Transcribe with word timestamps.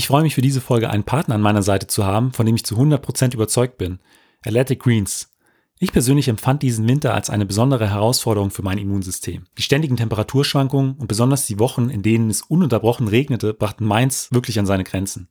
Ich 0.00 0.06
freue 0.06 0.22
mich 0.22 0.34
für 0.34 0.40
diese 0.40 0.62
Folge 0.62 0.88
einen 0.88 1.04
Partner 1.04 1.34
an 1.34 1.42
meiner 1.42 1.62
Seite 1.62 1.86
zu 1.86 2.06
haben, 2.06 2.32
von 2.32 2.46
dem 2.46 2.54
ich 2.54 2.64
zu 2.64 2.74
100% 2.74 3.34
überzeugt 3.34 3.76
bin. 3.76 3.98
Athletic 4.42 4.80
Greens. 4.80 5.28
Ich 5.78 5.92
persönlich 5.92 6.28
empfand 6.28 6.62
diesen 6.62 6.88
Winter 6.88 7.12
als 7.12 7.28
eine 7.28 7.44
besondere 7.44 7.90
Herausforderung 7.90 8.50
für 8.50 8.62
mein 8.62 8.78
Immunsystem. 8.78 9.44
Die 9.58 9.62
ständigen 9.62 9.98
Temperaturschwankungen 9.98 10.94
und 10.94 11.06
besonders 11.06 11.44
die 11.44 11.58
Wochen, 11.58 11.90
in 11.90 12.00
denen 12.00 12.30
es 12.30 12.40
ununterbrochen 12.40 13.08
regnete, 13.08 13.52
brachten 13.52 13.84
meins 13.84 14.32
wirklich 14.32 14.58
an 14.58 14.64
seine 14.64 14.84
Grenzen. 14.84 15.28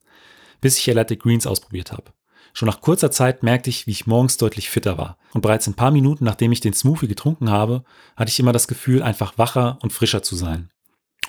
Bis 0.62 0.78
ich 0.78 0.88
Athletic 0.88 1.24
Greens 1.24 1.48
ausprobiert 1.48 1.92
habe. 1.92 2.14
Schon 2.54 2.68
nach 2.68 2.80
kurzer 2.80 3.10
Zeit 3.10 3.42
merkte 3.42 3.72
ich, 3.72 3.88
wie 3.88 3.92
ich 3.92 4.06
morgens 4.06 4.38
deutlich 4.38 4.70
fitter 4.70 5.00
war. 5.00 5.18
Und 5.34 5.42
bereits 5.42 5.66
ein 5.66 5.74
paar 5.74 5.90
Minuten 5.90 6.26
nachdem 6.26 6.52
ich 6.52 6.62
den 6.62 6.74
Smoothie 6.74 7.08
getrunken 7.08 7.50
habe, 7.50 7.84
hatte 8.16 8.30
ich 8.30 8.40
immer 8.40 8.54
das 8.54 8.68
Gefühl, 8.68 9.02
einfach 9.02 9.36
wacher 9.40 9.80
und 9.82 9.94
frischer 9.94 10.22
zu 10.22 10.36
sein. 10.36 10.70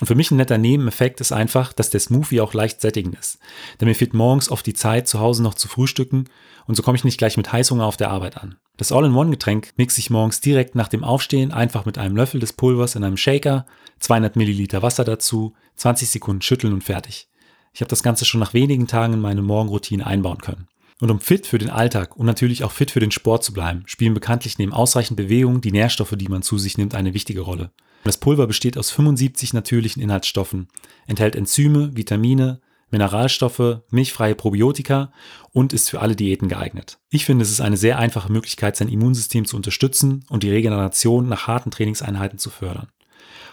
Und 0.01 0.07
für 0.07 0.15
mich 0.15 0.31
ein 0.31 0.37
netter 0.37 0.57
Nebeneffekt 0.57 1.21
ist 1.21 1.31
einfach, 1.31 1.73
dass 1.73 1.91
der 1.91 1.99
Smoothie 1.99 2.41
auch 2.41 2.55
leicht 2.55 2.81
sättigend 2.81 3.15
ist. 3.19 3.37
Denn 3.79 3.87
mir 3.87 3.93
fehlt 3.93 4.15
morgens 4.15 4.49
oft 4.49 4.65
die 4.65 4.73
Zeit, 4.73 5.07
zu 5.07 5.19
Hause 5.19 5.43
noch 5.43 5.53
zu 5.53 5.67
frühstücken 5.67 6.25
und 6.65 6.73
so 6.73 6.81
komme 6.81 6.97
ich 6.97 7.03
nicht 7.03 7.19
gleich 7.19 7.37
mit 7.37 7.53
Heißhunger 7.53 7.85
auf 7.85 7.97
der 7.97 8.09
Arbeit 8.09 8.37
an. 8.37 8.57
Das 8.77 8.91
All-in-One-Getränk 8.91 9.73
mixe 9.77 9.99
ich 9.99 10.09
morgens 10.09 10.41
direkt 10.41 10.73
nach 10.73 10.87
dem 10.87 11.03
Aufstehen 11.03 11.51
einfach 11.51 11.85
mit 11.85 11.99
einem 11.99 12.15
Löffel 12.15 12.39
des 12.39 12.53
Pulvers 12.53 12.95
in 12.95 13.03
einem 13.03 13.15
Shaker, 13.15 13.67
200 13.99 14.35
Milliliter 14.35 14.81
Wasser 14.81 15.03
dazu, 15.03 15.53
20 15.75 16.09
Sekunden 16.09 16.41
schütteln 16.41 16.73
und 16.73 16.83
fertig. 16.83 17.29
Ich 17.71 17.81
habe 17.81 17.89
das 17.89 18.01
Ganze 18.01 18.25
schon 18.25 18.39
nach 18.39 18.55
wenigen 18.55 18.87
Tagen 18.87 19.13
in 19.13 19.21
meine 19.21 19.43
Morgenroutine 19.43 20.07
einbauen 20.07 20.39
können. 20.39 20.67
Und 20.99 21.11
um 21.11 21.19
fit 21.19 21.45
für 21.45 21.59
den 21.59 21.69
Alltag 21.69 22.17
und 22.17 22.25
natürlich 22.25 22.63
auch 22.63 22.71
fit 22.71 22.89
für 22.89 22.99
den 22.99 23.11
Sport 23.11 23.43
zu 23.43 23.53
bleiben, 23.53 23.83
spielen 23.85 24.15
bekanntlich 24.15 24.57
neben 24.57 24.73
ausreichend 24.73 25.17
Bewegung 25.17 25.61
die 25.61 25.71
Nährstoffe, 25.71 26.15
die 26.15 26.27
man 26.27 26.41
zu 26.41 26.57
sich 26.57 26.79
nimmt, 26.79 26.95
eine 26.95 27.13
wichtige 27.13 27.41
Rolle. 27.41 27.71
Das 28.03 28.17
Pulver 28.17 28.47
besteht 28.47 28.77
aus 28.77 28.89
75 28.91 29.53
natürlichen 29.53 30.01
Inhaltsstoffen, 30.01 30.67
enthält 31.07 31.35
Enzyme, 31.35 31.95
Vitamine, 31.95 32.61
Mineralstoffe, 32.89 33.81
milchfreie 33.89 34.35
Probiotika 34.35 35.13
und 35.53 35.71
ist 35.71 35.89
für 35.89 36.01
alle 36.01 36.15
Diäten 36.15 36.49
geeignet. 36.49 36.99
Ich 37.09 37.25
finde, 37.25 37.43
es 37.43 37.51
ist 37.51 37.61
eine 37.61 37.77
sehr 37.77 37.97
einfache 37.97 38.31
Möglichkeit, 38.31 38.75
sein 38.75 38.89
Immunsystem 38.89 39.45
zu 39.45 39.55
unterstützen 39.55 40.25
und 40.29 40.43
die 40.43 40.51
Regeneration 40.51 41.29
nach 41.29 41.47
harten 41.47 41.71
Trainingseinheiten 41.71 42.37
zu 42.37 42.49
fördern. 42.49 42.89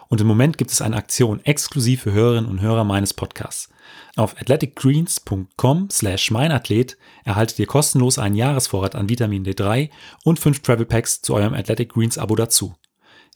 Und 0.08 0.20
im 0.20 0.27
Moment 0.27 0.56
gibt 0.56 0.70
es 0.70 0.80
eine 0.80 0.96
Aktion 0.96 1.44
exklusiv 1.44 2.02
für 2.02 2.12
Hörerinnen 2.12 2.50
und 2.50 2.62
Hörer 2.62 2.84
meines 2.84 3.12
Podcasts. 3.14 3.68
Auf 4.16 4.36
athleticgreens.com 4.40 5.90
slash 5.90 6.30
meinathlet 6.30 6.96
erhaltet 7.24 7.58
ihr 7.58 7.66
kostenlos 7.66 8.18
einen 8.18 8.34
Jahresvorrat 8.34 8.96
an 8.96 9.08
Vitamin 9.08 9.44
D3 9.44 9.90
und 10.24 10.38
fünf 10.38 10.60
Travel 10.60 10.86
Packs 10.86 11.20
zu 11.20 11.34
eurem 11.34 11.55
Athletic 11.55 11.92
Greens 11.92 12.18
Abo 12.18 12.34
dazu. 12.34 12.74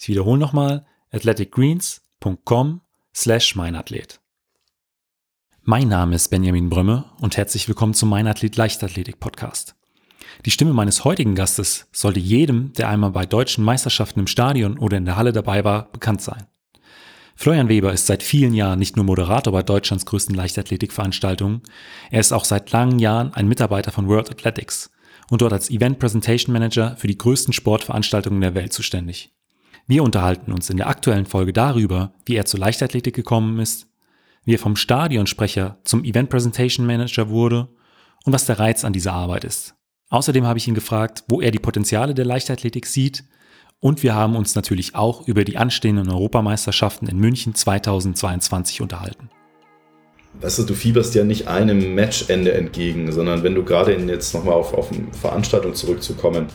Ich 0.00 0.08
wiederhole 0.08 0.40
nochmal 0.40 0.86
athleticgreens.com 1.12 2.80
slash 3.14 3.54
meinathlet. 3.54 4.20
Mein 5.62 5.88
Name 5.88 6.14
ist 6.14 6.28
Benjamin 6.30 6.70
Brömme 6.70 7.04
und 7.20 7.36
herzlich 7.36 7.68
willkommen 7.68 7.92
zum 7.92 8.08
Meinathlet 8.08 8.56
Leichtathletik 8.56 9.20
Podcast. 9.20 9.76
Die 10.46 10.50
Stimme 10.50 10.72
meines 10.72 11.04
heutigen 11.04 11.34
Gastes 11.34 11.86
sollte 11.92 12.18
jedem, 12.18 12.72
der 12.72 12.88
einmal 12.88 13.10
bei 13.10 13.26
deutschen 13.26 13.62
Meisterschaften 13.62 14.20
im 14.20 14.26
Stadion 14.26 14.78
oder 14.78 14.96
in 14.96 15.04
der 15.04 15.16
Halle 15.16 15.32
dabei 15.32 15.64
war, 15.64 15.92
bekannt 15.92 16.22
sein. 16.22 16.46
Florian 17.36 17.68
Weber 17.68 17.92
ist 17.92 18.06
seit 18.06 18.22
vielen 18.22 18.54
Jahren 18.54 18.78
nicht 18.78 18.96
nur 18.96 19.04
Moderator 19.04 19.52
bei 19.52 19.62
Deutschlands 19.62 20.06
größten 20.06 20.34
Leichtathletikveranstaltungen, 20.34 21.60
er 22.10 22.20
ist 22.20 22.32
auch 22.32 22.46
seit 22.46 22.72
langen 22.72 22.98
Jahren 22.98 23.34
ein 23.34 23.48
Mitarbeiter 23.48 23.92
von 23.92 24.08
World 24.08 24.30
Athletics 24.30 24.90
und 25.30 25.42
dort 25.42 25.52
als 25.52 25.68
Event 25.68 25.98
Presentation 25.98 26.54
Manager 26.54 26.96
für 26.96 27.06
die 27.06 27.18
größten 27.18 27.52
Sportveranstaltungen 27.52 28.40
der 28.40 28.54
Welt 28.54 28.72
zuständig. 28.72 29.30
Wir 29.86 30.02
unterhalten 30.02 30.52
uns 30.52 30.70
in 30.70 30.76
der 30.76 30.88
aktuellen 30.88 31.26
Folge 31.26 31.52
darüber, 31.52 32.12
wie 32.24 32.36
er 32.36 32.44
zur 32.44 32.60
Leichtathletik 32.60 33.14
gekommen 33.14 33.58
ist, 33.58 33.88
wie 34.44 34.54
er 34.54 34.58
vom 34.58 34.76
Stadionsprecher 34.76 35.78
zum 35.84 36.04
Event 36.04 36.30
Presentation 36.30 36.86
Manager 36.86 37.28
wurde 37.28 37.68
und 38.24 38.32
was 38.32 38.46
der 38.46 38.58
Reiz 38.58 38.84
an 38.84 38.92
dieser 38.92 39.12
Arbeit 39.12 39.44
ist. 39.44 39.74
Außerdem 40.10 40.46
habe 40.46 40.58
ich 40.58 40.68
ihn 40.68 40.74
gefragt, 40.74 41.24
wo 41.28 41.40
er 41.40 41.50
die 41.50 41.58
Potenziale 41.58 42.14
der 42.14 42.24
Leichtathletik 42.24 42.86
sieht 42.86 43.24
und 43.80 44.04
wir 44.04 44.14
haben 44.14 44.36
uns 44.36 44.54
natürlich 44.54 44.94
auch 44.94 45.26
über 45.26 45.44
die 45.44 45.56
anstehenden 45.56 46.08
Europameisterschaften 46.08 47.08
in 47.08 47.18
München 47.18 47.54
2022 47.54 48.80
unterhalten. 48.80 49.28
Weißt 50.40 50.60
du, 50.60 50.62
du 50.62 50.74
fieberst 50.74 51.14
ja 51.14 51.24
nicht 51.24 51.48
einem 51.48 51.94
Matchende 51.94 52.52
entgegen, 52.52 53.10
sondern 53.10 53.42
wenn 53.42 53.54
du 53.54 53.64
gerade 53.64 53.92
jetzt 53.94 54.34
nochmal 54.34 54.54
auf, 54.54 54.72
auf 54.72 54.92
eine 54.92 55.12
Veranstaltung 55.12 55.74
zurückzukommen, 55.74 56.46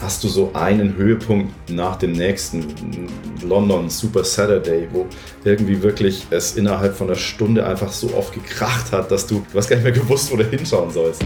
hast 0.00 0.22
du 0.24 0.28
so 0.28 0.50
einen 0.52 0.96
Höhepunkt 0.96 1.70
nach 1.70 1.96
dem 1.96 2.12
nächsten 2.12 3.08
London 3.42 3.88
Super 3.88 4.24
Saturday, 4.24 4.88
wo 4.92 5.06
irgendwie 5.44 5.82
wirklich 5.82 6.26
es 6.30 6.56
innerhalb 6.56 6.94
von 6.94 7.08
einer 7.08 7.16
Stunde 7.16 7.66
einfach 7.66 7.92
so 7.92 8.12
oft 8.14 8.32
gekracht 8.34 8.92
hat, 8.92 9.10
dass 9.10 9.26
du, 9.26 9.44
du 9.50 9.58
hast 9.58 9.68
gar 9.68 9.76
nicht 9.76 9.84
mehr 9.84 9.92
gewusst, 9.92 10.30
wo 10.30 10.36
du 10.36 10.44
hinschauen 10.44 10.90
sollst. 10.90 11.22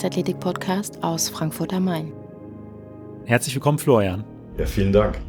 Leichtathletik-Podcast 0.00 1.04
aus 1.04 1.28
Frankfurt 1.28 1.74
am 1.74 1.84
Main. 1.84 2.10
Herzlich 3.26 3.54
willkommen, 3.54 3.78
Florian. 3.78 4.24
Ja, 4.56 4.64
vielen 4.64 4.94
Dank. 4.94 5.20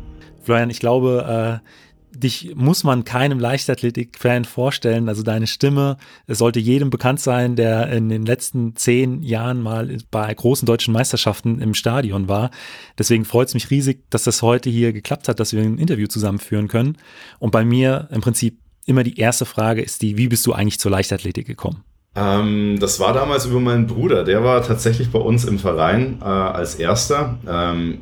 Florian, 0.44 0.70
ich 0.70 0.80
glaube, 0.80 1.62
äh, 1.62 2.18
dich 2.18 2.56
muss 2.56 2.86
man 2.86 3.04
keinem 3.04 3.38
Leichtathletik-Fan 3.38 4.46
vorstellen. 4.46 5.09
Also 5.09 5.24
deine 5.24 5.48
Stimme, 5.48 5.98
es 6.26 6.38
sollte 6.38 6.62
jedem 6.62 6.90
bekannt 6.90 7.20
sein, 7.20 7.58
der 7.58 7.90
in 7.90 8.08
den 8.08 8.26
letzten 8.26 8.78
zehn 8.78 9.22
Jahren 9.24 9.62
mal 9.62 9.98
bei 10.09 10.34
großen 10.34 10.66
deutschen 10.66 10.94
Meisterschaften 10.94 11.59
im 11.59 11.74
Stadion 11.74 12.30
war. 12.30 12.50
Deswegen 12.98 13.26
freut 13.26 13.50
es 13.50 13.53
mich 13.53 13.72
riesig, 13.72 14.09
dass 14.09 14.24
das 14.24 14.42
heute 14.42 14.70
hier 14.70 14.94
geklappt 14.94 15.28
hat, 15.28 15.42
dass 15.42 15.52
wir 15.52 15.62
ein 15.62 15.80
Interview 15.80 16.08
zusammenführen 16.08 16.70
können. 16.70 16.98
Und 17.40 17.52
bei 17.52 17.66
mir 17.66 18.08
im 18.09 18.22
Prinzip 18.22 18.58
immer 18.86 19.03
die 19.03 19.20
erste 19.20 19.44
Frage 19.44 19.82
ist 19.82 20.02
die, 20.02 20.18
wie 20.18 20.30
bist 20.30 20.46
du 20.48 20.53
eigentlich 20.53 20.80
zur 20.80 20.92
Leichtathletik 20.92 21.46
gekommen? 21.46 21.84
Ähm, 22.16 22.77
das 22.79 22.99
war 22.99 23.13
damals 23.13 23.45
über 23.45 23.59
meinen 23.59 23.88
Bruder. 23.88 24.23
Der 24.23 24.44
war 24.44 24.61
tatsächlich 24.63 25.11
bei 25.11 25.19
uns 25.19 25.45
im 25.45 25.59
Verein 25.59 26.19
äh, 26.22 26.25
als 26.25 26.75
erster. 26.75 27.38
Ähm, 27.47 27.99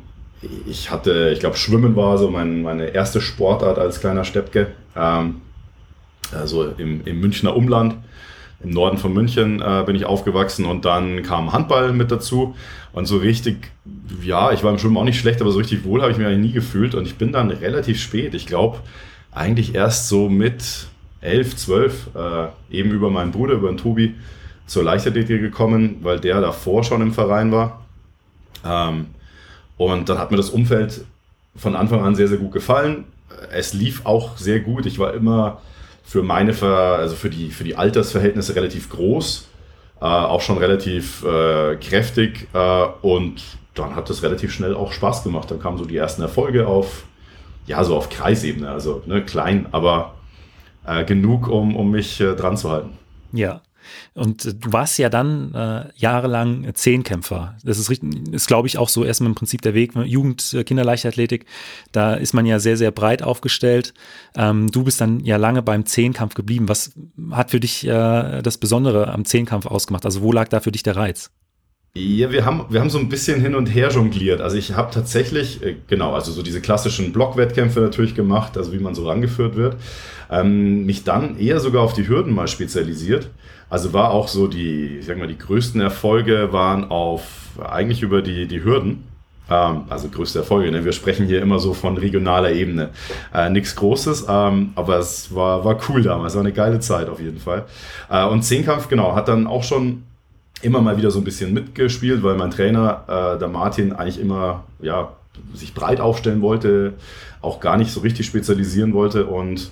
ich 0.66 0.90
hatte, 0.90 1.30
ich 1.32 1.40
glaube, 1.40 1.56
Schwimmen 1.56 1.94
war 1.96 2.18
so 2.18 2.30
mein, 2.30 2.62
meine 2.62 2.86
erste 2.86 3.20
Sportart 3.20 3.78
als 3.78 4.00
kleiner 4.00 4.24
Steppke. 4.24 4.68
Ähm, 4.96 5.40
also 6.32 6.64
im, 6.76 7.02
im 7.04 7.20
Münchner 7.20 7.56
Umland. 7.56 7.96
Im 8.62 8.70
Norden 8.70 8.98
von 8.98 9.14
München 9.14 9.62
äh, 9.62 9.84
bin 9.86 9.96
ich 9.96 10.04
aufgewachsen 10.04 10.66
und 10.66 10.84
dann 10.84 11.22
kam 11.22 11.52
Handball 11.52 11.92
mit 11.92 12.10
dazu. 12.10 12.54
Und 12.92 13.06
so 13.06 13.16
richtig, 13.16 13.70
ja, 14.22 14.52
ich 14.52 14.62
war 14.62 14.70
im 14.70 14.78
Schwimmen 14.78 14.98
auch 14.98 15.04
nicht 15.04 15.18
schlecht, 15.18 15.40
aber 15.40 15.50
so 15.50 15.58
richtig 15.58 15.84
wohl 15.84 16.02
habe 16.02 16.12
ich 16.12 16.18
mich 16.18 16.26
eigentlich 16.26 16.50
nie 16.50 16.52
gefühlt. 16.52 16.94
Und 16.94 17.06
ich 17.06 17.16
bin 17.16 17.32
dann 17.32 17.50
relativ 17.50 18.00
spät, 18.00 18.34
ich 18.34 18.46
glaube, 18.46 18.78
eigentlich 19.32 19.74
erst 19.74 20.08
so 20.08 20.28
mit 20.28 20.88
11, 21.20 21.56
12, 21.56 22.10
äh, 22.14 22.76
eben 22.76 22.90
über 22.90 23.10
meinen 23.10 23.32
Bruder, 23.32 23.54
über 23.54 23.68
den 23.68 23.76
Tobi, 23.76 24.14
zur 24.66 24.84
Leichtathletik 24.84 25.40
gekommen, 25.40 25.98
weil 26.02 26.20
der 26.20 26.40
davor 26.40 26.84
schon 26.84 27.02
im 27.02 27.12
Verein 27.12 27.52
war. 27.52 27.84
Ähm, 28.64 29.06
und 29.76 30.08
dann 30.08 30.18
hat 30.18 30.30
mir 30.30 30.36
das 30.36 30.50
Umfeld 30.50 31.04
von 31.56 31.74
Anfang 31.74 32.02
an 32.04 32.14
sehr, 32.14 32.28
sehr 32.28 32.38
gut 32.38 32.52
gefallen. 32.52 33.04
Es 33.52 33.72
lief 33.72 34.06
auch 34.06 34.36
sehr 34.36 34.60
gut. 34.60 34.86
Ich 34.86 34.98
war 34.98 35.14
immer 35.14 35.60
für 36.04 36.22
meine, 36.22 36.52
Ver 36.52 36.96
also 36.98 37.14
für 37.14 37.30
die, 37.30 37.50
für 37.50 37.64
die 37.64 37.76
Altersverhältnisse 37.76 38.54
relativ 38.54 38.90
groß, 38.90 39.48
äh, 40.00 40.04
auch 40.04 40.40
schon 40.40 40.58
relativ 40.58 41.24
äh, 41.24 41.76
kräftig 41.76 42.48
äh, 42.52 42.86
und 43.02 43.42
dann 43.74 43.94
hat 43.94 44.10
es 44.10 44.22
relativ 44.22 44.52
schnell 44.52 44.74
auch 44.74 44.92
Spaß 44.92 45.22
gemacht. 45.22 45.50
Dann 45.50 45.60
kamen 45.60 45.78
so 45.78 45.84
die 45.84 45.96
ersten 45.96 46.22
Erfolge 46.22 46.66
auf, 46.66 47.04
ja, 47.66 47.82
so 47.84 47.96
auf 47.96 48.10
Kreisebene, 48.10 48.68
also 48.68 49.02
ne, 49.06 49.24
klein, 49.24 49.66
aber 49.70 50.14
äh, 50.84 51.04
genug, 51.04 51.48
um, 51.48 51.76
um 51.76 51.90
mich 51.90 52.20
äh, 52.20 52.34
dran 52.34 52.56
zu 52.56 52.70
halten. 52.70 52.90
Ja. 53.32 53.62
Und 54.14 54.44
äh, 54.44 54.54
du 54.54 54.72
warst 54.72 54.98
ja 54.98 55.08
dann 55.08 55.54
äh, 55.54 55.84
jahrelang 55.96 56.74
Zehnkämpfer. 56.74 57.56
Das 57.64 57.78
ist, 57.78 57.90
ist 57.90 58.46
glaube 58.46 58.68
ich, 58.68 58.78
auch 58.78 58.88
so 58.88 59.04
erstmal 59.04 59.30
im 59.30 59.34
Prinzip 59.34 59.62
der 59.62 59.74
Weg. 59.74 59.94
Jugend, 59.96 60.54
äh, 60.54 60.64
Kinderleichtathletik, 60.64 61.46
da 61.92 62.14
ist 62.14 62.32
man 62.32 62.46
ja 62.46 62.58
sehr, 62.58 62.76
sehr 62.76 62.90
breit 62.90 63.22
aufgestellt. 63.22 63.94
Ähm, 64.36 64.70
du 64.70 64.84
bist 64.84 65.00
dann 65.00 65.20
ja 65.20 65.36
lange 65.36 65.62
beim 65.62 65.86
Zehnkampf 65.86 66.34
geblieben. 66.34 66.68
Was 66.68 66.92
hat 67.32 67.50
für 67.50 67.60
dich 67.60 67.86
äh, 67.86 68.42
das 68.42 68.58
Besondere 68.58 69.08
am 69.08 69.24
Zehnkampf 69.24 69.66
ausgemacht? 69.66 70.04
Also 70.04 70.22
wo 70.22 70.32
lag 70.32 70.48
da 70.48 70.60
für 70.60 70.72
dich 70.72 70.82
der 70.82 70.96
Reiz? 70.96 71.30
Ja, 71.92 72.30
wir 72.30 72.44
haben, 72.44 72.66
wir 72.68 72.80
haben 72.80 72.90
so 72.90 72.98
ein 72.98 73.08
bisschen 73.08 73.40
hin 73.40 73.56
und 73.56 73.66
her 73.66 73.88
jongliert. 73.90 74.40
Also 74.40 74.56
ich 74.56 74.74
habe 74.74 74.92
tatsächlich, 74.94 75.60
äh, 75.62 75.74
genau, 75.88 76.14
also 76.14 76.30
so 76.30 76.42
diese 76.42 76.60
klassischen 76.60 77.12
Blockwettkämpfe 77.12 77.80
natürlich 77.80 78.14
gemacht, 78.14 78.56
also 78.56 78.72
wie 78.72 78.78
man 78.78 78.94
so 78.94 79.08
rangeführt 79.08 79.56
wird. 79.56 79.76
Ähm, 80.30 80.86
mich 80.86 81.02
dann 81.02 81.36
eher 81.38 81.58
sogar 81.58 81.82
auf 81.82 81.92
die 81.92 82.06
Hürden 82.06 82.32
mal 82.32 82.46
spezialisiert. 82.46 83.30
Also 83.68 83.92
war 83.92 84.10
auch 84.12 84.28
so 84.28 84.46
die, 84.46 84.98
ich 85.00 85.06
sag 85.06 85.18
mal, 85.18 85.26
die 85.26 85.38
größten 85.38 85.80
Erfolge 85.80 86.52
waren 86.52 86.90
auf 86.90 87.22
eigentlich 87.60 88.02
über 88.02 88.22
die, 88.22 88.46
die 88.46 88.62
Hürden. 88.62 89.02
Ähm, 89.50 89.82
also 89.88 90.08
größte 90.08 90.38
Erfolge. 90.40 90.70
Ne? 90.70 90.84
Wir 90.84 90.92
sprechen 90.92 91.26
hier 91.26 91.42
immer 91.42 91.58
so 91.58 91.74
von 91.74 91.96
regionaler 91.98 92.52
Ebene. 92.52 92.90
Äh, 93.34 93.50
Nichts 93.50 93.74
Großes, 93.74 94.26
ähm, 94.28 94.70
aber 94.76 94.98
es 94.98 95.34
war, 95.34 95.64
war 95.64 95.76
cool 95.88 96.02
damals. 96.02 96.34
War 96.34 96.42
eine 96.42 96.52
geile 96.52 96.78
Zeit 96.78 97.08
auf 97.08 97.20
jeden 97.20 97.40
Fall. 97.40 97.66
Äh, 98.08 98.24
und 98.26 98.42
Zehnkampf, 98.44 98.88
genau, 98.88 99.16
hat 99.16 99.26
dann 99.26 99.48
auch 99.48 99.64
schon 99.64 100.04
immer 100.62 100.80
mal 100.80 100.96
wieder 100.96 101.10
so 101.10 101.18
ein 101.18 101.24
bisschen 101.24 101.52
mitgespielt, 101.52 102.22
weil 102.22 102.36
mein 102.36 102.50
Trainer, 102.50 103.04
äh, 103.06 103.38
der 103.38 103.48
Martin, 103.48 103.92
eigentlich 103.92 104.20
immer 104.20 104.64
ja, 104.80 105.12
sich 105.54 105.74
breit 105.74 106.00
aufstellen 106.00 106.42
wollte, 106.42 106.94
auch 107.40 107.60
gar 107.60 107.76
nicht 107.76 107.92
so 107.92 108.00
richtig 108.00 108.26
spezialisieren 108.26 108.92
wollte 108.92 109.26
und 109.26 109.70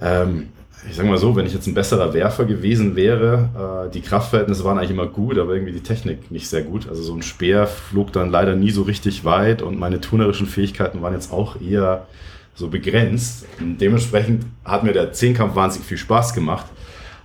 ähm, 0.00 0.48
ich 0.88 0.96
sage 0.96 1.08
mal 1.08 1.18
so, 1.18 1.36
wenn 1.36 1.44
ich 1.44 1.52
jetzt 1.52 1.66
ein 1.66 1.74
besserer 1.74 2.14
Werfer 2.14 2.44
gewesen 2.46 2.96
wäre, 2.96 3.86
äh, 3.88 3.92
die 3.92 4.00
Kraftverhältnisse 4.00 4.64
waren 4.64 4.78
eigentlich 4.78 4.90
immer 4.90 5.06
gut, 5.06 5.38
aber 5.38 5.52
irgendwie 5.52 5.72
die 5.72 5.82
Technik 5.82 6.30
nicht 6.30 6.48
sehr 6.48 6.62
gut. 6.62 6.88
Also 6.88 7.02
so 7.02 7.14
ein 7.14 7.22
Speer 7.22 7.66
flog 7.66 8.12
dann 8.12 8.30
leider 8.30 8.56
nie 8.56 8.70
so 8.70 8.82
richtig 8.82 9.24
weit 9.24 9.60
und 9.60 9.78
meine 9.78 10.00
tunerischen 10.00 10.46
Fähigkeiten 10.46 11.02
waren 11.02 11.12
jetzt 11.12 11.32
auch 11.32 11.60
eher 11.60 12.06
so 12.54 12.68
begrenzt. 12.68 13.46
Und 13.60 13.78
dementsprechend 13.78 14.46
hat 14.64 14.82
mir 14.82 14.92
der 14.92 15.12
Zehnkampf 15.12 15.54
wahnsinnig 15.54 15.86
viel 15.86 15.98
Spaß 15.98 16.32
gemacht. 16.32 16.66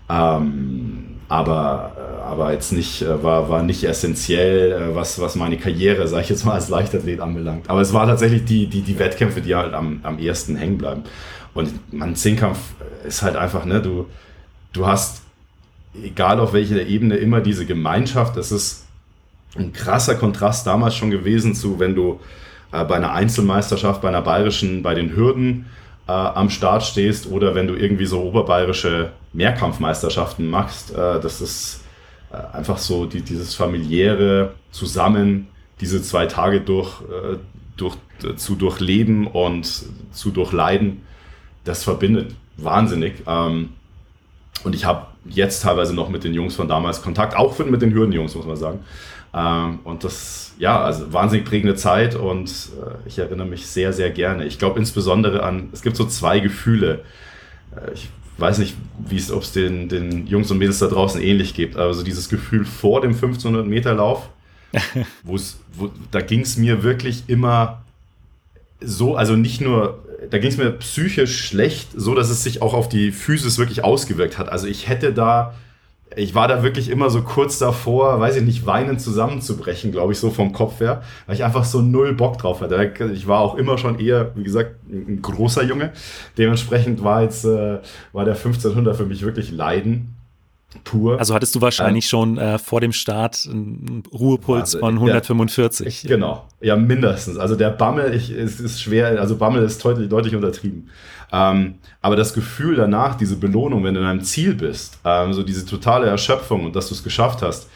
Ähm, 0.09 1.15
aber, 1.29 1.93
äh, 1.97 2.14
aber 2.35 2.51
jetzt 2.51 2.73
nicht, 2.73 3.01
äh, 3.01 3.23
war, 3.23 3.49
war 3.49 3.63
nicht 3.63 3.83
essentiell, 3.83 4.71
äh, 4.71 4.95
was, 4.95 5.19
was 5.19 5.35
meine 5.35 5.57
Karriere, 5.57 6.07
sage 6.07 6.23
ich 6.23 6.29
jetzt 6.29 6.45
mal, 6.45 6.53
als 6.53 6.67
Leichtathlet 6.67 7.21
anbelangt. 7.21 7.69
Aber 7.69 7.81
es 7.81 7.93
war 7.93 8.05
tatsächlich 8.05 8.43
die, 8.43 8.67
die, 8.67 8.81
die 8.81 8.99
Wettkämpfe, 8.99 9.41
die 9.41 9.55
halt 9.55 9.73
am, 9.73 10.01
am 10.03 10.19
ersten 10.19 10.55
hängen 10.55 10.77
bleiben. 10.77 11.03
Und 11.53 11.93
man, 11.93 12.15
Zehnkampf 12.15 12.59
ist 13.07 13.21
halt 13.21 13.37
einfach, 13.37 13.63
ne, 13.63 13.81
du, 13.81 14.07
du 14.73 14.85
hast, 14.85 15.21
egal 16.03 16.39
auf 16.41 16.51
welcher 16.51 16.85
Ebene, 16.85 17.15
immer 17.15 17.39
diese 17.39 17.65
Gemeinschaft. 17.65 18.35
Das 18.35 18.51
ist 18.51 18.85
ein 19.57 19.71
krasser 19.71 20.15
Kontrast 20.15 20.67
damals 20.67 20.95
schon 20.95 21.11
gewesen 21.11 21.55
zu, 21.55 21.79
wenn 21.79 21.95
du 21.95 22.19
äh, 22.73 22.83
bei 22.83 22.95
einer 22.95 23.13
Einzelmeisterschaft, 23.13 24.01
bei 24.01 24.09
einer 24.09 24.21
bayerischen, 24.21 24.83
bei 24.83 24.93
den 24.93 25.15
Hürden 25.15 25.67
äh, 26.07 26.11
am 26.11 26.49
Start 26.49 26.83
stehst 26.83 27.27
oder 27.31 27.55
wenn 27.55 27.67
du 27.67 27.75
irgendwie 27.75 28.05
so 28.05 28.21
oberbayerische 28.21 29.11
Mehrkampfmeisterschaften 29.31 30.49
machst. 30.49 30.91
Äh, 30.91 31.21
das 31.21 31.39
ist 31.39 31.84
äh, 32.35 32.55
einfach 32.55 32.77
so 32.77 33.05
die, 33.05 33.21
dieses 33.21 33.55
familiäre 33.55 34.53
Zusammen, 34.71 35.47
diese 35.81 36.01
zwei 36.01 36.25
Tage 36.25 36.61
durch, 36.61 37.01
äh, 37.01 37.37
durch, 37.77 37.97
zu 38.37 38.55
durchleben 38.55 39.27
und 39.27 39.85
zu 40.11 40.31
durchleiden, 40.31 41.01
das 41.63 41.83
verbindet 41.83 42.35
wahnsinnig. 42.57 43.23
Ähm, 43.27 43.69
und 44.63 44.75
ich 44.75 44.85
habe 44.85 45.07
jetzt 45.25 45.63
teilweise 45.63 45.93
noch 45.93 46.09
mit 46.09 46.23
den 46.23 46.33
Jungs 46.33 46.55
von 46.55 46.67
damals 46.67 47.01
Kontakt, 47.01 47.35
auch 47.35 47.57
mit 47.59 47.81
den 47.81 47.93
Hürdenjungs, 47.93 48.35
muss 48.35 48.45
man 48.45 48.55
sagen. 48.55 48.79
Ähm, 49.33 49.79
und 49.83 50.03
das, 50.03 50.53
ja, 50.57 50.81
also 50.81 51.11
wahnsinnig 51.11 51.45
prägende 51.45 51.75
Zeit 51.75 52.15
und 52.15 52.49
äh, 52.49 53.07
ich 53.07 53.19
erinnere 53.19 53.47
mich 53.47 53.67
sehr, 53.67 53.91
sehr 53.91 54.09
gerne. 54.11 54.45
Ich 54.45 54.59
glaube 54.59 54.79
insbesondere 54.79 55.43
an, 55.43 55.69
es 55.73 55.81
gibt 55.81 55.97
so 55.97 56.05
zwei 56.05 56.39
Gefühle. 56.39 57.03
Äh, 57.75 57.93
ich 57.93 58.09
weiß 58.37 58.57
nicht, 58.57 58.75
wie 59.07 59.17
es, 59.17 59.31
ob 59.31 59.43
es 59.43 59.51
den, 59.51 59.89
den 59.89 60.27
Jungs 60.27 60.51
und 60.51 60.57
Mädels 60.57 60.79
da 60.79 60.87
draußen 60.87 61.21
ähnlich 61.21 61.53
gibt, 61.53 61.77
aber 61.77 61.93
so 61.93 62.03
dieses 62.03 62.29
Gefühl 62.29 62.65
vor 62.65 63.01
dem 63.01 63.11
1500 63.11 63.65
Meter 63.65 63.93
Lauf, 63.93 64.29
wo 65.23 65.35
es, 65.35 65.59
wo, 65.73 65.91
da 66.11 66.21
ging 66.21 66.41
es 66.41 66.57
mir 66.57 66.83
wirklich 66.83 67.23
immer 67.27 67.83
so, 68.81 69.15
also 69.15 69.35
nicht 69.35 69.61
nur, 69.61 70.03
da 70.29 70.37
ging 70.37 70.49
es 70.49 70.57
mir 70.57 70.71
psychisch 70.71 71.45
schlecht, 71.45 71.89
so 71.95 72.13
dass 72.13 72.29
es 72.29 72.43
sich 72.43 72.61
auch 72.61 72.73
auf 72.73 72.89
die 72.89 73.11
Physis 73.11 73.57
wirklich 73.57 73.83
ausgewirkt 73.83 74.37
hat. 74.37 74.49
Also 74.49 74.67
ich 74.67 74.89
hätte 74.89 75.13
da 75.13 75.53
ich 76.15 76.35
war 76.35 76.47
da 76.47 76.63
wirklich 76.63 76.89
immer 76.89 77.09
so 77.09 77.21
kurz 77.21 77.57
davor, 77.57 78.19
weiß 78.19 78.37
ich 78.37 78.43
nicht, 78.43 78.65
weinend 78.65 79.01
zusammenzubrechen, 79.01 79.91
glaube 79.91 80.13
ich, 80.13 80.19
so 80.19 80.29
vom 80.29 80.53
Kopf 80.53 80.79
her, 80.79 81.01
weil 81.25 81.35
ich 81.35 81.43
einfach 81.43 81.65
so 81.65 81.81
null 81.81 82.13
Bock 82.13 82.37
drauf 82.37 82.61
hatte. 82.61 82.93
Ich 83.13 83.27
war 83.27 83.39
auch 83.39 83.55
immer 83.55 83.77
schon 83.77 83.99
eher, 83.99 84.31
wie 84.35 84.43
gesagt, 84.43 84.75
ein 84.89 85.21
großer 85.21 85.63
Junge. 85.63 85.91
Dementsprechend 86.37 87.03
war 87.03 87.23
jetzt, 87.23 87.43
äh, 87.45 87.79
war 88.13 88.25
der 88.25 88.35
1500 88.35 88.95
für 88.95 89.05
mich 89.05 89.23
wirklich 89.23 89.51
Leiden 89.51 90.15
pur. 90.83 91.19
Also 91.19 91.33
hattest 91.33 91.55
du 91.55 91.61
wahrscheinlich 91.61 92.05
ähm, 92.05 92.09
schon 92.09 92.37
äh, 92.37 92.59
vor 92.59 92.81
dem 92.81 92.91
Start 92.91 93.47
einen 93.49 94.03
Ruhepuls 94.11 94.75
also, 94.75 94.79
von 94.79 94.95
145. 94.95 96.01
Der, 96.01 96.09
genau, 96.09 96.45
ja 96.61 96.75
mindestens. 96.75 97.37
Also 97.37 97.55
der 97.55 97.69
Bammel 97.69 98.13
ich, 98.13 98.31
ist, 98.31 98.59
ist 98.59 98.81
schwer, 98.81 99.19
also 99.19 99.37
Bammel 99.37 99.63
ist 99.63 99.83
deutlich, 99.83 100.09
deutlich 100.09 100.35
untertrieben. 100.35 100.89
Ähm, 101.35 101.75
aber 102.01 102.15
das 102.15 102.33
Gefühl 102.33 102.77
danach, 102.77 103.15
diese 103.15 103.35
Belohnung, 103.35 103.83
wenn 103.83 103.93
du 103.93 103.99
in 103.99 104.05
einem 104.05 104.21
Ziel 104.21 104.55
bist, 104.55 104.99
ähm, 105.03 105.33
so 105.33 105.43
diese 105.43 105.65
totale 105.65 106.07
Erschöpfung 106.07 106.63
und 106.65 106.77
dass 106.77 106.87
du 106.87 106.93
es 106.93 107.03
geschafft 107.03 107.41
hast, 107.41 107.69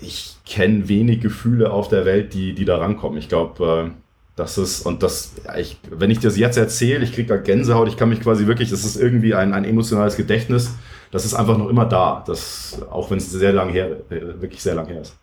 ich 0.00 0.36
kenne 0.46 0.88
wenig 0.88 1.20
Gefühle 1.20 1.72
auf 1.72 1.88
der 1.88 2.04
Welt, 2.04 2.32
die, 2.32 2.54
die 2.54 2.64
da 2.64 2.78
rankommen. 2.78 3.18
Ich 3.18 3.28
glaube, 3.28 3.88
äh, 3.88 3.90
das 4.36 4.58
ist, 4.58 4.86
und 4.86 5.02
das, 5.02 5.32
ich, 5.58 5.78
wenn 5.90 6.10
ich 6.10 6.20
das 6.20 6.36
jetzt 6.36 6.56
erzähle, 6.56 7.02
ich 7.02 7.12
kriege 7.12 7.28
da 7.28 7.36
Gänsehaut, 7.36 7.88
ich 7.88 7.96
kann 7.96 8.08
mich 8.08 8.20
quasi 8.20 8.46
wirklich, 8.46 8.70
das 8.70 8.84
ist 8.84 8.96
irgendwie 8.96 9.34
ein, 9.34 9.52
ein 9.52 9.64
emotionales 9.64 10.16
Gedächtnis, 10.16 10.76
das 11.10 11.24
ist 11.24 11.34
einfach 11.34 11.58
noch 11.58 11.68
immer 11.68 11.84
da, 11.84 12.22
das, 12.24 12.80
auch 12.90 13.10
wenn 13.10 13.18
es 13.18 13.28
sehr 13.30 13.52
lang 13.52 13.70
her, 13.70 13.96
äh, 14.08 14.40
wirklich 14.40 14.62
sehr 14.62 14.76
lang 14.76 14.86
her 14.86 15.00
ist. 15.00 15.16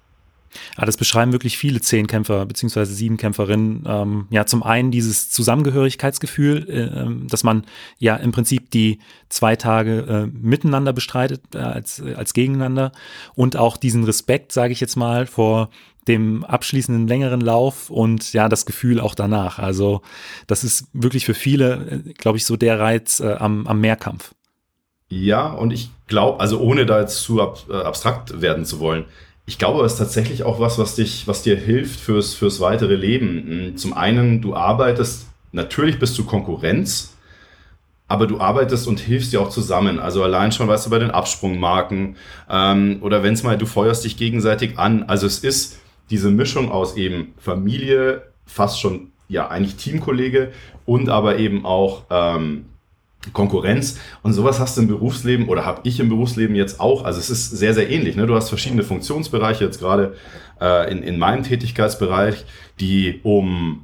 Ja, 0.77 0.85
das 0.85 0.97
beschreiben 0.97 1.31
wirklich 1.31 1.57
viele 1.57 1.81
Zehnkämpfer 1.81 2.45
bzw. 2.45 2.85
Siebenkämpferinnen. 2.85 3.83
Ähm, 3.87 4.27
ja, 4.29 4.45
zum 4.45 4.63
einen 4.63 4.91
dieses 4.91 5.29
Zusammengehörigkeitsgefühl, 5.29 6.67
äh, 6.69 7.01
ähm, 7.01 7.27
dass 7.27 7.43
man 7.43 7.63
ja 7.97 8.15
im 8.15 8.31
Prinzip 8.31 8.71
die 8.71 8.99
zwei 9.29 9.55
Tage 9.55 9.99
äh, 9.99 10.27
miteinander 10.27 10.93
bestreitet 10.93 11.41
äh, 11.53 11.59
als, 11.59 12.01
als 12.01 12.33
gegeneinander 12.33 12.91
und 13.35 13.57
auch 13.57 13.77
diesen 13.77 14.03
Respekt, 14.03 14.51
sage 14.51 14.73
ich 14.73 14.79
jetzt 14.79 14.95
mal, 14.95 15.25
vor 15.25 15.69
dem 16.07 16.43
abschließenden 16.45 17.07
längeren 17.07 17.41
Lauf 17.41 17.89
und 17.89 18.33
ja, 18.33 18.49
das 18.49 18.65
Gefühl 18.65 18.99
auch 18.99 19.15
danach. 19.15 19.59
Also 19.59 20.01
das 20.47 20.63
ist 20.63 20.87
wirklich 20.93 21.25
für 21.25 21.33
viele, 21.33 22.03
äh, 22.07 22.13
glaube 22.13 22.37
ich, 22.37 22.45
so 22.45 22.55
der 22.55 22.79
Reiz 22.79 23.19
äh, 23.19 23.33
am, 23.33 23.67
am 23.67 23.81
Mehrkampf. 23.81 24.33
Ja, 25.09 25.47
und 25.47 25.71
ich 25.71 25.89
glaube, 26.07 26.39
also 26.39 26.59
ohne 26.59 26.85
da 26.85 26.99
jetzt 26.99 27.21
zu 27.21 27.41
ab, 27.41 27.63
äh, 27.69 27.75
abstrakt 27.75 28.41
werden 28.41 28.65
zu 28.65 28.79
wollen, 28.79 29.05
ich 29.47 29.57
glaube, 29.57 29.83
es 29.85 29.93
ist 29.93 29.97
tatsächlich 29.97 30.43
auch 30.43 30.59
was, 30.59 30.77
was 30.77 30.95
dich, 30.95 31.25
was 31.25 31.41
dir 31.41 31.55
hilft 31.55 32.01
fürs, 32.01 32.33
fürs 32.33 32.59
weitere 32.59 32.95
Leben. 32.95 33.45
Hm, 33.47 33.77
zum 33.77 33.93
einen, 33.93 34.41
du 34.41 34.53
arbeitest, 34.55 35.27
natürlich 35.53 35.99
bist 35.99 36.17
du 36.17 36.25
Konkurrenz, 36.25 37.15
aber 38.09 38.27
du 38.27 38.41
arbeitest 38.41 38.87
und 38.87 38.99
hilfst 38.99 39.31
dir 39.31 39.41
auch 39.41 39.49
zusammen. 39.49 39.99
Also 39.99 40.21
allein 40.21 40.51
schon, 40.51 40.67
weißt 40.67 40.85
du, 40.85 40.89
bei 40.89 40.99
den 40.99 41.11
Absprungmarken 41.11 42.17
ähm, 42.49 42.97
oder 43.01 43.23
wenn 43.23 43.33
es 43.33 43.43
mal, 43.43 43.57
du 43.57 43.65
feuerst 43.65 44.03
dich 44.03 44.17
gegenseitig 44.17 44.77
an. 44.77 45.03
Also 45.03 45.25
es 45.25 45.39
ist 45.39 45.79
diese 46.09 46.29
Mischung 46.29 46.69
aus 46.69 46.97
eben 46.97 47.33
Familie, 47.37 48.23
fast 48.45 48.81
schon 48.81 49.11
ja 49.29 49.47
eigentlich 49.47 49.77
Teamkollege 49.77 50.51
und 50.85 51.07
aber 51.07 51.37
eben 51.37 51.65
auch 51.65 52.03
ähm, 52.09 52.65
Konkurrenz 53.33 53.99
und 54.23 54.33
sowas 54.33 54.59
hast 54.59 54.77
du 54.77 54.81
im 54.81 54.87
Berufsleben 54.87 55.47
oder 55.47 55.65
habe 55.65 55.81
ich 55.83 55.99
im 55.99 56.09
Berufsleben 56.09 56.55
jetzt 56.55 56.79
auch. 56.79 57.03
Also 57.03 57.19
es 57.19 57.29
ist 57.29 57.49
sehr, 57.51 57.73
sehr 57.73 57.89
ähnlich. 57.89 58.15
Ne? 58.15 58.27
Du 58.27 58.35
hast 58.35 58.49
verschiedene 58.49 58.83
Funktionsbereiche 58.83 59.65
jetzt 59.65 59.79
gerade 59.79 60.15
äh, 60.61 60.91
in, 60.91 61.03
in 61.03 61.19
meinem 61.19 61.43
Tätigkeitsbereich, 61.43 62.45
die 62.79 63.19
um 63.23 63.83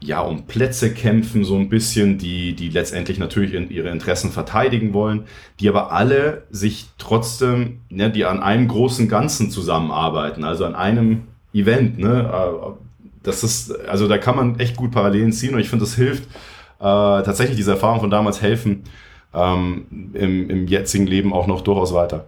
ja, 0.00 0.20
um 0.20 0.46
Plätze 0.46 0.92
kämpfen, 0.92 1.44
so 1.44 1.56
ein 1.56 1.68
bisschen, 1.68 2.18
die, 2.18 2.54
die 2.54 2.68
letztendlich 2.68 3.18
natürlich 3.18 3.54
in 3.54 3.70
ihre 3.70 3.88
Interessen 3.88 4.30
verteidigen 4.30 4.92
wollen, 4.92 5.24
die 5.58 5.68
aber 5.68 5.90
alle 5.90 6.44
sich 6.50 6.86
trotzdem, 6.98 7.80
ne, 7.88 8.10
die 8.10 8.26
an 8.26 8.40
einem 8.40 8.68
großen 8.68 9.08
Ganzen 9.08 9.50
zusammenarbeiten, 9.50 10.44
also 10.44 10.66
an 10.66 10.74
einem 10.74 11.22
Event, 11.54 11.98
ne, 11.98 12.30
äh, 12.30 12.70
das 13.22 13.42
ist, 13.42 13.72
also 13.88 14.06
da 14.06 14.18
kann 14.18 14.36
man 14.36 14.60
echt 14.60 14.76
gut 14.76 14.92
Parallelen 14.92 15.32
ziehen 15.32 15.54
und 15.54 15.60
ich 15.60 15.68
finde, 15.68 15.84
das 15.84 15.94
hilft, 15.94 16.28
tatsächlich 16.82 17.56
diese 17.56 17.72
Erfahrung 17.72 18.00
von 18.00 18.10
damals 18.10 18.42
helfen 18.42 18.84
ähm, 19.34 20.10
im, 20.14 20.50
im 20.50 20.66
jetzigen 20.66 21.06
Leben 21.06 21.32
auch 21.32 21.46
noch 21.46 21.60
durchaus 21.60 21.94
weiter. 21.94 22.26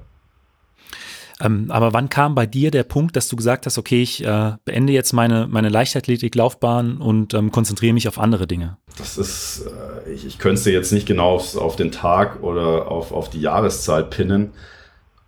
Ähm, 1.40 1.66
aber 1.68 1.92
wann 1.92 2.08
kam 2.08 2.34
bei 2.34 2.46
dir 2.46 2.70
der 2.70 2.82
Punkt, 2.82 3.14
dass 3.14 3.28
du 3.28 3.36
gesagt 3.36 3.66
hast, 3.66 3.78
okay, 3.78 4.02
ich 4.02 4.24
äh, 4.24 4.52
beende 4.64 4.92
jetzt 4.92 5.12
meine, 5.12 5.46
meine 5.46 5.68
Leichtathletik-Laufbahn 5.68 6.98
und 6.98 7.32
ähm, 7.34 7.52
konzentriere 7.52 7.92
mich 7.94 8.08
auf 8.08 8.18
andere 8.18 8.46
Dinge? 8.46 8.76
Das 8.98 9.16
ist, 9.16 9.64
äh, 10.06 10.10
ich, 10.10 10.26
ich 10.26 10.38
könnte 10.38 10.60
es 10.60 10.64
jetzt 10.66 10.92
nicht 10.92 11.06
genau 11.06 11.36
auf, 11.36 11.56
auf 11.56 11.76
den 11.76 11.92
Tag 11.92 12.42
oder 12.42 12.90
auf, 12.90 13.12
auf 13.12 13.30
die 13.30 13.40
Jahreszeit 13.40 14.10
pinnen. 14.10 14.50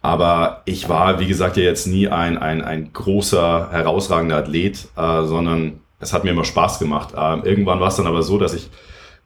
Aber 0.02 0.62
ich 0.64 0.88
war, 0.88 1.20
wie 1.20 1.26
gesagt, 1.26 1.56
ja 1.56 1.62
jetzt 1.62 1.86
nie 1.86 2.08
ein, 2.08 2.38
ein, 2.38 2.62
ein 2.62 2.92
großer, 2.92 3.68
herausragender 3.70 4.38
Athlet, 4.38 4.88
äh, 4.96 5.24
sondern 5.24 5.80
es 6.00 6.12
hat 6.12 6.24
mir 6.24 6.30
immer 6.30 6.44
Spaß 6.44 6.80
gemacht. 6.80 7.14
Äh, 7.14 7.48
irgendwann 7.48 7.78
war 7.78 7.88
es 7.88 7.96
dann 7.96 8.06
aber 8.06 8.22
so, 8.22 8.38
dass 8.38 8.54
ich 8.54 8.68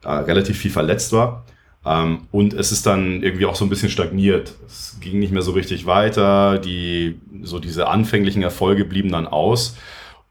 äh, 0.05 0.11
relativ 0.11 0.59
viel 0.59 0.71
verletzt 0.71 1.13
war. 1.13 1.45
Ähm, 1.87 2.23
und 2.31 2.55
es 2.55 2.73
ist 2.73 2.87
dann 2.87 3.23
irgendwie 3.23 3.47
auch 3.47 3.57
so 3.57 3.65
ein 3.65 3.69
bisschen 3.69 3.91
stagniert. 3.91 4.55
Es 4.67 4.99
ging 5.01 5.19
nicht 5.19 5.33
mehr 5.33 5.43
so 5.43 5.53
richtig 5.53 5.87
weiter. 5.87 6.59
Die, 6.59 7.21
so 7.43 7.59
diese 7.59 7.89
anfänglichen 7.89 8.43
Erfolge 8.43 8.85
blieben 8.85 9.13
dann 9.13 9.27
aus. 9.27 9.77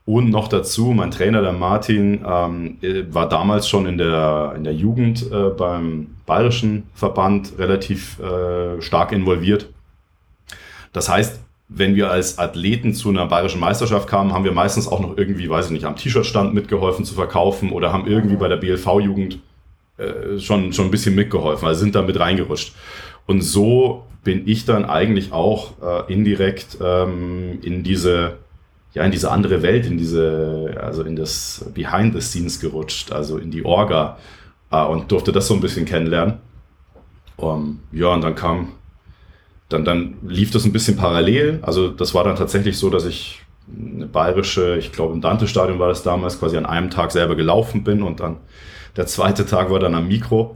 Und 0.06 0.30
noch 0.30 0.50
dazu, 0.50 0.88
mein 0.88 1.12
Trainer, 1.12 1.42
der 1.42 1.53
Martin, 1.53 2.25
ähm, 2.27 2.77
war 3.12 3.30
damals 3.30 3.70
schon 3.70 3.86
in 3.86 3.98
der, 3.98 4.53
in 4.56 4.65
der 4.65 4.74
Jugend 4.74 5.32
äh, 5.32 5.50
beim 5.50 6.15
Bayerischen 6.25 6.84
Verband 6.94 7.53
relativ 7.58 8.20
äh, 8.20 8.82
stark 8.82 9.13
involviert. 9.13 9.70
Das 10.92 11.08
heißt, 11.08 11.39
wenn 11.70 11.96
wir 11.96 12.12
als 12.12 12.38
Athleten 12.38 12.94
zu 12.94 13.10
einer 13.10 13.27
bayerischen 13.27 13.62
Meisterschaft 13.62 14.08
kamen, 14.08 14.34
haben 14.34 14.44
wir 14.44 14.51
meistens 14.51 14.88
auch 14.88 15.00
noch 15.00 15.18
irgendwie, 15.18 15.50
weiß 15.50 15.68
ich 15.68 15.72
nicht, 15.72 15.86
am 15.86 15.96
T-Shirt-Stand 15.96 16.53
mitgeholfen 16.53 17.06
zu 17.06 17.15
verkaufen 17.15 17.72
oder 17.72 17.94
haben 17.94 18.06
irgendwie 18.06 18.36
bei 18.36 18.50
der 18.50 18.58
BLV-Jugend 18.58 19.39
äh, 19.97 20.39
schon, 20.39 20.73
schon 20.73 20.85
ein 20.85 20.91
bisschen 20.91 21.15
mitgeholfen, 21.15 21.67
also 21.67 21.79
sind 21.81 21.95
da 21.95 22.01
mit 22.01 22.19
reingerutscht. 22.19 22.73
Und 23.25 23.41
so 23.41 24.05
bin 24.23 24.47
ich 24.47 24.65
dann 24.65 24.85
eigentlich 24.85 25.31
auch 25.31 25.73
äh, 25.81 26.13
indirekt 26.13 26.77
ähm, 26.81 27.59
in 27.62 27.83
diese 27.83 28.38
ja 28.93 29.03
in 29.03 29.12
diese 29.12 29.31
andere 29.31 29.63
Welt, 29.63 29.85
in 29.85 29.97
diese 29.97 30.77
also 30.81 31.03
in 31.03 31.15
das 31.15 31.65
Behind 31.73 32.13
the 32.13 32.21
Scenes 32.21 32.59
gerutscht, 32.59 33.12
also 33.12 33.38
in 33.38 33.51
die 33.51 33.65
Orga 33.65 34.17
äh, 34.71 34.83
und 34.83 35.12
durfte 35.12 35.31
das 35.31 35.47
so 35.47 35.53
ein 35.53 35.62
bisschen 35.62 35.85
kennenlernen. 35.85 36.39
Um, 37.35 37.79
ja 37.91 38.07
und 38.07 38.21
dann 38.21 38.35
kam 38.35 38.73
dann, 39.69 39.85
dann 39.85 40.15
lief 40.21 40.51
das 40.51 40.65
ein 40.65 40.71
bisschen 40.71 40.97
parallel. 40.97 41.59
Also 41.63 41.89
das 41.89 42.13
war 42.13 42.23
dann 42.23 42.35
tatsächlich 42.35 42.77
so, 42.77 42.89
dass 42.89 43.05
ich 43.05 43.41
eine 43.67 44.05
bayerische, 44.05 44.77
ich 44.77 44.91
glaube 44.91 45.13
im 45.13 45.21
Dante-Stadion 45.21 45.79
war 45.79 45.88
das 45.88 46.03
damals, 46.03 46.39
quasi 46.39 46.57
an 46.57 46.65
einem 46.65 46.91
Tag 46.91 47.12
selber 47.12 47.35
gelaufen 47.35 47.83
bin 47.83 48.03
und 48.03 48.19
dann 48.19 48.38
der 48.95 49.07
zweite 49.07 49.45
Tag 49.45 49.69
war 49.71 49.79
dann 49.79 49.95
am 49.95 50.07
Mikro. 50.07 50.55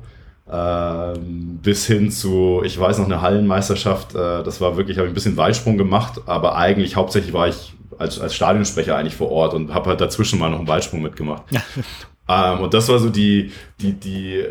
Äh, 0.49 1.19
bis 1.19 1.85
hin 1.85 2.09
zu, 2.09 2.61
ich 2.63 2.79
weiß 2.79 2.99
noch, 2.99 3.05
eine 3.05 3.21
Hallenmeisterschaft. 3.21 4.15
Äh, 4.15 4.43
das 4.43 4.61
war 4.61 4.77
wirklich, 4.77 4.97
habe 4.97 5.07
ich 5.07 5.11
ein 5.11 5.15
bisschen 5.15 5.35
Weitsprung 5.35 5.77
gemacht, 5.77 6.21
aber 6.25 6.55
eigentlich 6.55 6.95
hauptsächlich 6.95 7.33
war 7.33 7.49
ich 7.49 7.73
als, 7.97 8.19
als 8.19 8.33
Stadionsprecher 8.33 8.95
eigentlich 8.95 9.15
vor 9.15 9.29
Ort 9.29 9.53
und 9.53 9.73
habe 9.73 9.89
halt 9.89 9.99
dazwischen 9.99 10.39
mal 10.39 10.49
noch 10.49 10.59
einen 10.59 10.67
Weitsprung 10.67 11.01
mitgemacht. 11.01 11.43
ähm, 12.29 12.61
und 12.61 12.73
das 12.73 12.87
war 12.87 12.99
so 12.99 13.09
die, 13.09 13.51
die, 13.81 13.91
die, 13.93 14.43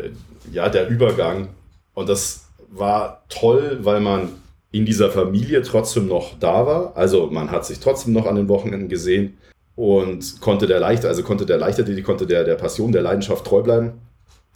ja, 0.51 0.69
der 0.69 0.87
Übergang. 0.87 1.49
Und 1.95 2.09
das 2.09 2.45
war 2.69 3.23
toll, 3.29 3.79
weil 3.81 3.99
man 3.99 4.29
in 4.71 4.85
dieser 4.85 5.09
Familie 5.09 5.63
trotzdem 5.63 6.07
noch 6.07 6.37
da 6.39 6.67
war. 6.67 6.95
Also 6.95 7.27
man 7.31 7.49
hat 7.49 7.65
sich 7.65 7.79
trotzdem 7.79 8.13
noch 8.13 8.27
an 8.27 8.35
den 8.35 8.49
Wochenenden 8.49 8.89
gesehen 8.89 9.37
und 9.77 10.41
konnte 10.41 10.65
der 10.65 10.79
Leichter, 10.79 11.07
also 11.07 11.23
konnte 11.23 11.45
der 11.45 11.57
Leichtathletik, 11.57 12.03
konnte 12.03 12.25
der, 12.25 12.43
der 12.43 12.55
Passion, 12.55 12.91
der 12.91 13.03
Leidenschaft 13.03 13.45
treu 13.45 13.61
bleiben, 13.61 14.01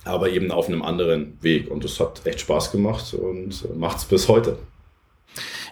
aber 0.03 0.29
eben 0.29 0.51
auf 0.51 0.67
einem 0.67 0.81
anderen 0.81 1.37
Weg. 1.41 1.69
Und 1.69 1.83
das 1.83 1.99
hat 1.99 2.25
echt 2.25 2.41
Spaß 2.41 2.71
gemacht 2.71 3.13
und 3.13 3.77
macht 3.77 3.99
es 3.99 4.05
bis 4.05 4.27
heute. 4.27 4.57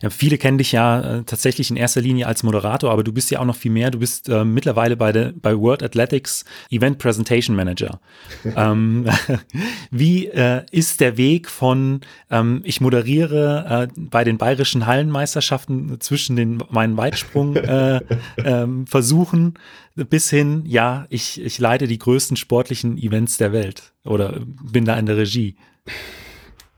Ja, 0.01 0.09
viele 0.09 0.37
kennen 0.37 0.57
dich 0.57 0.71
ja 0.71 1.01
äh, 1.01 1.23
tatsächlich 1.23 1.69
in 1.69 1.75
erster 1.75 2.01
Linie 2.01 2.27
als 2.27 2.43
Moderator, 2.43 2.91
aber 2.91 3.03
du 3.03 3.11
bist 3.11 3.31
ja 3.31 3.39
auch 3.39 3.45
noch 3.45 3.55
viel 3.55 3.71
mehr. 3.71 3.91
Du 3.91 3.99
bist 3.99 4.29
äh, 4.29 4.45
mittlerweile 4.45 4.95
bei, 4.95 5.11
der, 5.11 5.33
bei 5.33 5.57
World 5.57 5.83
Athletics 5.83 6.45
Event 6.69 6.99
Presentation 6.99 7.55
Manager. 7.55 7.99
ähm, 8.55 9.07
wie 9.91 10.27
äh, 10.27 10.63
ist 10.71 11.01
der 11.01 11.17
Weg 11.17 11.49
von, 11.49 12.01
ähm, 12.29 12.61
ich 12.63 12.81
moderiere 12.81 13.89
äh, 13.89 13.93
bei 13.97 14.23
den 14.23 14.37
bayerischen 14.37 14.85
Hallenmeisterschaften 14.85 15.99
zwischen 15.99 16.35
den, 16.35 16.63
meinen 16.69 16.95
Weitsprung-Versuchen 16.97 18.35
äh, 18.37 19.51
ähm, 19.97 20.05
bis 20.09 20.29
hin, 20.29 20.63
ja, 20.65 21.07
ich, 21.09 21.41
ich 21.41 21.57
leite 21.59 21.87
die 21.87 21.99
größten 21.99 22.37
sportlichen 22.37 22.97
Events 22.97 23.37
der 23.37 23.51
Welt 23.51 23.91
oder 24.05 24.39
bin 24.45 24.85
da 24.85 24.97
in 24.97 25.05
der 25.05 25.17
Regie? 25.17 25.57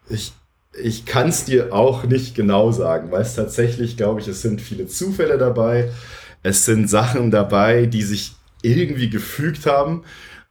Ich, 0.10 0.34
ich 0.84 1.06
kann 1.06 1.30
es 1.30 1.46
dir 1.46 1.74
auch 1.74 2.04
nicht 2.04 2.36
genau 2.36 2.72
sagen, 2.72 3.12
weil 3.12 3.22
es 3.22 3.36
tatsächlich, 3.36 3.98
glaube 3.98 4.22
ich, 4.22 4.28
es 4.28 4.42
sind 4.42 4.62
viele 4.62 4.88
Zufälle 4.88 5.38
dabei. 5.38 5.92
Es 6.44 6.66
sind 6.66 6.90
Sachen 6.90 7.32
dabei, 7.32 7.86
die 7.86 8.02
sich 8.02 8.34
irgendwie 8.62 9.10
gefügt 9.10 9.66
haben. 9.66 10.04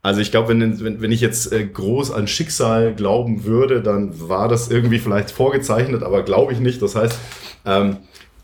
Also 0.02 0.20
ich 0.20 0.30
glaube, 0.30 0.48
wenn, 0.48 0.82
wenn, 0.82 1.02
wenn 1.02 1.12
ich 1.12 1.20
jetzt 1.20 1.52
äh, 1.52 1.64
groß 1.64 2.10
an 2.10 2.26
Schicksal 2.26 2.94
glauben 2.94 3.44
würde, 3.44 3.82
dann 3.82 4.28
war 4.28 4.48
das 4.48 4.70
irgendwie 4.70 4.98
vielleicht 4.98 5.30
vorgezeichnet, 5.30 6.02
aber 6.02 6.22
glaube 6.22 6.52
ich 6.52 6.60
nicht. 6.60 6.80
Das 6.80 6.94
heißt, 6.94 7.18
ähm, 7.66 7.98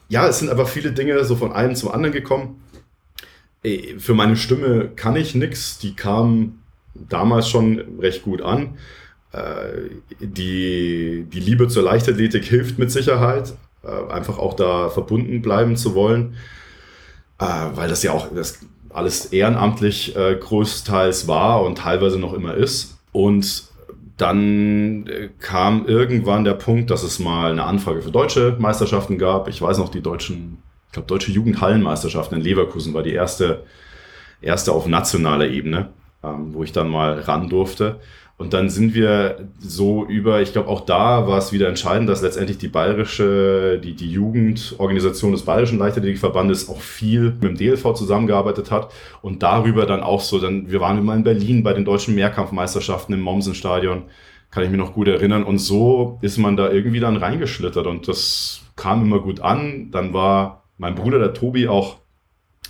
ja, 0.08 0.28
es 0.28 0.38
sind 0.40 0.50
aber 0.50 0.66
viele 0.66 0.92
Dinge 0.92 1.24
so 1.24 1.36
von 1.36 1.52
einem 1.52 1.74
zum 1.74 1.90
anderen 1.90 2.12
gekommen. 2.12 2.60
Für 3.98 4.14
meine 4.14 4.36
Stimme 4.36 4.90
kann 4.94 5.16
ich 5.16 5.34
nichts. 5.34 5.78
Die 5.78 5.96
kam 5.96 6.60
damals 6.94 7.48
schon 7.48 7.98
recht 7.98 8.22
gut 8.22 8.40
an. 8.40 8.76
Äh, 9.32 9.90
die, 10.20 11.26
die 11.30 11.40
Liebe 11.40 11.68
zur 11.68 11.82
Leichtathletik 11.82 12.44
hilft 12.44 12.78
mit 12.78 12.90
Sicherheit, 12.90 13.54
äh, 13.84 14.12
einfach 14.12 14.38
auch 14.38 14.54
da 14.54 14.88
verbunden 14.88 15.42
bleiben 15.42 15.76
zu 15.76 15.94
wollen, 15.94 16.36
äh, 17.38 17.44
weil 17.74 17.88
das 17.88 18.02
ja 18.02 18.12
auch 18.12 18.28
das 18.34 18.60
alles 18.90 19.26
ehrenamtlich 19.26 20.14
größtenteils 20.14 21.28
war 21.28 21.62
und 21.62 21.76
teilweise 21.76 22.18
noch 22.18 22.32
immer 22.32 22.54
ist. 22.54 22.96
Und 23.12 23.64
dann 24.16 25.06
kam 25.38 25.84
irgendwann 25.84 26.44
der 26.44 26.54
Punkt, 26.54 26.90
dass 26.90 27.02
es 27.02 27.18
mal 27.18 27.50
eine 27.50 27.64
Anfrage 27.64 28.00
für 28.00 28.10
deutsche 28.10 28.56
Meisterschaften 28.58 29.18
gab. 29.18 29.48
Ich 29.48 29.60
weiß 29.60 29.76
noch, 29.76 29.90
die 29.90 30.00
deutschen, 30.00 30.62
ich 30.86 30.92
glaube, 30.92 31.08
deutsche 31.08 31.30
Jugendhallenmeisterschaften 31.30 32.38
in 32.38 32.44
Leverkusen 32.44 32.94
war 32.94 33.02
die 33.02 33.12
erste, 33.12 33.64
erste 34.40 34.72
auf 34.72 34.86
nationaler 34.86 35.48
Ebene, 35.48 35.90
ähm, 36.24 36.54
wo 36.54 36.62
ich 36.62 36.72
dann 36.72 36.88
mal 36.88 37.20
ran 37.20 37.50
durfte. 37.50 38.00
Und 38.38 38.52
dann 38.52 38.68
sind 38.68 38.94
wir 38.94 39.48
so 39.58 40.04
über, 40.04 40.42
ich 40.42 40.52
glaube, 40.52 40.68
auch 40.68 40.82
da 40.82 41.26
war 41.26 41.38
es 41.38 41.52
wieder 41.52 41.68
entscheidend, 41.68 42.10
dass 42.10 42.20
letztendlich 42.20 42.58
die 42.58 42.68
bayerische, 42.68 43.80
die, 43.82 43.94
die 43.94 44.10
Jugendorganisation 44.10 45.32
des 45.32 45.42
Bayerischen 45.42 45.78
Leichtathletikverbandes 45.78 46.68
auch 46.68 46.80
viel 46.80 47.32
mit 47.40 47.42
dem 47.44 47.56
DLV 47.56 47.94
zusammengearbeitet 47.94 48.70
hat 48.70 48.92
und 49.22 49.42
darüber 49.42 49.86
dann 49.86 50.02
auch 50.02 50.20
so, 50.20 50.38
dann, 50.38 50.70
wir 50.70 50.80
waren 50.80 50.98
immer 50.98 51.14
in 51.14 51.24
Berlin 51.24 51.62
bei 51.62 51.72
den 51.72 51.86
deutschen 51.86 52.14
Mehrkampfmeisterschaften 52.14 53.14
im 53.14 53.22
Mommsen-Stadion, 53.22 54.02
kann 54.50 54.64
ich 54.64 54.70
mich 54.70 54.78
noch 54.78 54.92
gut 54.92 55.08
erinnern. 55.08 55.42
Und 55.42 55.58
so 55.58 56.18
ist 56.20 56.36
man 56.36 56.58
da 56.58 56.70
irgendwie 56.70 57.00
dann 57.00 57.16
reingeschlittert 57.16 57.86
und 57.86 58.06
das 58.06 58.60
kam 58.76 59.02
immer 59.02 59.20
gut 59.20 59.40
an. 59.40 59.90
Dann 59.90 60.12
war 60.12 60.64
mein 60.76 60.94
Bruder, 60.94 61.18
der 61.18 61.32
Tobi, 61.32 61.68
auch 61.68 61.96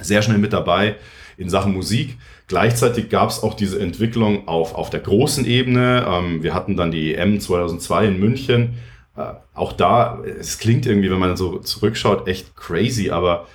sehr 0.01 0.23
schnell 0.23 0.39
mit 0.39 0.53
dabei 0.53 0.97
in 1.37 1.49
Sachen 1.49 1.75
Musik. 1.75 2.17
Gleichzeitig 2.49 3.09
gab 3.09 3.31
es 3.31 3.43
auch 3.43 3.55
diese 3.55 3.81
Entwicklung 3.81 4.47
auf, 4.47 4.75
auf 4.75 4.91
der 4.91 5.01
großen 5.01 5.45
Ebene. 5.47 6.07
Ähm, 6.09 6.43
wir 6.43 6.55
hatten 6.55 6.77
dann 6.77 6.91
die 6.91 7.15
EM 7.15 7.41
2002 7.41 8.07
in 8.07 8.21
München. 8.21 8.75
Äh, 9.17 9.33
auch 9.55 9.73
da, 9.73 10.23
es 10.39 10.59
klingt 10.59 10.87
irgendwie, 10.87 11.11
wenn 11.11 11.19
man 11.19 11.37
so 11.37 11.59
zurückschaut, 11.59 12.29
echt 12.29 12.55
crazy, 12.57 13.11
aber 13.11 13.47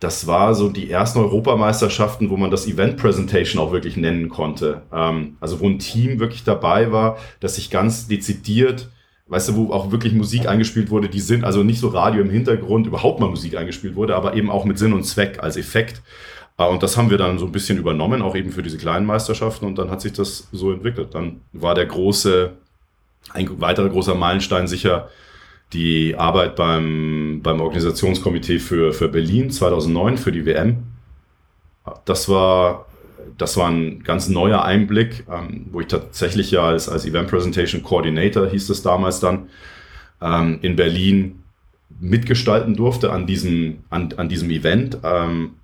das 0.00 0.26
war 0.26 0.56
so 0.56 0.68
die 0.68 0.90
ersten 0.90 1.20
Europameisterschaften, 1.20 2.30
wo 2.30 2.36
man 2.36 2.50
das 2.50 2.66
Event 2.66 2.96
Presentation 2.96 3.62
auch 3.62 3.70
wirklich 3.70 3.96
nennen 3.96 4.28
konnte. 4.28 4.82
Ähm, 4.92 5.36
also 5.40 5.60
wo 5.60 5.68
ein 5.68 5.78
Team 5.78 6.18
wirklich 6.18 6.42
dabei 6.42 6.90
war, 6.90 7.18
das 7.38 7.54
sich 7.54 7.70
ganz 7.70 8.08
dezidiert 8.08 8.88
weißt 9.32 9.48
du, 9.48 9.56
wo 9.56 9.72
auch 9.72 9.90
wirklich 9.90 10.12
Musik 10.12 10.46
eingespielt 10.46 10.90
wurde, 10.90 11.08
die 11.08 11.20
sind, 11.20 11.42
also 11.42 11.62
nicht 11.62 11.80
so 11.80 11.88
Radio 11.88 12.20
im 12.20 12.28
Hintergrund, 12.28 12.86
überhaupt 12.86 13.18
mal 13.18 13.30
Musik 13.30 13.56
eingespielt 13.56 13.96
wurde, 13.96 14.14
aber 14.14 14.34
eben 14.34 14.50
auch 14.50 14.66
mit 14.66 14.78
Sinn 14.78 14.92
und 14.92 15.04
Zweck 15.04 15.42
als 15.42 15.56
Effekt. 15.56 16.02
Ah, 16.56 16.66
und 16.66 16.82
das 16.82 16.96
haben 16.96 17.10
wir 17.10 17.18
dann 17.18 17.38
so 17.38 17.46
ein 17.46 17.52
bisschen 17.52 17.78
übernommen, 17.78 18.22
auch 18.22 18.36
eben 18.36 18.52
für 18.52 18.62
diese 18.62 18.78
kleinen 18.78 19.06
Meisterschaften. 19.06 19.66
Und 19.66 19.78
dann 19.78 19.90
hat 19.90 20.00
sich 20.00 20.12
das 20.12 20.48
so 20.52 20.72
entwickelt. 20.72 21.14
Dann 21.14 21.40
war 21.52 21.74
der 21.74 21.86
große, 21.86 22.52
ein 23.32 23.60
weiterer 23.60 23.88
großer 23.88 24.14
Meilenstein 24.14 24.66
sicher 24.66 25.08
die 25.72 26.14
Arbeit 26.16 26.56
beim, 26.56 27.40
beim 27.42 27.60
Organisationskomitee 27.60 28.58
für, 28.58 28.92
für 28.92 29.08
Berlin 29.08 29.50
2009 29.50 30.18
für 30.18 30.32
die 30.32 30.44
WM. 30.44 30.84
Das 32.04 32.28
war, 32.28 32.86
das 33.38 33.56
war 33.56 33.70
ein 33.70 34.02
ganz 34.02 34.28
neuer 34.28 34.64
Einblick, 34.64 35.24
ähm, 35.30 35.66
wo 35.72 35.80
ich 35.80 35.86
tatsächlich 35.86 36.50
ja 36.50 36.62
als, 36.62 36.88
als 36.88 37.06
Event 37.06 37.28
Presentation 37.28 37.82
Coordinator, 37.82 38.48
hieß 38.48 38.68
es 38.68 38.82
damals 38.82 39.20
dann, 39.20 39.48
ähm, 40.20 40.58
in 40.62 40.76
Berlin 40.76 41.42
mitgestalten 42.00 42.76
durfte 42.76 43.12
an 43.12 43.26
diesem, 43.26 43.84
an, 43.90 44.12
an 44.16 44.28
diesem 44.28 44.50
Event. 44.50 44.98
Ähm, 45.02 45.54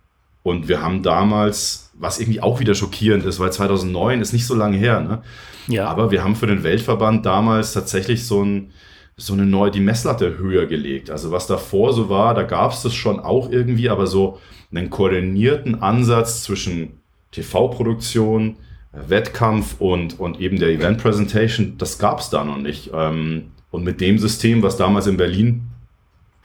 und 0.43 0.69
wir 0.69 0.83
haben 0.83 1.03
damals, 1.03 1.91
was 1.95 2.21
irgendwie 2.21 2.41
auch 2.41 2.61
wieder 2.61 2.75
schockierend 2.75 3.25
ist, 3.25 3.41
weil 3.41 3.53
2009 3.53 4.21
ist 4.21 4.33
nicht 4.33 4.47
so 4.47 4.55
lange 4.55 4.77
her, 4.77 5.01
ne? 5.01 5.23
Ja. 5.67 5.87
Aber 5.89 6.11
wir 6.11 6.25
haben 6.25 6.37
für 6.37 6.47
den 6.47 6.63
Weltverband 6.63 7.27
damals 7.27 7.75
tatsächlich 7.75 8.27
so 8.27 8.43
ein, 8.43 8.71
so 9.17 9.35
eine 9.35 9.45
neue, 9.45 9.71
die 9.71 9.81
Messlatte 9.81 10.39
höher 10.39 10.67
gelegt. 10.67 11.11
Also 11.11 11.31
was 11.31 11.47
davor 11.47 11.93
so 11.93 12.09
war, 12.09 12.35
da 12.35 12.43
gab 12.43 12.73
es 12.73 12.83
das 12.83 12.95
schon 12.95 13.21
auch 13.21 13.51
irgendwie, 13.51 13.91
aber 13.91 14.07
so 14.07 14.39
einen 14.73 14.89
koordinierten 14.89 15.83
Ansatz 15.83 16.43
zwischen 16.43 17.01
TV-Produktion, 17.33 18.57
Wettkampf 18.93 19.77
und, 19.81 20.19
und 20.19 20.41
eben 20.41 20.59
der 20.59 20.71
Event 20.71 21.03
Presentation, 21.03 21.75
das 21.77 21.99
gab 21.99 22.21
es 22.21 22.31
da 22.31 22.45
noch 22.45 22.59
nicht. 22.59 22.91
Ähm, 22.95 23.51
und 23.71 23.85
mit 23.85 24.01
dem 24.01 24.19
System, 24.19 24.63
was 24.63 24.77
damals 24.77 25.07
in 25.07 25.19
Berlin 25.19 25.69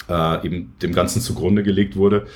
äh, 0.09 0.45
eben 0.45 0.73
dem 0.81 0.93
Ganzen 0.93 1.21
zugrunde 1.21 1.63
gelegt 1.63 1.95
wurde, 1.95 2.27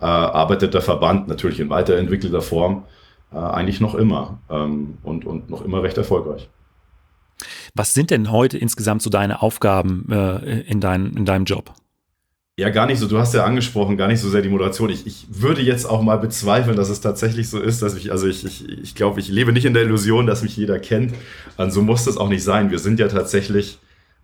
äh, 0.00 0.04
arbeitet 0.04 0.74
der 0.74 0.82
Verband 0.82 1.28
natürlich 1.28 1.60
in 1.60 1.70
weiterentwickelter 1.70 2.42
Form 2.42 2.84
äh, 3.32 3.36
eigentlich 3.36 3.80
noch 3.80 3.94
immer 3.94 4.38
ähm, 4.50 4.98
und, 5.02 5.24
und 5.24 5.50
noch 5.50 5.64
immer 5.64 5.82
recht 5.82 5.98
erfolgreich. 5.98 6.48
Was 7.74 7.92
sind 7.92 8.10
denn 8.10 8.30
heute 8.30 8.56
insgesamt 8.56 9.02
so 9.02 9.10
deine 9.10 9.42
Aufgaben 9.42 10.06
äh, 10.10 10.60
in, 10.60 10.80
dein, 10.80 11.12
in 11.14 11.24
deinem 11.24 11.44
Job? 11.44 11.72
Ja, 12.58 12.70
gar 12.70 12.86
nicht 12.86 12.98
so. 12.98 13.06
Du 13.06 13.18
hast 13.18 13.34
ja 13.34 13.44
angesprochen, 13.44 13.98
gar 13.98 14.08
nicht 14.08 14.20
so 14.20 14.30
sehr 14.30 14.40
die 14.40 14.48
Moderation. 14.48 14.88
Ich, 14.88 15.06
ich 15.06 15.26
würde 15.28 15.60
jetzt 15.60 15.84
auch 15.84 16.00
mal 16.00 16.16
bezweifeln, 16.16 16.74
dass 16.74 16.88
es 16.88 17.02
tatsächlich 17.02 17.50
so 17.50 17.60
ist, 17.60 17.82
dass 17.82 17.94
ich, 17.94 18.10
also 18.12 18.26
ich, 18.26 18.46
ich, 18.46 18.66
ich 18.66 18.94
glaube, 18.94 19.20
ich 19.20 19.28
lebe 19.28 19.52
nicht 19.52 19.66
in 19.66 19.74
der 19.74 19.82
Illusion, 19.82 20.26
dass 20.26 20.42
mich 20.42 20.56
jeder 20.56 20.78
kennt. 20.78 21.12
Und 21.58 21.70
so 21.70 21.82
muss 21.82 22.06
das 22.06 22.16
auch 22.16 22.30
nicht 22.30 22.42
sein. 22.42 22.70
Wir 22.70 22.78
sind 22.78 22.98
ja 22.98 23.08
tatsächlich 23.08 23.78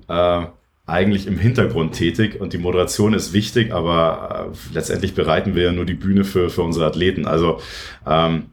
äh, 0.09 0.47
eigentlich 0.87 1.27
im 1.27 1.39
Hintergrund 1.39 1.95
tätig 1.95 2.41
und 2.41 2.53
die 2.53 2.59
Moderation 2.59 3.15
ist 3.15 3.33
wichtig, 3.33 3.73
aber 3.73 4.51
äh, 4.53 4.75
letztendlich 4.75 5.15
bereiten 5.15 5.55
wir 5.55 5.65
ja 5.65 5.73
nur 5.73 5.87
die 5.87 5.95
Bühne 5.95 6.25
für, 6.25 6.51
für 6.51 6.63
unsere 6.63 6.87
Athleten. 6.87 7.27
Also 7.27 7.61
ähm, 8.07 8.47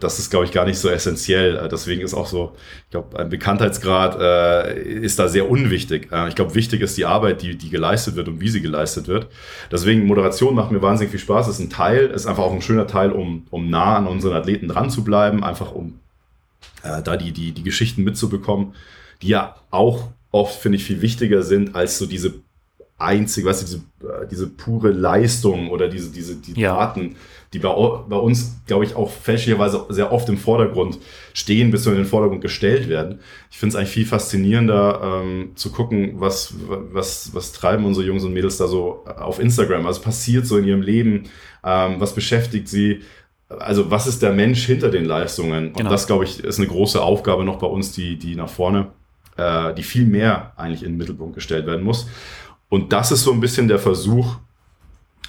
das 0.00 0.18
ist, 0.18 0.30
glaube 0.30 0.44
ich, 0.44 0.52
gar 0.52 0.66
nicht 0.66 0.78
so 0.78 0.90
essentiell. 0.90 1.56
Äh, 1.56 1.68
deswegen 1.68 2.02
ist 2.02 2.14
auch 2.14 2.26
so, 2.26 2.52
ich 2.84 2.90
glaube, 2.90 3.18
ein 3.18 3.30
Bekanntheitsgrad 3.30 4.20
äh, 4.20 4.82
ist 4.82 5.18
da 5.18 5.28
sehr 5.28 5.50
unwichtig. 5.50 6.12
Äh, 6.12 6.28
ich 6.28 6.34
glaube, 6.34 6.54
wichtig 6.54 6.82
ist 6.82 6.96
die 6.96 7.06
Arbeit, 7.06 7.42
die, 7.42 7.56
die 7.56 7.70
geleistet 7.70 8.14
wird 8.14 8.28
und 8.28 8.40
wie 8.40 8.48
sie 8.48 8.60
geleistet 8.60 9.08
wird. 9.08 9.28
Deswegen 9.70 10.06
Moderation 10.06 10.54
macht 10.54 10.70
mir 10.70 10.82
wahnsinnig 10.82 11.10
viel 11.10 11.20
Spaß. 11.20 11.48
Ist 11.48 11.58
ein 11.58 11.70
Teil, 11.70 12.06
ist 12.08 12.26
einfach 12.26 12.44
auch 12.44 12.52
ein 12.52 12.62
schöner 12.62 12.86
Teil, 12.86 13.12
um, 13.12 13.46
um 13.50 13.70
nah 13.70 13.96
an 13.96 14.06
unseren 14.06 14.34
Athleten 14.34 14.68
dran 14.68 14.90
zu 14.90 15.04
bleiben, 15.04 15.42
einfach 15.42 15.72
um 15.72 15.98
äh, 16.82 17.02
da 17.02 17.16
die, 17.16 17.32
die, 17.32 17.52
die 17.52 17.62
Geschichten 17.62 18.04
mitzubekommen, 18.04 18.74
die 19.22 19.28
ja 19.28 19.56
auch 19.70 20.08
oft, 20.32 20.60
finde 20.60 20.76
ich, 20.76 20.84
viel 20.84 21.00
wichtiger 21.02 21.42
sind 21.42 21.76
als 21.76 21.98
so 21.98 22.06
diese 22.06 22.34
einzige, 23.02 23.48
weißt 23.48 23.62
du, 23.62 23.66
diese, 23.66 23.76
äh, 24.08 24.26
diese 24.30 24.48
pure 24.48 24.90
Leistung 24.90 25.70
oder 25.70 25.88
diese, 25.88 26.10
diese 26.10 26.36
die 26.36 26.58
ja. 26.60 26.74
Daten, 26.74 27.16
die 27.52 27.58
bei, 27.58 27.68
bei 27.68 28.16
uns, 28.16 28.56
glaube 28.66 28.84
ich, 28.84 28.94
auch 28.94 29.10
fälschlicherweise 29.10 29.84
sehr 29.90 30.12
oft 30.12 30.28
im 30.28 30.38
Vordergrund 30.38 30.98
stehen, 31.34 31.70
bis 31.70 31.84
in 31.86 31.94
den 31.94 32.06
Vordergrund 32.06 32.40
gestellt 32.40 32.88
werden. 32.88 33.20
Ich 33.50 33.58
finde 33.58 33.74
es 33.74 33.76
eigentlich 33.76 33.92
viel 33.92 34.06
faszinierender 34.06 35.22
ähm, 35.22 35.52
zu 35.54 35.70
gucken, 35.70 36.14
was, 36.14 36.54
was, 36.66 37.34
was 37.34 37.52
treiben 37.52 37.84
unsere 37.84 38.06
Jungs 38.06 38.24
und 38.24 38.32
Mädels 38.32 38.56
da 38.56 38.68
so 38.68 39.04
auf 39.04 39.38
Instagram, 39.38 39.84
was 39.84 40.00
passiert 40.00 40.46
so 40.46 40.56
in 40.56 40.64
ihrem 40.64 40.82
Leben, 40.82 41.24
ähm, 41.64 41.96
was 41.98 42.14
beschäftigt 42.14 42.68
sie, 42.68 43.00
also 43.48 43.90
was 43.90 44.06
ist 44.06 44.22
der 44.22 44.32
Mensch 44.32 44.64
hinter 44.64 44.90
den 44.90 45.04
Leistungen? 45.04 45.68
Und 45.68 45.76
genau. 45.76 45.90
das, 45.90 46.06
glaube 46.06 46.24
ich, 46.24 46.42
ist 46.42 46.58
eine 46.58 46.68
große 46.68 47.02
Aufgabe 47.02 47.44
noch 47.44 47.58
bei 47.58 47.66
uns, 47.66 47.92
die, 47.92 48.16
die 48.16 48.34
nach 48.34 48.48
vorne 48.48 48.92
äh, 49.36 49.74
die 49.74 49.82
viel 49.82 50.06
mehr 50.06 50.52
eigentlich 50.56 50.82
in 50.82 50.92
den 50.92 50.98
Mittelpunkt 50.98 51.34
gestellt 51.34 51.66
werden 51.66 51.84
muss. 51.84 52.08
Und 52.68 52.92
das 52.92 53.12
ist 53.12 53.22
so 53.22 53.32
ein 53.32 53.40
bisschen 53.40 53.68
der 53.68 53.78
Versuch, 53.78 54.36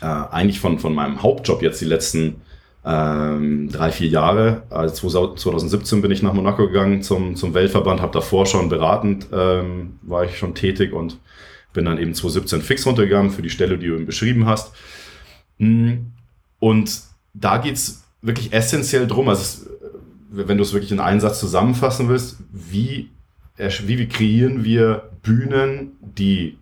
äh, 0.02 0.06
eigentlich 0.06 0.60
von, 0.60 0.80
von 0.80 0.94
meinem 0.94 1.22
Hauptjob 1.22 1.62
jetzt 1.62 1.82
die 1.82 1.86
letzten 1.86 2.42
ähm, 2.86 3.70
drei, 3.72 3.92
vier 3.92 4.08
Jahre. 4.08 4.64
Also 4.70 5.10
2017 5.36 6.02
bin 6.02 6.12
ich 6.12 6.22
nach 6.22 6.34
Monaco 6.34 6.68
gegangen 6.68 7.02
zum, 7.02 7.36
zum 7.36 7.54
Weltverband, 7.54 8.02
habe 8.02 8.12
davor 8.12 8.46
schon 8.46 8.70
beratend, 8.70 9.28
ähm, 9.32 10.00
war 10.02 10.26
ich 10.26 10.38
schon 10.38 10.56
tätig 10.56 10.94
und 10.94 11.18
bin 11.72 11.86
dann 11.86 11.98
eben 11.98 12.14
2017 12.14 12.62
fix 12.62 12.86
runtergegangen 12.86 13.32
für 13.32 13.42
die 13.42 13.50
Stelle, 13.50 13.78
die 13.78 13.88
du 13.88 13.96
eben 13.96 14.06
beschrieben 14.06 14.46
hast. 14.46 14.74
Hm, 15.60 16.12
und 16.60 17.02
da 17.34 17.58
geht 17.58 17.76
es 17.76 18.04
wirklich 18.22 18.54
essentiell 18.54 19.08
drum, 19.08 19.30
also 19.30 19.42
es, 19.42 19.70
wenn 20.30 20.58
du 20.58 20.64
es 20.64 20.74
wirklich 20.74 20.92
in 20.92 21.00
einen 21.00 21.20
Satz 21.20 21.40
zusammenfassen 21.40 22.10
willst, 22.10 22.38
wie 22.52 23.10
wie 23.58 24.08
kreieren 24.08 24.64
wir 24.64 25.10
Bühnen, 25.22 25.94
die 26.02 26.58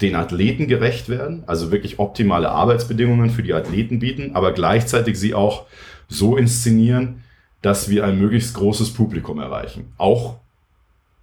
den 0.00 0.14
Athleten 0.14 0.68
gerecht 0.68 1.08
werden, 1.08 1.42
also 1.46 1.72
wirklich 1.72 1.98
optimale 1.98 2.50
Arbeitsbedingungen 2.50 3.30
für 3.30 3.42
die 3.42 3.54
Athleten 3.54 3.98
bieten, 3.98 4.34
aber 4.34 4.52
gleichzeitig 4.52 5.18
sie 5.18 5.34
auch 5.34 5.66
so 6.08 6.36
inszenieren, 6.36 7.24
dass 7.62 7.88
wir 7.88 8.04
ein 8.04 8.18
möglichst 8.18 8.54
großes 8.54 8.94
Publikum 8.94 9.40
erreichen. 9.40 9.92
Auch 9.98 10.36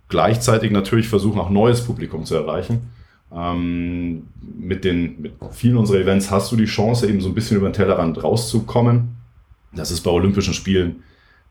gleichzeitig 0.10 0.72
natürlich 0.72 1.08
versuchen, 1.08 1.40
auch 1.40 1.50
neues 1.50 1.86
Publikum 1.86 2.26
zu 2.26 2.36
erreichen. 2.36 2.90
Ähm, 3.34 4.28
mit, 4.42 4.84
den, 4.84 5.22
mit 5.22 5.34
vielen 5.52 5.78
unserer 5.78 6.00
Events 6.00 6.30
hast 6.30 6.52
du 6.52 6.58
die 6.58 6.66
Chance, 6.66 7.08
eben 7.08 7.22
so 7.22 7.30
ein 7.30 7.36
bisschen 7.36 7.58
über 7.58 7.70
den 7.70 7.74
Tellerrand 7.74 8.22
rauszukommen. 8.22 9.16
Das 9.74 9.92
ist 9.92 10.02
bei 10.02 10.12
Olympischen 10.12 10.54
Spielen 10.54 11.04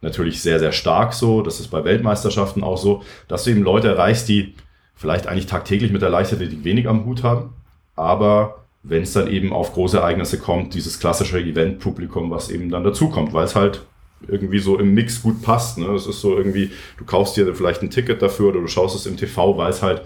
natürlich 0.05 0.41
sehr, 0.41 0.61
sehr 0.61 0.73
stark 0.73 1.13
so. 1.13 1.43
Das 1.43 1.59
ist 1.59 1.69
bei 1.69 1.83
Weltmeisterschaften 1.85 2.63
auch 2.63 2.79
so, 2.79 3.03
dass 3.27 3.45
du 3.45 3.51
eben 3.51 3.63
Leute 3.63 3.89
erreichst, 3.89 4.29
die 4.29 4.55
vielleicht 4.95 5.27
eigentlich 5.27 5.47
tagtäglich 5.47 5.91
mit 5.91 6.03
der 6.03 6.11
Leichtathletik 6.11 6.63
wenig 6.65 6.89
am 6.89 7.05
Hut 7.05 7.25
haben, 7.25 7.51
aber 7.97 8.65
wenn 8.85 9.03
es 9.03 9.13
dann 9.15 9.29
eben 9.29 9.53
auf 9.53 9.73
große 9.73 9.97
Ereignisse 9.97 10.39
kommt, 10.39 10.75
dieses 10.75 11.01
klassische 11.01 11.41
Event-Publikum, 11.41 12.31
was 12.31 12.51
eben 12.51 12.71
dann 12.71 12.85
dazukommt, 12.85 13.33
weil 13.33 13.47
es 13.47 13.55
halt 13.55 13.83
irgendwie 14.29 14.59
so 14.59 14.79
im 14.79 14.95
Mix 14.95 15.23
gut 15.23 15.43
passt. 15.43 15.79
Ne? 15.79 15.87
Es 15.95 16.07
ist 16.07 16.21
so 16.21 16.37
irgendwie, 16.37 16.71
du 16.99 17.05
kaufst 17.05 17.37
dir 17.37 17.55
vielleicht 17.55 17.83
ein 17.83 17.91
Ticket 17.91 18.21
dafür 18.21 18.51
oder 18.51 18.61
du 18.61 18.67
schaust 18.69 18.95
es 18.95 19.07
im 19.07 19.17
TV, 19.17 19.57
weil 19.57 19.71
es 19.71 19.83
halt 19.83 20.03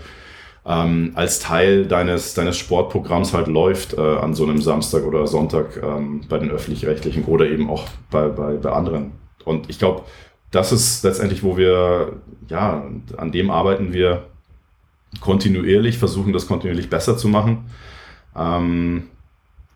ähm, 0.64 1.12
als 1.14 1.40
Teil 1.40 1.86
deines, 1.86 2.34
deines 2.34 2.56
Sportprogramms 2.56 3.32
halt 3.32 3.48
läuft 3.48 3.94
äh, 3.94 4.00
an 4.00 4.34
so 4.34 4.44
einem 4.44 4.60
Samstag 4.60 5.04
oder 5.04 5.26
Sonntag 5.26 5.80
ähm, 5.82 6.22
bei 6.28 6.38
den 6.38 6.50
öffentlich-rechtlichen 6.50 7.24
oder 7.24 7.48
eben 7.48 7.68
auch 7.70 7.84
bei, 8.10 8.28
bei, 8.28 8.54
bei 8.54 8.70
anderen 8.70 9.12
und 9.44 9.70
ich 9.70 9.78
glaube, 9.78 10.04
das 10.50 10.72
ist 10.72 11.04
letztendlich, 11.04 11.42
wo 11.42 11.56
wir, 11.56 12.20
ja, 12.48 12.84
an 13.16 13.32
dem 13.32 13.50
arbeiten 13.50 13.92
wir 13.92 14.26
kontinuierlich, 15.20 15.98
versuchen 15.98 16.32
das 16.32 16.46
kontinuierlich 16.46 16.90
besser 16.90 17.16
zu 17.16 17.28
machen. 17.28 17.70
Ähm, 18.36 19.08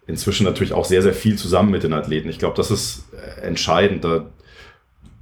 inzwischen 0.07 0.44
natürlich 0.44 0.72
auch 0.72 0.85
sehr, 0.85 1.03
sehr 1.03 1.14
viel 1.14 1.37
zusammen 1.37 1.70
mit 1.70 1.83
den 1.83 1.92
Athleten. 1.92 2.29
Ich 2.29 2.38
glaube, 2.38 2.57
das 2.57 2.70
ist 2.70 3.05
entscheidend, 3.40 4.05
da, 4.05 4.27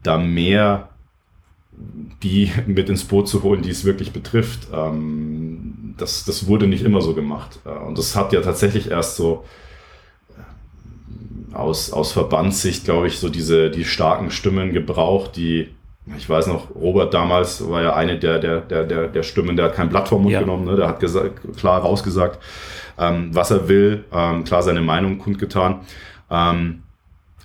da 0.02 0.18
mehr 0.18 0.90
die 2.22 2.52
mit 2.66 2.88
ins 2.88 3.04
Boot 3.04 3.28
zu 3.28 3.42
holen, 3.42 3.62
die 3.62 3.70
es 3.70 3.84
wirklich 3.84 4.12
betrifft. 4.12 4.68
Ähm, 4.72 5.94
das, 5.96 6.24
das 6.24 6.46
wurde 6.46 6.66
nicht 6.66 6.84
immer 6.84 7.02
so 7.02 7.14
gemacht. 7.14 7.60
Äh, 7.64 7.70
und 7.70 7.98
das 7.98 8.16
hat 8.16 8.32
ja 8.32 8.40
tatsächlich 8.40 8.90
erst 8.90 9.16
so 9.16 9.44
aus, 11.52 11.92
aus 11.92 12.12
Verbandssicht, 12.12 12.84
glaube 12.84 13.06
ich, 13.06 13.18
so 13.18 13.28
diese 13.28 13.70
die 13.70 13.84
starken 13.84 14.30
Stimmen 14.30 14.72
gebraucht, 14.72 15.36
die, 15.36 15.68
ich 16.16 16.28
weiß 16.28 16.46
noch, 16.46 16.74
Robert 16.74 17.14
damals 17.14 17.68
war 17.68 17.82
ja 17.82 17.94
eine 17.94 18.18
der, 18.18 18.38
der, 18.38 18.60
der, 18.60 18.84
der, 18.84 19.08
der 19.08 19.22
Stimmen, 19.22 19.56
der 19.56 19.66
hat 19.66 19.74
kein 19.74 19.88
Blatt 19.88 20.08
vom 20.08 20.22
Mund 20.22 20.32
ja. 20.32 20.40
genommen, 20.40 20.64
ne? 20.64 20.76
der 20.76 20.88
hat 20.88 21.00
gesagt, 21.00 21.40
klar 21.56 21.80
rausgesagt, 21.80 22.38
ähm, 22.98 23.30
was 23.32 23.50
er 23.50 23.68
will, 23.68 24.04
ähm, 24.12 24.44
klar 24.44 24.62
seine 24.62 24.82
Meinung 24.82 25.18
kundgetan. 25.18 25.80
Ähm, 26.30 26.82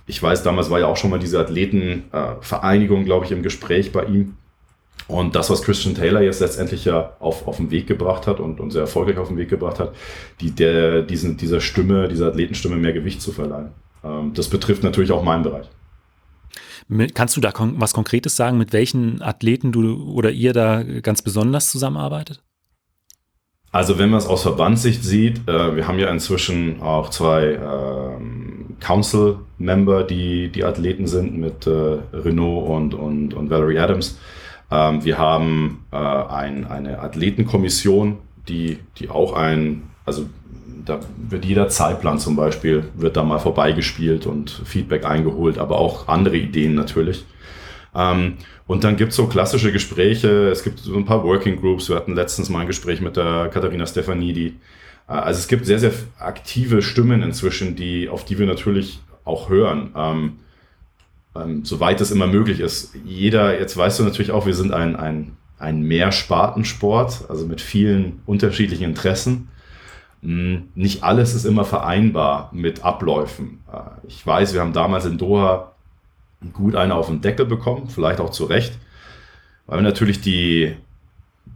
ich 0.07 0.21
weiß, 0.21 0.43
damals 0.43 0.69
war 0.69 0.79
ja 0.79 0.87
auch 0.87 0.97
schon 0.97 1.09
mal 1.09 1.19
diese 1.19 1.39
Athletenvereinigung, 1.39 3.01
äh, 3.01 3.05
glaube 3.05 3.25
ich, 3.25 3.31
im 3.31 3.41
Gespräch 3.41 3.91
bei 3.91 4.03
ihm. 4.05 4.35
Und 5.07 5.35
das, 5.35 5.49
was 5.49 5.61
Christian 5.61 5.93
Taylor 5.93 6.21
jetzt 6.21 6.39
letztendlich 6.39 6.85
ja 6.85 7.13
auf, 7.19 7.47
auf 7.47 7.57
den 7.57 7.69
Weg 7.69 7.85
gebracht 7.85 8.25
hat 8.25 8.39
und, 8.39 8.59
und 8.59 8.71
sehr 8.71 8.81
erfolgreich 8.81 9.17
auf 9.17 9.27
den 9.27 9.37
Weg 9.37 9.49
gebracht 9.49 9.79
hat, 9.79 9.93
die, 10.41 10.51
der, 10.51 11.03
diesen, 11.03 11.37
dieser 11.37 11.61
Stimme, 11.61 12.07
dieser 12.07 12.27
Athletenstimme 12.27 12.75
mehr 12.75 12.93
Gewicht 12.93 13.21
zu 13.21 13.31
verleihen. 13.31 13.71
Ähm, 14.05 14.33
das 14.33 14.49
betrifft 14.49 14.83
natürlich 14.83 15.11
auch 15.11 15.23
meinen 15.23 15.43
Bereich. 15.43 15.67
Kannst 17.15 17.35
du 17.35 17.41
da 17.41 17.51
was 17.57 17.93
Konkretes 17.93 18.35
sagen, 18.35 18.57
mit 18.59 18.71
welchen 18.71 19.21
Athleten 19.21 19.71
du 19.71 20.03
oder 20.11 20.29
ihr 20.29 20.53
da 20.53 20.83
ganz 20.83 21.23
besonders 21.23 21.71
zusammenarbeitet? 21.71 22.43
Also 23.71 23.97
wenn 23.97 24.09
man 24.09 24.19
es 24.19 24.27
aus 24.27 24.43
Verbandssicht 24.43 25.03
sieht, 25.03 25.49
äh, 25.49 25.75
wir 25.75 25.87
haben 25.87 25.99
ja 25.99 26.09
inzwischen 26.09 26.81
auch 26.81 27.09
zwei 27.09 27.55
ähm, 27.55 28.77
Council-Member, 28.79 30.03
die 30.03 30.49
die 30.49 30.63
Athleten 30.63 31.07
sind 31.07 31.35
mit 31.37 31.67
äh, 31.67 31.97
Renault 32.13 32.69
und, 32.69 32.93
und, 32.93 33.33
und 33.33 33.49
Valerie 33.49 33.79
Adams. 33.79 34.17
Ähm, 34.71 35.03
wir 35.03 35.17
haben 35.17 35.85
äh, 35.91 35.97
ein, 35.97 36.65
eine 36.65 36.99
Athletenkommission, 36.99 38.19
die, 38.47 38.79
die 38.97 39.09
auch 39.09 39.33
ein, 39.33 39.83
also 40.05 40.27
da 40.85 40.99
wird 41.17 41.45
jeder 41.45 41.67
Zeitplan 41.67 42.19
zum 42.19 42.35
Beispiel, 42.35 42.85
wird 42.95 43.17
da 43.17 43.23
mal 43.23 43.39
vorbeigespielt 43.39 44.25
und 44.25 44.49
Feedback 44.65 45.05
eingeholt, 45.05 45.57
aber 45.57 45.79
auch 45.79 46.07
andere 46.07 46.37
Ideen 46.37 46.75
natürlich. 46.75 47.25
Ähm, 47.95 48.37
und 48.67 48.83
dann 48.83 48.95
gibt 48.95 49.11
es 49.11 49.15
so 49.15 49.27
klassische 49.27 49.71
Gespräche, 49.71 50.49
es 50.49 50.63
gibt 50.63 50.79
so 50.79 50.95
ein 50.95 51.05
paar 51.05 51.23
Working 51.23 51.59
Groups, 51.59 51.89
wir 51.89 51.95
hatten 51.95 52.15
letztens 52.15 52.49
mal 52.49 52.59
ein 52.59 52.67
Gespräch 52.67 53.01
mit 53.01 53.15
der 53.17 53.49
Katharina 53.49 53.85
Stefanidi. 53.85 54.55
Äh, 55.07 55.13
also 55.13 55.39
es 55.39 55.47
gibt 55.47 55.65
sehr, 55.65 55.79
sehr 55.79 55.91
aktive 56.19 56.81
Stimmen 56.81 57.21
inzwischen, 57.21 57.75
die, 57.75 58.09
auf 58.09 58.25
die 58.25 58.37
wir 58.37 58.45
natürlich 58.45 58.99
auch 59.23 59.49
hören. 59.49 59.91
Ähm, 59.95 60.33
ähm, 61.35 61.65
soweit 61.65 61.99
es 62.01 62.11
immer 62.11 62.27
möglich 62.27 62.59
ist. 62.59 62.95
Jeder, 63.03 63.59
jetzt 63.59 63.75
weißt 63.75 63.99
du 63.99 64.03
natürlich 64.03 64.31
auch, 64.31 64.45
wir 64.45 64.53
sind 64.53 64.71
ein, 64.71 64.95
ein, 64.95 65.35
ein 65.57 65.81
Mehrspartensport, 65.81 67.29
also 67.29 67.45
mit 67.45 67.61
vielen 67.61 68.21
unterschiedlichen 68.25 68.85
Interessen. 68.85 69.49
Hm, 70.25 70.69
nicht 70.73 71.03
alles 71.03 71.35
ist 71.35 71.45
immer 71.45 71.65
vereinbar 71.65 72.49
mit 72.51 72.83
Abläufen. 72.83 73.59
Äh, 73.71 74.07
ich 74.07 74.25
weiß, 74.25 74.53
wir 74.55 74.61
haben 74.61 74.73
damals 74.73 75.05
in 75.05 75.19
Doha 75.19 75.71
gut 76.51 76.75
eine 76.75 76.95
auf 76.95 77.07
den 77.07 77.21
Deckel 77.21 77.45
bekommen, 77.45 77.89
vielleicht 77.89 78.19
auch 78.19 78.31
zu 78.31 78.45
Recht, 78.45 78.73
weil 79.67 79.77
wir 79.77 79.83
natürlich 79.83 80.21
die, 80.21 80.75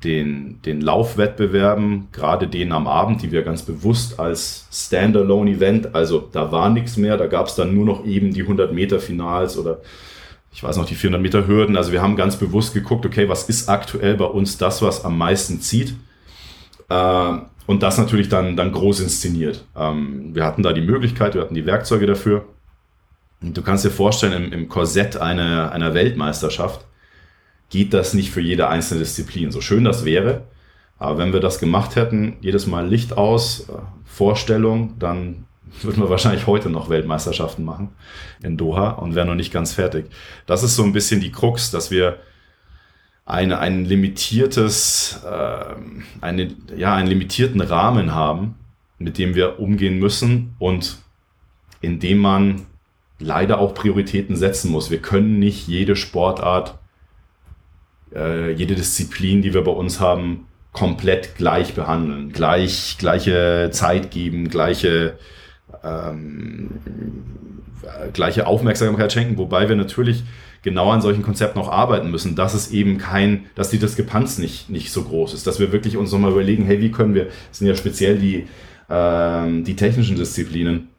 den, 0.03 0.61
den 0.61 0.81
Laufwettbewerben, 0.81 2.09
gerade 2.11 2.47
den 2.47 2.71
am 2.71 2.87
Abend, 2.87 3.23
die 3.23 3.31
wir 3.31 3.41
ganz 3.41 3.63
bewusst 3.63 4.19
als 4.19 4.67
Standalone-Event, 4.71 5.95
also 5.95 6.29
da 6.31 6.51
war 6.51 6.69
nichts 6.69 6.95
mehr, 6.95 7.17
da 7.17 7.25
gab 7.25 7.47
es 7.47 7.55
dann 7.55 7.73
nur 7.73 7.85
noch 7.85 8.05
eben 8.05 8.33
die 8.33 8.43
100 8.43 8.71
Meter 8.71 8.99
Finals 8.99 9.57
oder 9.57 9.79
ich 10.51 10.63
weiß 10.63 10.77
noch, 10.77 10.85
die 10.85 10.95
400 10.95 11.21
Meter 11.21 11.47
Hürden. 11.47 11.77
Also 11.77 11.91
wir 11.91 12.01
haben 12.01 12.15
ganz 12.15 12.35
bewusst 12.35 12.73
geguckt, 12.73 13.05
okay, 13.05 13.29
was 13.29 13.49
ist 13.49 13.69
aktuell 13.69 14.15
bei 14.15 14.25
uns 14.25 14.57
das, 14.57 14.81
was 14.81 15.05
am 15.05 15.17
meisten 15.17 15.61
zieht? 15.61 15.95
Und 17.69 17.83
das 17.83 17.99
natürlich 17.99 18.29
dann, 18.29 18.57
dann 18.57 18.71
groß 18.71 19.01
inszeniert. 19.01 19.63
Ähm, 19.77 20.33
wir 20.33 20.43
hatten 20.43 20.63
da 20.63 20.73
die 20.73 20.81
Möglichkeit, 20.81 21.35
wir 21.35 21.41
hatten 21.41 21.53
die 21.53 21.67
Werkzeuge 21.67 22.07
dafür. 22.07 22.45
Und 23.43 23.55
du 23.55 23.61
kannst 23.61 23.85
dir 23.85 23.91
vorstellen, 23.91 24.45
im, 24.45 24.51
im 24.51 24.69
Korsett 24.69 25.17
einer, 25.17 25.71
einer 25.71 25.93
Weltmeisterschaft 25.93 26.83
geht 27.69 27.93
das 27.93 28.15
nicht 28.15 28.31
für 28.31 28.41
jede 28.41 28.69
einzelne 28.69 29.01
Disziplin. 29.01 29.51
So 29.51 29.61
schön 29.61 29.83
das 29.83 30.03
wäre, 30.03 30.45
Aber 30.97 31.19
wenn 31.19 31.31
wir 31.31 31.41
das 31.41 31.59
gemacht 31.59 31.95
hätten, 31.95 32.37
jedes 32.41 32.65
Mal 32.65 32.87
Licht 32.87 33.15
aus, 33.15 33.69
äh, 33.69 33.73
Vorstellung, 34.03 34.95
dann 34.97 35.45
würden 35.83 36.01
wir 36.01 36.09
wahrscheinlich 36.09 36.47
heute 36.47 36.71
noch 36.71 36.89
Weltmeisterschaften 36.89 37.63
machen 37.63 37.89
in 38.41 38.57
Doha 38.57 38.93
und 38.93 39.13
wären 39.13 39.27
noch 39.27 39.35
nicht 39.35 39.53
ganz 39.53 39.73
fertig. 39.73 40.07
Das 40.47 40.63
ist 40.63 40.75
so 40.75 40.83
ein 40.83 40.91
bisschen 40.91 41.21
die 41.21 41.31
Krux, 41.31 41.69
dass 41.69 41.91
wir 41.91 42.17
eine, 43.29 43.59
ein 43.59 43.85
limitiertes, 43.85 45.21
äh, 45.23 45.75
eine, 46.19 46.55
ja, 46.75 46.95
einen 46.95 47.07
limitierten 47.07 47.61
Rahmen 47.61 48.15
haben, 48.15 48.55
mit 48.97 49.19
dem 49.19 49.35
wir 49.35 49.59
umgehen 49.59 49.99
müssen 49.99 50.55
und 50.57 50.97
in 51.79 51.99
dem 51.99 52.17
man 52.17 52.65
leider 53.19 53.59
auch 53.59 53.75
Prioritäten 53.75 54.35
setzen 54.35 54.71
muss. 54.71 54.89
Wir 54.89 55.01
können 55.01 55.37
nicht 55.37 55.67
jede 55.67 55.95
Sportart, 55.95 56.79
äh, 58.15 58.51
jede 58.51 58.73
Disziplin, 58.73 59.43
die 59.43 59.53
wir 59.53 59.63
bei 59.63 59.71
uns 59.71 59.99
haben, 59.99 60.47
komplett 60.71 61.35
gleich 61.35 61.75
behandeln, 61.75 62.31
gleich, 62.31 62.97
gleiche 62.97 63.69
Zeit 63.71 64.09
geben, 64.09 64.49
gleiche, 64.49 65.19
ähm, 65.83 66.71
gleiche 68.13 68.47
Aufmerksamkeit 68.47 69.13
schenken, 69.13 69.37
wobei 69.37 69.69
wir 69.69 69.75
natürlich 69.75 70.23
genau 70.61 70.91
an 70.91 71.01
solchen 71.01 71.23
Konzepten 71.23 71.59
auch 71.59 71.71
arbeiten 71.71 72.11
müssen, 72.11 72.35
dass 72.35 72.53
es 72.53 72.71
eben 72.71 72.97
kein, 72.97 73.45
dass 73.55 73.69
die 73.69 73.79
Diskrepanz 73.79 74.37
nicht, 74.37 74.69
nicht 74.69 74.91
so 74.91 75.03
groß 75.03 75.33
ist, 75.33 75.47
dass 75.47 75.59
wir 75.59 75.71
wirklich 75.71 75.97
uns 75.97 76.11
nochmal 76.11 76.31
überlegen, 76.31 76.65
hey, 76.65 76.81
wie 76.81 76.91
können 76.91 77.13
wir, 77.13 77.25
das 77.25 77.59
sind 77.59 77.67
ja 77.67 77.75
speziell 77.75 78.17
die, 78.17 78.47
ähm, 78.89 79.63
die 79.63 79.75
technischen 79.75 80.17
Disziplinen, 80.17 80.89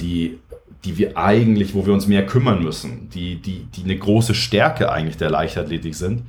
die, 0.00 0.38
die 0.84 0.98
wir 0.98 1.16
eigentlich, 1.16 1.74
wo 1.74 1.86
wir 1.86 1.92
uns 1.92 2.06
mehr 2.06 2.26
kümmern 2.26 2.62
müssen, 2.62 3.08
die, 3.10 3.36
die, 3.36 3.66
die 3.74 3.84
eine 3.84 3.98
große 3.98 4.34
Stärke 4.34 4.90
eigentlich 4.92 5.16
der 5.16 5.30
Leichtathletik 5.30 5.94
sind. 5.94 6.22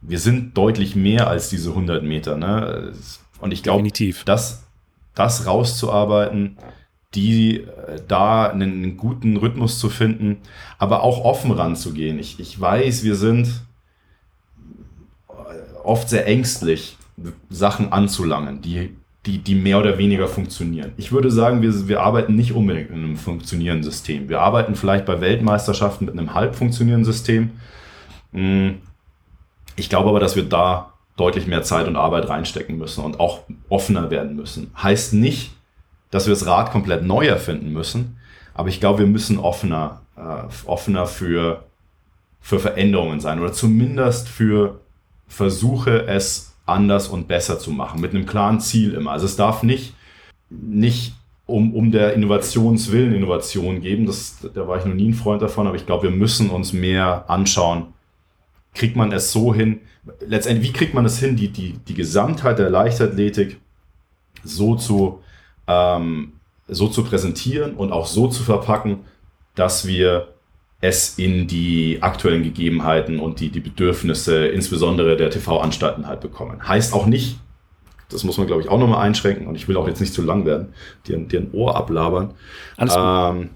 Wir 0.00 0.18
sind 0.18 0.56
deutlich 0.56 0.96
mehr 0.96 1.28
als 1.28 1.50
diese 1.50 1.70
100 1.70 2.02
Meter. 2.02 2.36
Ne? 2.36 2.92
Und 3.40 3.52
ich 3.52 3.62
glaube, 3.62 3.88
das, 4.24 4.64
das 5.14 5.46
rauszuarbeiten, 5.46 6.56
die 7.14 7.60
äh, 7.60 8.00
da 8.08 8.48
einen, 8.48 8.96
guten 8.96 9.36
Rhythmus 9.36 9.78
zu 9.78 9.90
finden, 9.90 10.38
aber 10.78 11.02
auch 11.02 11.24
offen 11.24 11.50
ranzugehen. 11.50 12.18
Ich, 12.18 12.40
ich 12.40 12.60
weiß, 12.60 13.04
wir 13.04 13.14
sind 13.14 13.62
oft 15.84 16.08
sehr 16.08 16.26
ängstlich, 16.26 16.96
Sachen 17.50 17.92
anzulangen, 17.92 18.62
die, 18.62 18.96
die, 19.26 19.38
die 19.38 19.54
mehr 19.54 19.78
oder 19.78 19.98
weniger 19.98 20.26
funktionieren. 20.26 20.92
Ich 20.96 21.12
würde 21.12 21.30
sagen, 21.30 21.62
wir, 21.62 21.88
wir 21.88 22.00
arbeiten 22.00 22.34
nicht 22.34 22.52
unbedingt 22.52 22.90
in 22.90 22.96
einem 22.96 23.16
funktionierenden 23.16 23.84
System. 23.84 24.28
Wir 24.28 24.40
arbeiten 24.40 24.74
vielleicht 24.74 25.04
bei 25.04 25.20
Weltmeisterschaften 25.20 26.06
mit 26.06 26.18
einem 26.18 26.34
halb 26.34 26.56
funktionierenden 26.56 27.04
System. 27.04 27.50
Hm. 28.32 28.78
Ich 29.76 29.88
glaube 29.88 30.08
aber, 30.08 30.20
dass 30.20 30.36
wir 30.36 30.44
da 30.44 30.92
deutlich 31.16 31.46
mehr 31.46 31.62
Zeit 31.62 31.86
und 31.86 31.96
Arbeit 31.96 32.28
reinstecken 32.28 32.78
müssen 32.78 33.04
und 33.04 33.20
auch 33.20 33.40
offener 33.68 34.10
werden 34.10 34.34
müssen. 34.34 34.70
Heißt 34.82 35.14
nicht, 35.14 35.52
dass 36.12 36.26
wir 36.26 36.34
das 36.34 36.46
Rad 36.46 36.70
komplett 36.70 37.02
neu 37.02 37.26
erfinden 37.26 37.72
müssen. 37.72 38.18
Aber 38.54 38.68
ich 38.68 38.78
glaube, 38.78 39.00
wir 39.00 39.06
müssen 39.06 39.38
offener, 39.38 40.02
äh, 40.16 40.44
offener 40.66 41.06
für, 41.06 41.64
für 42.40 42.60
Veränderungen 42.60 43.18
sein 43.18 43.40
oder 43.40 43.52
zumindest 43.52 44.28
für 44.28 44.80
Versuche, 45.26 46.06
es 46.06 46.54
anders 46.66 47.08
und 47.08 47.26
besser 47.26 47.58
zu 47.58 47.72
machen, 47.72 48.00
mit 48.00 48.14
einem 48.14 48.26
klaren 48.26 48.60
Ziel 48.60 48.92
immer. 48.92 49.10
Also 49.10 49.24
es 49.26 49.36
darf 49.36 49.62
nicht, 49.62 49.94
nicht 50.50 51.14
um, 51.46 51.74
um 51.74 51.90
der 51.90 52.12
Innovationswillen 52.12 53.14
Innovation 53.14 53.80
geben. 53.80 54.06
Das, 54.06 54.36
da 54.54 54.68
war 54.68 54.78
ich 54.78 54.84
noch 54.84 54.94
nie 54.94 55.08
ein 55.08 55.14
Freund 55.14 55.40
davon, 55.40 55.66
aber 55.66 55.76
ich 55.76 55.86
glaube, 55.86 56.04
wir 56.04 56.16
müssen 56.16 56.50
uns 56.50 56.74
mehr 56.74 57.24
anschauen, 57.28 57.94
kriegt 58.74 58.96
man 58.96 59.12
es 59.12 59.32
so 59.32 59.54
hin, 59.54 59.80
letztendlich, 60.20 60.68
wie 60.68 60.72
kriegt 60.72 60.94
man 60.94 61.06
es 61.06 61.18
hin, 61.18 61.36
die, 61.36 61.48
die, 61.48 61.78
die 61.88 61.94
Gesamtheit 61.94 62.58
der 62.58 62.70
Leichtathletik 62.70 63.58
so 64.44 64.76
zu, 64.76 65.20
ähm, 65.72 66.32
so 66.68 66.88
zu 66.88 67.04
präsentieren 67.04 67.74
und 67.74 67.92
auch 67.92 68.06
so 68.06 68.28
zu 68.28 68.42
verpacken, 68.42 69.00
dass 69.54 69.86
wir 69.86 70.28
es 70.80 71.18
in 71.18 71.46
die 71.46 71.98
aktuellen 72.00 72.42
Gegebenheiten 72.42 73.20
und 73.20 73.40
die, 73.40 73.50
die 73.50 73.60
Bedürfnisse 73.60 74.46
insbesondere 74.46 75.16
der 75.16 75.30
TV-Anstalten 75.30 76.06
halt 76.06 76.20
bekommen. 76.20 76.66
Heißt 76.66 76.92
auch 76.92 77.06
nicht, 77.06 77.38
das 78.08 78.24
muss 78.24 78.36
man 78.36 78.46
glaube 78.46 78.62
ich 78.62 78.68
auch 78.68 78.78
nochmal 78.78 79.06
einschränken 79.06 79.46
und 79.46 79.54
ich 79.54 79.68
will 79.68 79.76
auch 79.76 79.86
jetzt 79.86 80.00
nicht 80.00 80.12
zu 80.12 80.22
lang 80.22 80.44
werden, 80.44 80.74
dir, 81.06 81.18
dir 81.18 81.40
ein 81.40 81.50
Ohr 81.52 81.76
ablabern. 81.76 82.34
Alles 82.76 82.94
ähm, 82.96 83.50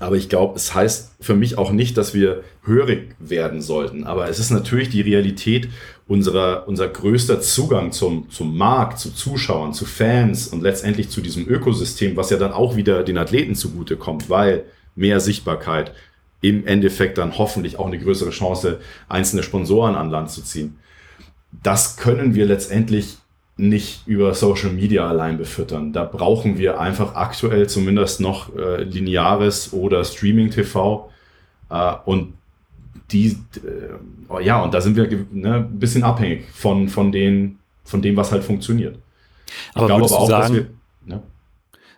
aber 0.00 0.16
ich 0.16 0.28
glaube, 0.28 0.56
es 0.56 0.74
heißt 0.74 1.16
für 1.20 1.34
mich 1.34 1.56
auch 1.56 1.70
nicht, 1.70 1.96
dass 1.96 2.14
wir 2.14 2.42
hörig 2.64 3.14
werden 3.18 3.62
sollten. 3.62 4.04
Aber 4.04 4.28
es 4.28 4.38
ist 4.38 4.50
natürlich 4.50 4.88
die 4.88 5.00
Realität 5.00 5.68
unserer, 6.06 6.68
unser 6.68 6.88
größter 6.88 7.40
Zugang 7.40 7.92
zum, 7.92 8.28
zum 8.30 8.56
Markt, 8.56 8.98
zu 8.98 9.12
Zuschauern, 9.14 9.72
zu 9.72 9.86
Fans 9.86 10.48
und 10.48 10.62
letztendlich 10.62 11.08
zu 11.08 11.20
diesem 11.20 11.48
Ökosystem, 11.48 12.16
was 12.16 12.30
ja 12.30 12.36
dann 12.36 12.52
auch 12.52 12.76
wieder 12.76 13.02
den 13.02 13.16
Athleten 13.16 13.54
zugute 13.54 13.96
kommt, 13.96 14.28
weil 14.28 14.64
mehr 14.94 15.20
Sichtbarkeit 15.20 15.92
im 16.42 16.66
Endeffekt 16.66 17.16
dann 17.16 17.38
hoffentlich 17.38 17.78
auch 17.78 17.86
eine 17.86 17.98
größere 17.98 18.30
Chance, 18.30 18.80
einzelne 19.08 19.42
Sponsoren 19.42 19.94
an 19.94 20.10
Land 20.10 20.30
zu 20.30 20.42
ziehen. 20.42 20.76
Das 21.62 21.96
können 21.96 22.34
wir 22.34 22.44
letztendlich 22.44 23.16
nicht 23.56 24.06
über 24.06 24.34
Social 24.34 24.70
Media 24.70 25.08
allein 25.08 25.38
befüttern. 25.38 25.92
Da 25.92 26.04
brauchen 26.04 26.58
wir 26.58 26.80
einfach 26.80 27.14
aktuell 27.14 27.68
zumindest 27.68 28.20
noch 28.20 28.54
äh, 28.56 28.82
lineares 28.82 29.72
oder 29.72 30.04
Streaming-TV. 30.04 31.10
Äh, 31.70 31.92
und 32.04 32.34
die, 33.10 33.36
äh, 33.56 34.44
ja, 34.44 34.62
und 34.62 34.74
da 34.74 34.80
sind 34.80 34.96
wir 34.96 35.08
ne, 35.30 35.56
ein 35.56 35.78
bisschen 35.78 36.02
abhängig 36.02 36.44
von, 36.52 36.88
von, 36.88 37.12
den, 37.12 37.58
von 37.84 38.02
dem, 38.02 38.16
was 38.16 38.32
halt 38.32 38.44
funktioniert. 38.44 38.98
Aber 39.74 39.84
ich 39.84 39.88
glaube 39.88 40.04
aber 40.04 40.18
auch, 40.18 40.28
sagen, 40.28 40.54
dass 40.54 40.64
wir. 40.64 40.70
Ne? 41.06 41.22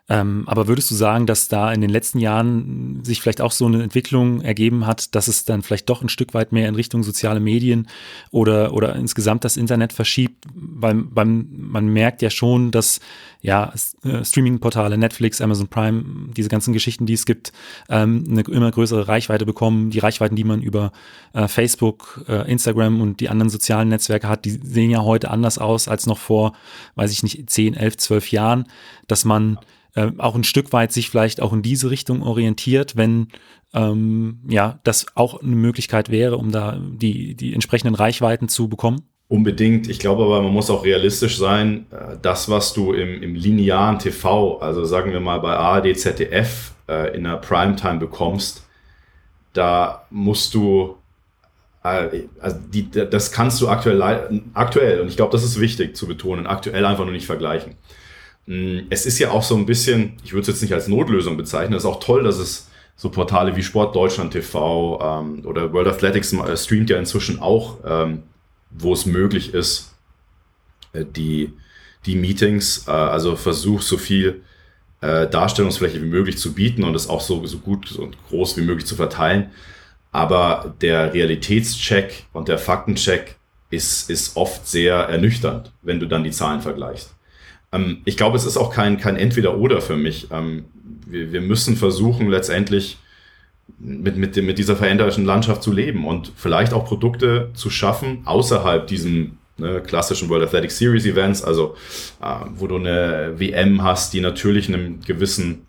Ähm, 0.09 0.45
aber 0.47 0.69
würdest 0.69 0.91
du 0.91 0.95
sagen, 0.95 1.27
dass 1.27 1.49
da 1.49 1.73
in 1.73 1.81
den 1.81 1.91
letzten 1.91 2.21
Jahren 2.21 3.03
sich 3.05 3.21
vielleicht 3.21 3.41
auch 3.41 3.51
so 3.51 3.67
eine 3.67 3.83
Entwicklung 3.83 4.41
ergeben 4.41 4.87
hat, 4.87 5.17
dass 5.17 5.27
es 5.27 5.45
dann 5.45 5.63
vielleicht 5.63 5.89
doch 5.89 6.01
ein 6.01 6.09
Stück 6.09 6.33
weit 6.33 6.53
mehr 6.53 6.69
in 6.69 6.77
Richtung 6.77 7.03
soziale 7.03 7.41
Medien 7.41 7.89
oder, 8.31 8.73
oder 8.73 8.95
insgesamt 8.95 9.45
das 9.45 9.57
Internet 9.57 9.93
verschiebt? 9.93 10.45
Weil 10.55 10.95
beim, 10.95 11.49
man 11.57 11.89
merkt 11.89 12.23
ja 12.23 12.31
schon, 12.31 12.71
dass 12.71 13.01
ja 13.43 13.73
äh, 14.05 14.25
Streaming-Portale, 14.25 14.97
Netflix, 14.97 15.41
Amazon 15.41 15.67
Prime, 15.67 16.05
diese 16.37 16.49
ganzen 16.49 16.73
Geschichten, 16.73 17.07
die 17.07 17.15
es 17.15 17.27
gibt, 17.27 17.53
ähm, 17.89 18.25
eine 18.31 18.43
immer 18.43 18.71
größere 18.71 19.09
Reichweite 19.09 19.45
bekommen. 19.45 19.91
Die 19.91 19.99
Reichweiten, 19.99 20.37
die 20.37 20.45
man 20.45 20.63
über 20.63 20.93
äh, 21.33 21.49
Facebook, 21.49 22.25
äh, 22.29 22.49
Instagram 22.51 23.01
und 23.01 23.19
die 23.19 23.29
anderen 23.29 23.51
sozialen 23.51 23.89
Netzwerke 23.89 24.29
hat, 24.29 24.45
die 24.45 24.51
sehen 24.51 24.91
ja 24.91 25.03
heute 25.03 25.33
anders 25.33 25.59
aus 25.59 25.89
als 25.89 26.07
noch 26.07 26.19
vor, 26.19 26.53
weiß 26.95 27.11
ich 27.11 27.25
nicht, 27.25 27.51
10, 27.51 27.75
11, 27.75 27.97
12 27.97 28.31
Jahren, 28.31 28.69
dass 29.09 29.25
man 29.25 29.59
äh, 29.97 30.13
auch 30.19 30.35
ein 30.35 30.45
Stück 30.45 30.73
weit 30.73 30.93
sich 30.93 31.11
vielleicht 31.11 31.41
auch 31.41 31.53
in 31.53 31.63
diese 31.63 31.91
Richtung 31.91 32.23
orientiert, 32.23 32.97
wenn 32.97 33.29
ähm, 33.75 34.41
ja 34.49 34.79
das 34.85 35.07
auch 35.15 35.43
eine 35.43 35.57
Möglichkeit 35.57 36.11
wäre, 36.11 36.37
um 36.37 36.53
da 36.53 36.79
die, 36.81 37.35
die 37.35 37.55
entsprechenden 37.55 37.95
Reichweiten 37.95 38.49
zu 38.49 38.69
bekommen? 38.69 39.03
Unbedingt. 39.29 39.89
Ich 39.89 39.99
glaube 39.99 40.23
aber, 40.23 40.41
man 40.41 40.53
muss 40.53 40.71
auch 40.71 40.85
realistisch 40.85 41.39
sein. 41.39 41.87
Äh, 41.91 42.17
das, 42.23 42.49
was 42.49 42.75
du 42.75 42.93
im, 42.93 43.23
im 43.23 43.35
linearen 43.35 43.99
TV, 43.99 44.59
also 44.59 44.85
sagen 44.85 45.13
wir 45.13 45.21
mal 45.21 45.41
bei 45.41 45.57
ARD, 45.57 45.99
ZDF 45.99 46.73
äh, 46.89 47.17
in 47.17 47.25
der 47.25 47.39
Primetime 47.39 47.99
bekommst, 47.99 48.65
da 49.53 50.07
musst 50.11 50.55
du, 50.55 50.97
äh, 51.83 52.25
also 52.39 52.59
die, 52.73 52.89
das 52.91 53.33
kannst 53.33 53.61
du 53.61 53.69
aktuell, 53.69 54.03
aktuell, 54.55 55.01
und 55.01 55.09
ich 55.09 55.17
glaube, 55.17 55.33
das 55.33 55.43
ist 55.43 55.59
wichtig 55.59 55.97
zu 55.97 56.07
betonen, 56.07 56.47
aktuell 56.47 56.85
einfach 56.85 57.05
nur 57.05 57.13
nicht 57.13 57.27
vergleichen. 57.27 57.75
Mm, 58.47 58.81
es 58.91 59.07
ist 59.07 59.19
ja 59.19 59.31
auch 59.31 59.43
so 59.43 59.57
ein 59.57 59.67
bisschen, 59.67 60.15
ich 60.25 60.33
würde 60.33 60.43
es 60.43 60.49
jetzt 60.49 60.63
nicht 60.63 60.73
als 60.73 60.89
Notlösung 60.89 61.37
bezeichnen, 61.37 61.75
es 61.75 61.85
ist 61.85 61.89
auch 61.89 62.01
toll, 62.01 62.23
dass 62.23 62.39
es 62.39 62.69
so 62.97 63.11
Portale 63.11 63.55
wie 63.57 63.63
Sport 63.63 63.95
Deutschland 63.95 64.33
TV 64.33 64.99
ähm, 65.03 65.45
oder 65.45 65.73
World 65.73 65.89
Athletics 65.89 66.33
äh, 66.33 66.57
streamt 66.57 66.89
ja 66.91 66.99
inzwischen 66.99 67.41
auch, 67.41 67.79
ähm, 67.85 68.23
wo 68.71 68.93
es 68.93 69.05
möglich 69.05 69.53
ist, 69.53 69.95
äh, 70.93 71.05
die, 71.05 71.53
die 72.07 72.17
Meetings, 72.17 72.87
äh, 72.89 72.93
also 72.93 73.37
versuch 73.37 73.83
so 73.83 73.99
viel 73.99 74.43
äh, 75.03 75.29
Darstellungsfläche 75.29 76.01
wie 76.01 76.07
möglich 76.07 76.39
zu 76.39 76.55
bieten 76.55 76.85
und 76.85 76.95
es 76.95 77.09
auch 77.09 77.21
so, 77.21 77.45
so 77.47 77.59
gut 77.59 77.93
und 77.93 78.17
groß 78.29 78.57
wie 78.57 78.63
möglich 78.63 78.87
zu 78.87 78.97
verteilen. 78.97 79.51
Aber 80.13 80.75
der 80.81 81.13
Realitätscheck 81.13 82.25
und 82.33 82.49
der 82.49 82.59
Faktencheck 82.59 83.37
ist, 83.69 84.09
ist 84.09 84.37
oft 84.37 84.67
sehr 84.67 84.95
ernüchternd, 84.95 85.73
wenn 85.83 86.01
du 86.01 86.07
dann 86.07 86.25
die 86.25 86.31
Zahlen 86.31 86.63
vergleichst. 86.63 87.16
Ähm, 87.73 87.99
ich 88.05 88.17
glaube, 88.17 88.37
es 88.37 88.45
ist 88.45 88.57
auch 88.57 88.73
kein, 88.73 88.99
kein 88.99 89.17
Entweder-Oder 89.17 89.81
für 89.81 89.97
mich. 89.97 90.29
Ähm, 90.31 90.65
wir, 91.07 91.33
wir 91.33 91.41
müssen 91.41 91.77
versuchen, 91.77 92.29
letztendlich 92.29 92.99
mit, 93.79 94.17
mit, 94.17 94.37
mit 94.37 94.59
dieser 94.59 94.77
veränderlichen 94.77 95.25
Landschaft 95.25 95.63
zu 95.63 95.73
leben 95.73 96.07
und 96.07 96.33
vielleicht 96.37 96.73
auch 96.73 96.85
Produkte 96.85 97.51
zu 97.55 97.71
schaffen 97.71 98.23
außerhalb 98.25 98.87
diesem 98.87 99.39
ne, 99.59 99.83
klassischen 99.85 100.29
World 100.29 100.45
Athletic 100.45 100.71
Series 100.71 101.05
Events, 101.05 101.43
also 101.43 101.77
äh, 102.23 102.27
wo 102.55 102.67
du 102.67 102.77
eine 102.77 103.35
WM 103.37 103.83
hast, 103.83 104.13
die 104.13 104.21
natürlich 104.21 104.69
einem 104.69 105.01
gewissen, 105.01 105.67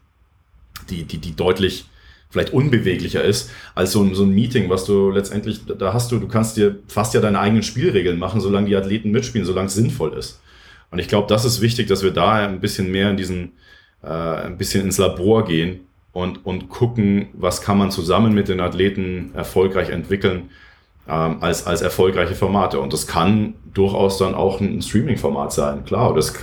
die, 0.90 1.04
die, 1.04 1.18
die 1.18 1.36
deutlich 1.36 1.86
vielleicht 2.30 2.54
unbeweglicher 2.54 3.24
ist 3.24 3.50
als 3.74 3.94
so 3.94 4.04
ein, 4.04 4.14
so 4.14 4.24
ein 4.24 4.32
Meeting, 4.32 4.70
was 4.70 4.86
du 4.86 5.12
letztendlich, 5.12 5.62
da 5.66 5.94
hast 5.94 6.12
du, 6.12 6.20
du 6.20 6.28
kannst 6.28 6.58
dir 6.58 6.76
fast 6.88 7.14
ja 7.14 7.22
deine 7.22 7.40
eigenen 7.40 7.64
Spielregeln 7.64 8.20
machen, 8.20 8.42
solange 8.42 8.68
die 8.68 8.76
Athleten 8.76 9.12
mitspielen, 9.12 9.46
solange 9.46 9.68
es 9.68 9.76
sinnvoll 9.76 10.14
ist. 10.14 10.42
Und 10.92 11.00
ich 11.00 11.08
glaube, 11.08 11.28
das 11.28 11.46
ist 11.46 11.62
wichtig, 11.62 11.88
dass 11.88 12.04
wir 12.04 12.12
da 12.12 12.34
ein 12.34 12.60
bisschen 12.60 12.92
mehr 12.92 13.10
in 13.10 13.18
diesen, 13.18 13.54
äh, 14.04 14.08
ein 14.08 14.58
bisschen 14.58 14.84
ins 14.84 14.98
Labor 14.98 15.46
gehen 15.46 15.82
und, 16.14 16.46
und 16.46 16.70
gucken, 16.70 17.28
was 17.34 17.62
kann 17.62 17.78
man 17.78 17.92
zusammen 17.92 18.34
mit 18.34 18.48
den 18.48 18.60
Athleten 18.60 19.32
erfolgreich 19.36 19.90
entwickeln 19.90 20.50
ähm, 21.08 21.38
als, 21.42 21.68
als 21.68 21.82
erfolgreiche 21.82 22.36
Formate. 22.36 22.80
Und 22.80 22.94
das 22.94 23.08
kann 23.08 23.56
durchaus 23.74 24.18
dann 24.18 24.34
auch 24.34 24.60
ein 24.60 24.82
Streaming-Format 24.82 25.54
sein, 25.54 25.86
klar. 25.86 26.14
Das 26.14 26.34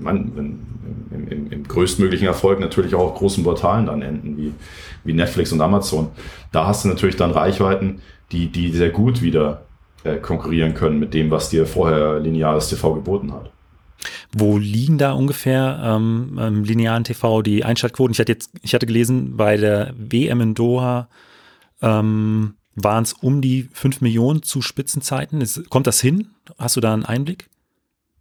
man, 0.00 0.32
im, 0.36 1.28
im, 1.28 1.52
im 1.52 1.68
größtmöglichen 1.68 2.26
Erfolg 2.26 2.60
natürlich 2.60 2.94
auch 2.94 3.10
auf 3.10 3.14
großen 3.14 3.42
Portalen 3.44 3.86
dann 3.86 4.02
enden, 4.02 4.36
wie, 4.36 4.52
wie 5.04 5.12
Netflix 5.12 5.52
und 5.52 5.60
Amazon. 5.60 6.08
Da 6.52 6.66
hast 6.66 6.84
du 6.84 6.88
natürlich 6.88 7.16
dann 7.16 7.30
Reichweiten, 7.30 8.00
die, 8.32 8.48
die 8.48 8.70
sehr 8.70 8.90
gut 8.90 9.22
wieder 9.22 9.62
äh, 10.04 10.16
konkurrieren 10.16 10.74
können 10.74 10.98
mit 10.98 11.12
dem, 11.12 11.30
was 11.30 11.50
dir 11.50 11.66
vorher 11.66 12.20
lineares 12.20 12.68
TV 12.68 12.94
geboten 12.94 13.32
hat. 13.32 13.50
Wo 14.32 14.58
liegen 14.58 14.98
da 14.98 15.12
ungefähr 15.12 15.80
ähm, 15.82 16.38
im 16.38 16.64
linearen 16.64 17.04
TV 17.04 17.42
die 17.42 17.64
Einschaltquoten? 17.64 18.12
Ich 18.12 18.20
hatte 18.20 18.32
jetzt, 18.32 18.50
ich 18.62 18.74
hatte 18.74 18.86
gelesen, 18.86 19.36
bei 19.36 19.56
der 19.56 19.94
WM 19.96 20.40
in 20.40 20.54
Doha 20.54 21.08
ähm, 21.82 22.54
waren 22.74 23.02
es 23.04 23.12
um 23.12 23.40
die 23.40 23.68
5 23.72 24.00
Millionen 24.00 24.42
zu 24.42 24.62
Spitzenzeiten. 24.62 25.40
Ist, 25.40 25.68
kommt 25.70 25.86
das 25.86 26.00
hin? 26.00 26.28
Hast 26.58 26.76
du 26.76 26.80
da 26.80 26.92
einen 26.92 27.04
Einblick? 27.04 27.48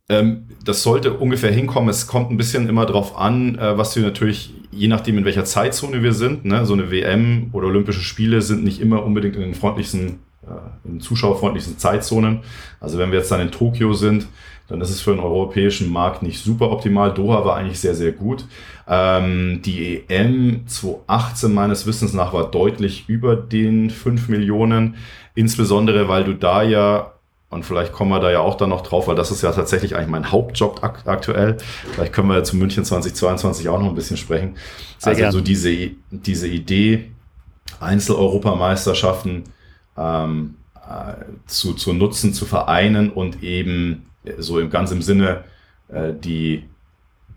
Ähm, 0.09 0.47
das 0.63 0.83
sollte 0.83 1.13
ungefähr 1.13 1.51
hinkommen. 1.51 1.89
Es 1.89 2.07
kommt 2.07 2.31
ein 2.31 2.37
bisschen 2.37 2.69
immer 2.69 2.85
drauf 2.85 3.17
an, 3.17 3.57
äh, 3.57 3.77
was 3.77 3.95
wir 3.95 4.03
natürlich, 4.03 4.53
je 4.71 4.87
nachdem 4.87 5.17
in 5.17 5.25
welcher 5.25 5.45
Zeitzone 5.45 6.01
wir 6.01 6.13
sind, 6.13 6.45
ne, 6.45 6.65
so 6.65 6.73
eine 6.73 6.91
WM 6.91 7.49
oder 7.51 7.67
Olympische 7.67 8.01
Spiele 8.01 8.41
sind 8.41 8.63
nicht 8.63 8.79
immer 8.79 9.03
unbedingt 9.03 9.35
in 9.35 9.41
den 9.41 9.55
freundlichsten, 9.55 10.19
in 10.83 10.99
zuschauerfreundlichsten 10.99 11.77
Zeitzonen. 11.77 12.41
Also 12.79 12.97
wenn 12.97 13.11
wir 13.11 13.19
jetzt 13.19 13.31
dann 13.31 13.41
in 13.41 13.51
Tokio 13.51 13.93
sind, 13.93 14.27
dann 14.67 14.81
ist 14.81 14.89
es 14.89 15.01
für 15.01 15.11
den 15.11 15.21
europäischen 15.21 15.89
Markt 15.91 16.23
nicht 16.23 16.43
super 16.43 16.71
optimal. 16.71 17.13
Doha 17.13 17.45
war 17.45 17.55
eigentlich 17.55 17.79
sehr, 17.79 17.95
sehr 17.95 18.11
gut. 18.11 18.45
Ähm, 18.87 19.61
die 19.63 20.03
EM 20.09 20.67
2018 20.67 21.53
meines 21.53 21.87
Wissens 21.87 22.13
nach 22.13 22.33
war 22.33 22.51
deutlich 22.51 23.07
über 23.07 23.35
den 23.35 23.89
5 23.89 24.27
Millionen, 24.27 24.95
insbesondere 25.35 26.09
weil 26.09 26.23
du 26.25 26.33
da 26.33 26.63
ja 26.63 27.13
und 27.49 27.63
vielleicht 27.63 27.93
kommen 27.93 28.11
wir 28.11 28.19
da 28.19 28.29
ja 28.29 28.41
auch 28.41 28.55
dann 28.55 28.69
noch 28.69 28.81
drauf, 28.81 29.07
weil 29.07 29.15
das 29.15 29.31
ist 29.31 29.41
ja 29.41 29.53
tatsächlich 29.53 29.95
eigentlich 29.95 30.09
mein 30.09 30.31
Hauptjob 30.33 30.83
ak 30.83 31.03
aktuell. 31.07 31.55
Vielleicht 31.93 32.11
können 32.11 32.27
wir 32.27 32.35
ja 32.35 32.43
zu 32.43 32.57
München 32.57 32.83
2022 32.83 33.69
auch 33.69 33.79
noch 33.79 33.87
ein 33.87 33.95
bisschen 33.95 34.17
sprechen. 34.17 34.57
Sehr 34.97 35.11
also 35.11 35.21
gern. 35.21 35.31
so 35.31 35.39
diese, 35.39 35.91
diese 36.11 36.49
Idee, 36.49 37.11
Einzel-Europameisterschaften 37.79 39.45
ähm, 39.97 40.55
äh, 40.75 41.13
zu, 41.47 41.73
zu 41.73 41.93
nutzen, 41.93 42.33
zu 42.33 42.45
vereinen 42.45 43.11
und 43.11 43.43
eben 43.43 44.07
so 44.37 44.59
im 44.59 44.69
ganz 44.69 44.91
im 44.91 45.01
Sinne, 45.01 45.43
äh, 45.89 46.13
die, 46.13 46.65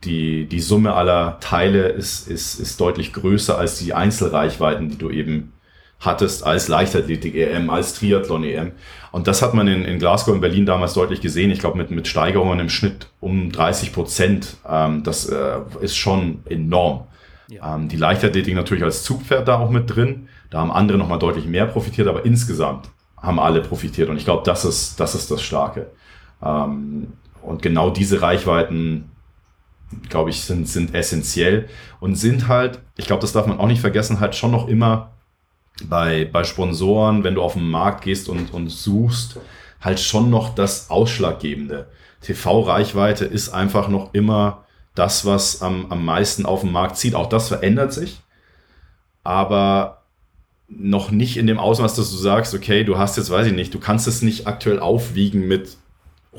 die, 0.04 0.46
die 0.46 0.60
Summe 0.60 0.94
aller 0.94 1.38
Teile 1.40 1.88
ist, 1.88 2.28
ist, 2.28 2.58
ist 2.58 2.80
deutlich 2.80 3.12
größer 3.12 3.58
als 3.58 3.78
die 3.78 3.94
Einzelreichweiten, 3.94 4.88
die 4.90 4.98
du 4.98 5.10
eben 5.10 5.52
hattest 6.00 6.44
als 6.44 6.68
Leichtathletik-EM, 6.68 7.68
als 7.68 7.94
Triathlon-EM. 7.94 8.72
Und 9.12 9.26
das 9.26 9.42
hat 9.42 9.52
man 9.52 9.68
in, 9.68 9.84
in 9.84 9.98
Glasgow 9.98 10.34
in 10.34 10.40
Berlin 10.40 10.64
damals 10.64 10.94
deutlich 10.94 11.20
gesehen. 11.20 11.50
Ich 11.50 11.58
glaube, 11.58 11.76
mit, 11.76 11.90
mit 11.90 12.08
Steigerungen 12.08 12.58
im 12.58 12.70
Schnitt 12.70 13.08
um 13.20 13.52
30 13.52 13.92
Prozent. 13.92 14.56
Ähm, 14.66 15.02
das 15.02 15.26
äh, 15.26 15.58
ist 15.82 15.96
schon 15.96 16.40
enorm. 16.48 17.06
Ja. 17.48 17.74
Ähm, 17.74 17.88
die 17.88 17.96
Leichtathletik 17.96 18.54
natürlich 18.54 18.84
als 18.84 19.02
Zugpferd 19.02 19.46
da 19.46 19.58
auch 19.58 19.70
mit 19.70 19.94
drin. 19.94 20.28
Da 20.50 20.58
haben 20.58 20.72
andere 20.72 20.98
nochmal 20.98 21.18
deutlich 21.18 21.46
mehr 21.46 21.66
profitiert, 21.66 22.08
aber 22.08 22.24
insgesamt 22.24 22.90
haben 23.16 23.38
alle 23.38 23.60
profitiert. 23.62 24.08
Und 24.08 24.16
ich 24.16 24.24
glaube, 24.24 24.42
das 24.44 24.64
ist, 24.64 24.98
das 24.98 25.14
ist 25.14 25.30
das 25.30 25.42
Starke. 25.42 25.90
Ähm, 26.42 27.12
und 27.42 27.62
genau 27.62 27.90
diese 27.90 28.20
Reichweiten, 28.20 29.10
glaube 30.08 30.30
ich, 30.30 30.42
sind, 30.42 30.68
sind 30.68 30.94
essentiell 30.94 31.68
und 32.00 32.16
sind 32.16 32.48
halt, 32.48 32.80
ich 32.96 33.06
glaube, 33.06 33.22
das 33.22 33.32
darf 33.32 33.46
man 33.46 33.58
auch 33.58 33.66
nicht 33.66 33.80
vergessen, 33.80 34.20
halt 34.20 34.34
schon 34.34 34.50
noch 34.50 34.68
immer 34.68 35.12
bei, 35.84 36.28
bei 36.30 36.44
Sponsoren, 36.44 37.24
wenn 37.24 37.34
du 37.34 37.42
auf 37.42 37.54
den 37.54 37.68
Markt 37.68 38.04
gehst 38.04 38.28
und, 38.28 38.52
und 38.52 38.68
suchst, 38.68 39.38
halt 39.80 40.00
schon 40.00 40.30
noch 40.30 40.54
das 40.54 40.90
Ausschlaggebende. 40.90 41.88
TV-Reichweite 42.22 43.24
ist 43.24 43.48
einfach 43.50 43.88
noch 43.88 44.12
immer 44.12 44.64
das, 44.94 45.24
was 45.24 45.62
am, 45.62 45.86
am 45.90 46.04
meisten 46.04 46.44
auf 46.44 46.60
den 46.60 46.72
Markt 46.72 46.96
zieht. 46.96 47.14
Auch 47.14 47.28
das 47.28 47.48
verändert 47.48 47.92
sich, 47.92 48.20
aber 49.24 49.99
noch 50.70 51.10
nicht 51.10 51.36
in 51.36 51.46
dem 51.46 51.58
Ausmaß, 51.58 51.94
dass 51.94 52.10
du 52.10 52.16
sagst, 52.16 52.54
okay, 52.54 52.84
du 52.84 52.96
hast 52.96 53.16
jetzt, 53.16 53.30
weiß 53.30 53.48
ich 53.48 53.52
nicht, 53.52 53.74
du 53.74 53.80
kannst 53.80 54.06
es 54.06 54.22
nicht 54.22 54.46
aktuell 54.46 54.78
aufwiegen 54.78 55.46
mit 55.48 55.76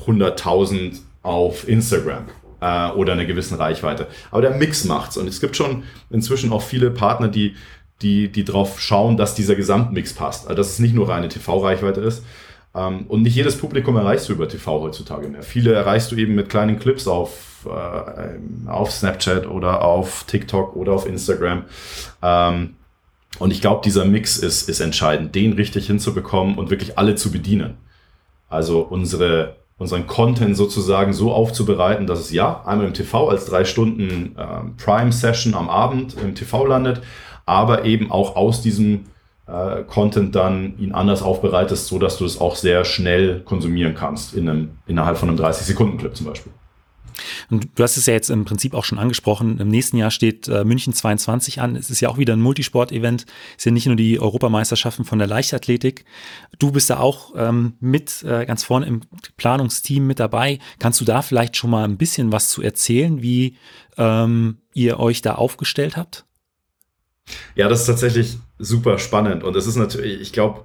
100.000 0.06 1.00
auf 1.22 1.68
Instagram 1.68 2.24
äh, 2.60 2.90
oder 2.90 3.12
einer 3.12 3.26
gewissen 3.26 3.56
Reichweite. 3.56 4.06
Aber 4.30 4.40
der 4.40 4.56
Mix 4.56 4.84
macht's. 4.84 5.16
Und 5.16 5.28
es 5.28 5.40
gibt 5.40 5.56
schon 5.56 5.84
inzwischen 6.10 6.52
auch 6.52 6.62
viele 6.62 6.90
Partner, 6.90 7.28
die, 7.28 7.54
die, 8.00 8.32
die 8.32 8.44
drauf 8.44 8.80
schauen, 8.80 9.16
dass 9.16 9.34
dieser 9.34 9.54
Gesamtmix 9.54 10.14
passt. 10.14 10.44
Also, 10.44 10.56
dass 10.56 10.70
es 10.70 10.78
nicht 10.78 10.94
nur 10.94 11.08
reine 11.08 11.28
TV-Reichweite 11.28 12.00
ist. 12.00 12.24
Ähm, 12.74 13.04
und 13.08 13.22
nicht 13.22 13.36
jedes 13.36 13.58
Publikum 13.58 13.96
erreichst 13.96 14.28
du 14.28 14.32
über 14.32 14.48
TV 14.48 14.80
heutzutage 14.80 15.28
mehr. 15.28 15.42
Viele 15.42 15.74
erreichst 15.74 16.10
du 16.10 16.16
eben 16.16 16.34
mit 16.34 16.48
kleinen 16.48 16.78
Clips 16.78 17.06
auf, 17.06 17.66
äh, 17.66 18.68
auf 18.68 18.90
Snapchat 18.90 19.46
oder 19.46 19.82
auf 19.82 20.24
TikTok 20.24 20.74
oder 20.74 20.92
auf 20.92 21.06
Instagram. 21.06 21.64
Ähm, 22.22 22.74
und 23.38 23.50
ich 23.50 23.60
glaube, 23.60 23.82
dieser 23.84 24.04
Mix 24.04 24.36
ist, 24.36 24.68
ist 24.68 24.80
entscheidend, 24.80 25.34
den 25.34 25.54
richtig 25.54 25.86
hinzubekommen 25.86 26.56
und 26.56 26.70
wirklich 26.70 26.98
alle 26.98 27.14
zu 27.14 27.32
bedienen. 27.32 27.78
Also 28.48 28.80
unsere 28.80 29.56
unseren 29.82 30.06
Content 30.06 30.56
sozusagen 30.56 31.12
so 31.12 31.32
aufzubereiten, 31.32 32.06
dass 32.06 32.20
es 32.20 32.32
ja 32.32 32.62
einmal 32.64 32.86
im 32.86 32.94
TV 32.94 33.28
als 33.28 33.46
drei 33.46 33.64
Stunden 33.64 34.36
äh, 34.36 34.82
Prime-Session 34.82 35.54
am 35.54 35.68
Abend 35.68 36.14
im 36.22 36.34
TV 36.34 36.64
landet, 36.66 37.02
aber 37.46 37.84
eben 37.84 38.10
auch 38.10 38.36
aus 38.36 38.62
diesem 38.62 39.06
äh, 39.46 39.82
Content 39.82 40.34
dann 40.36 40.78
ihn 40.78 40.92
anders 40.92 41.22
aufbereitest, 41.22 41.88
so 41.88 41.98
dass 41.98 42.16
du 42.16 42.24
es 42.24 42.40
auch 42.40 42.54
sehr 42.54 42.84
schnell 42.84 43.40
konsumieren 43.40 43.94
kannst 43.94 44.34
in 44.34 44.48
einem, 44.48 44.70
innerhalb 44.86 45.18
von 45.18 45.28
einem 45.28 45.38
30-Sekunden-Clip 45.38 46.16
zum 46.16 46.26
Beispiel. 46.26 46.52
Und 47.50 47.68
du 47.74 47.82
hast 47.82 47.96
es 47.96 48.06
ja 48.06 48.14
jetzt 48.14 48.30
im 48.30 48.44
Prinzip 48.44 48.74
auch 48.74 48.84
schon 48.84 48.98
angesprochen. 48.98 49.58
Im 49.58 49.68
nächsten 49.68 49.96
Jahr 49.96 50.10
steht 50.10 50.48
äh, 50.48 50.64
München 50.64 50.92
22 50.92 51.60
an. 51.60 51.76
Es 51.76 51.90
ist 51.90 52.00
ja 52.00 52.08
auch 52.08 52.18
wieder 52.18 52.34
ein 52.34 52.40
Multisport-Event. 52.40 53.26
Es 53.56 53.64
sind 53.64 53.74
nicht 53.74 53.86
nur 53.86 53.96
die 53.96 54.20
Europameisterschaften 54.20 55.04
von 55.04 55.18
der 55.18 55.28
Leichtathletik. 55.28 56.04
Du 56.58 56.72
bist 56.72 56.90
da 56.90 56.98
auch 56.98 57.32
ähm, 57.36 57.74
mit 57.80 58.22
äh, 58.22 58.46
ganz 58.46 58.64
vorne 58.64 58.86
im 58.86 59.00
Planungsteam 59.36 60.06
mit 60.06 60.20
dabei. 60.20 60.58
Kannst 60.78 61.00
du 61.00 61.04
da 61.04 61.22
vielleicht 61.22 61.56
schon 61.56 61.70
mal 61.70 61.84
ein 61.84 61.96
bisschen 61.96 62.32
was 62.32 62.50
zu 62.50 62.62
erzählen, 62.62 63.22
wie 63.22 63.56
ähm, 63.96 64.58
ihr 64.74 64.98
euch 65.00 65.22
da 65.22 65.34
aufgestellt 65.34 65.96
habt? 65.96 66.24
Ja, 67.54 67.68
das 67.68 67.80
ist 67.80 67.86
tatsächlich 67.86 68.38
super 68.58 68.98
spannend. 68.98 69.44
Und 69.44 69.56
es 69.56 69.66
ist 69.66 69.76
natürlich, 69.76 70.20
ich 70.20 70.32
glaube, 70.32 70.64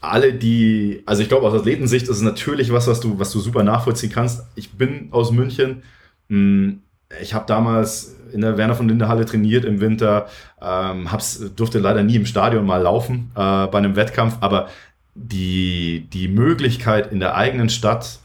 alle, 0.00 0.32
die, 0.32 1.02
also 1.06 1.22
ich 1.22 1.28
glaube, 1.28 1.46
aus 1.46 1.54
Athletensicht 1.54 2.04
ist 2.04 2.16
es 2.16 2.22
natürlich 2.22 2.72
was, 2.72 2.86
was 2.86 3.00
du, 3.00 3.18
was 3.18 3.32
du 3.32 3.40
super 3.40 3.62
nachvollziehen 3.62 4.12
kannst. 4.12 4.46
Ich 4.54 4.72
bin 4.72 5.08
aus 5.10 5.32
München. 5.32 5.82
Hm, 6.28 6.82
ich 7.20 7.34
habe 7.34 7.46
damals 7.46 8.16
in 8.32 8.42
der 8.42 8.56
Werner 8.58 8.74
von 8.74 8.88
Linde 8.88 9.08
Halle 9.08 9.24
trainiert 9.24 9.64
im 9.64 9.80
Winter, 9.80 10.26
ähm, 10.60 11.10
hab's, 11.10 11.42
durfte 11.56 11.78
leider 11.78 12.02
nie 12.02 12.16
im 12.16 12.26
Stadion 12.26 12.66
mal 12.66 12.82
laufen 12.82 13.30
äh, 13.34 13.66
bei 13.66 13.78
einem 13.78 13.96
Wettkampf, 13.96 14.36
aber 14.40 14.68
die, 15.14 16.06
die 16.12 16.28
Möglichkeit 16.28 17.10
in 17.10 17.20
der 17.20 17.34
eigenen 17.34 17.70
Stadt 17.70 18.18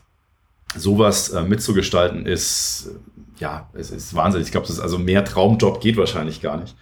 sowas 0.75 1.29
äh, 1.29 1.43
mitzugestalten 1.43 2.25
ist, 2.25 2.91
ja, 3.39 3.69
es 3.73 3.91
ist 3.91 4.15
Wahnsinn. 4.15 4.41
Ich 4.41 4.51
glaube, 4.51 4.67
das 4.67 4.77
ist 4.77 4.81
also 4.81 4.99
mehr 4.99 5.25
Traumjob 5.25 5.81
geht 5.81 5.97
wahrscheinlich 5.97 6.41
gar 6.41 6.57
nicht. 6.57 6.75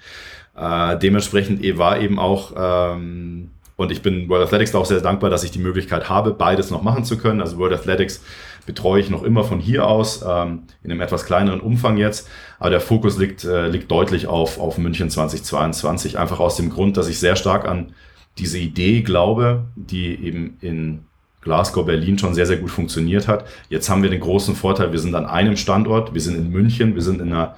Äh, 0.55 0.97
dementsprechend 0.97 1.61
war 1.77 1.99
eben 1.99 2.19
auch 2.19 2.53
ähm, 2.57 3.40
und 3.81 3.91
ich 3.91 4.01
bin 4.01 4.29
World 4.29 4.45
Athletics 4.45 4.75
auch 4.75 4.85
sehr 4.85 5.01
dankbar, 5.01 5.29
dass 5.29 5.43
ich 5.43 5.51
die 5.51 5.59
Möglichkeit 5.59 6.09
habe, 6.09 6.31
beides 6.31 6.71
noch 6.71 6.83
machen 6.83 7.03
zu 7.03 7.17
können. 7.17 7.41
Also 7.41 7.57
World 7.57 7.73
Athletics 7.73 8.23
betreue 8.65 9.01
ich 9.01 9.09
noch 9.09 9.23
immer 9.23 9.43
von 9.43 9.59
hier 9.59 9.87
aus, 9.87 10.23
ähm, 10.27 10.63
in 10.83 10.91
einem 10.91 11.01
etwas 11.01 11.25
kleineren 11.25 11.59
Umfang 11.59 11.97
jetzt. 11.97 12.29
Aber 12.59 12.69
der 12.69 12.81
Fokus 12.81 13.17
liegt, 13.17 13.43
äh, 13.43 13.67
liegt 13.67 13.89
deutlich 13.89 14.27
auf, 14.27 14.59
auf 14.59 14.77
München 14.77 15.09
2022, 15.09 16.19
einfach 16.19 16.39
aus 16.39 16.57
dem 16.57 16.69
Grund, 16.69 16.97
dass 16.97 17.07
ich 17.07 17.19
sehr 17.19 17.35
stark 17.35 17.67
an 17.67 17.93
diese 18.37 18.59
Idee 18.59 19.01
glaube, 19.01 19.65
die 19.75 20.15
eben 20.23 20.57
in 20.61 21.05
Glasgow, 21.41 21.85
Berlin 21.85 22.19
schon 22.19 22.35
sehr, 22.35 22.45
sehr 22.45 22.57
gut 22.57 22.69
funktioniert 22.69 23.27
hat. 23.27 23.45
Jetzt 23.69 23.89
haben 23.89 24.03
wir 24.03 24.11
den 24.11 24.21
großen 24.21 24.55
Vorteil, 24.55 24.91
wir 24.91 24.99
sind 24.99 25.15
an 25.15 25.25
einem 25.25 25.57
Standort, 25.57 26.13
wir 26.13 26.21
sind 26.21 26.35
in 26.35 26.51
München, 26.51 26.93
wir 26.93 27.01
sind 27.01 27.19
in 27.19 27.33
einer 27.33 27.55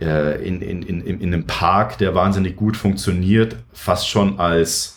äh, 0.00 0.46
in, 0.46 0.60
in, 0.60 0.82
in, 0.82 1.00
in 1.02 1.32
einem 1.32 1.46
Park, 1.46 1.98
der 1.98 2.14
wahnsinnig 2.14 2.56
gut 2.56 2.76
funktioniert, 2.76 3.56
fast 3.72 4.08
schon 4.08 4.38
als 4.38 4.95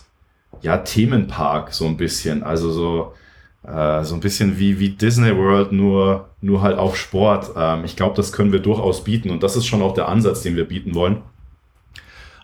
ja, 0.62 0.78
Themenpark 0.78 1.74
so 1.74 1.86
ein 1.86 1.98
bisschen. 1.98 2.44
Also 2.44 2.72
so, 2.72 3.14
äh, 3.64 4.04
so 4.04 4.16
ein 4.16 4.22
bisschen 4.22 4.60
wie, 4.60 4.80
wie 4.80 4.90
Disney 4.90 5.36
World, 5.36 5.72
nur, 5.72 6.30
nur 6.42 6.62
halt 6.62 6.78
auf 6.78 6.98
Sport. 6.98 7.52
Ähm, 7.56 7.86
ich 7.86 7.96
glaube, 7.96 8.16
das 8.16 8.32
können 8.32 8.52
wir 8.52 8.60
durchaus 8.60 9.04
bieten 9.04 9.30
und 9.30 9.44
das 9.44 9.56
ist 9.56 9.66
schon 9.66 9.82
auch 9.82 9.94
der 9.94 10.10
Ansatz, 10.10 10.42
den 10.42 10.56
wir 10.56 10.68
bieten 10.68 10.96
wollen. 10.96 11.22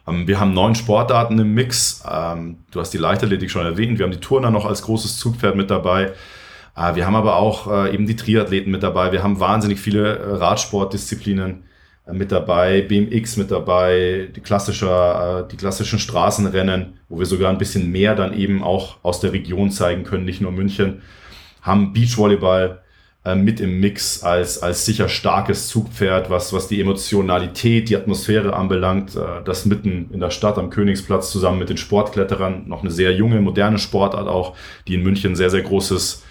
Ähm, 0.08 0.28
wir 0.28 0.40
haben 0.40 0.54
neun 0.54 0.76
Sportarten 0.76 1.40
im 1.40 1.54
Mix. 1.54 2.04
Ähm, 2.10 2.58
du 2.72 2.80
hast 2.80 2.92
die 2.92 2.98
Leichtathletik 2.98 3.50
schon 3.50 3.66
erwähnt. 3.66 3.98
Wir 3.98 4.06
haben 4.06 4.12
die 4.12 4.20
Turner 4.20 4.52
noch 4.52 4.66
als 4.66 4.82
großes 4.84 5.18
Zugpferd 5.18 5.56
mit 5.56 5.70
dabei. 5.70 6.14
Äh, 6.76 6.96
wir 6.96 7.06
haben 7.06 7.16
aber 7.16 7.38
auch 7.38 7.72
äh, 7.72 7.94
eben 7.94 8.06
die 8.06 8.16
Triathleten 8.16 8.72
mit 8.72 8.84
dabei. 8.84 9.12
Wir 9.12 9.24
haben 9.24 9.40
wahnsinnig 9.40 9.80
viele 9.80 10.18
äh, 10.18 10.36
Radsportdisziplinen 10.36 11.64
mit 12.12 12.32
dabei, 12.32 12.82
BMX 12.82 13.38
mit 13.38 13.50
dabei, 13.50 14.30
die, 14.36 14.42
klassische, 14.42 14.88
äh, 14.88 15.52
die 15.52 15.58
klassischen 15.58 15.98
Straßenrennen, 15.98 17.00
wo 17.10 17.18
wir 17.18 17.26
sogar 17.26 17.52
ein 17.52 17.58
bisschen 17.58 17.92
mehr 17.92 18.16
dann 18.16 18.34
eben 18.34 18.64
auch 18.64 18.98
aus 19.02 19.20
der 19.20 19.34
Region 19.34 19.72
zeigen 19.72 20.04
können, 20.04 20.26
nicht 20.26 20.42
nur 20.42 20.52
München, 20.52 21.02
haben 21.64 21.94
Beachvolleyball 21.94 22.82
äh, 23.26 23.34
mit 23.34 23.60
im 23.60 23.80
Mix 23.80 24.22
als, 24.22 24.62
als 24.62 24.86
sicher 24.86 25.10
starkes 25.10 25.68
Zugpferd, 25.68 26.30
was, 26.30 26.54
was 26.54 26.68
die 26.68 26.80
Emotionalität, 26.80 27.90
die 27.90 27.96
Atmosphäre 27.96 28.56
anbelangt, 28.56 29.16
das 29.16 29.66
mitten 29.66 30.12
in 30.14 30.20
der 30.20 30.30
Stadt 30.30 30.60
am 30.60 30.70
Königsplatz 30.70 31.32
zusammen 31.32 31.58
mit 31.58 31.70
den 31.70 31.78
Sportkletterern, 31.78 32.68
noch 32.68 32.82
eine 32.82 32.92
sehr 32.92 33.16
junge, 33.16 33.42
moderne 33.42 33.80
Sportart 33.80 34.28
auch, 34.28 34.56
die 34.88 34.94
in 34.94 35.02
München 35.02 35.36
sehr, 35.36 35.50
sehr 35.50 35.64
großes 35.64 36.24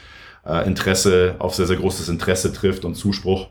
Interesse, 0.67 1.37
auf 1.39 1.55
sehr, 1.55 1.67
sehr 1.67 1.79
großes 1.79 2.11
Interesse 2.11 2.53
trifft 2.53 2.85
und 2.85 2.97
Zuspruch. 2.97 3.49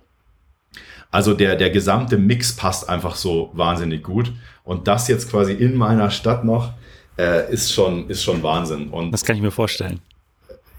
Also 1.13 1.35
der, 1.35 1.55
der 1.55 1.69
gesamte 1.69 2.17
Mix 2.17 2.53
passt 2.53 2.89
einfach 2.89 3.15
so 3.15 3.51
wahnsinnig 3.53 4.01
gut. 4.01 4.33
Und 4.63 4.87
das 4.87 5.07
jetzt 5.07 5.29
quasi 5.29 5.53
in 5.53 5.75
meiner 5.75 6.09
Stadt 6.09 6.43
noch, 6.43 6.73
äh, 7.19 7.53
ist, 7.53 7.71
schon, 7.71 8.09
ist 8.09 8.23
schon 8.23 8.41
Wahnsinn. 8.41 8.89
Und 8.89 9.11
das 9.11 9.23
kann 9.23 9.35
ich 9.35 9.43
mir 9.43 9.51
vorstellen. 9.51 9.99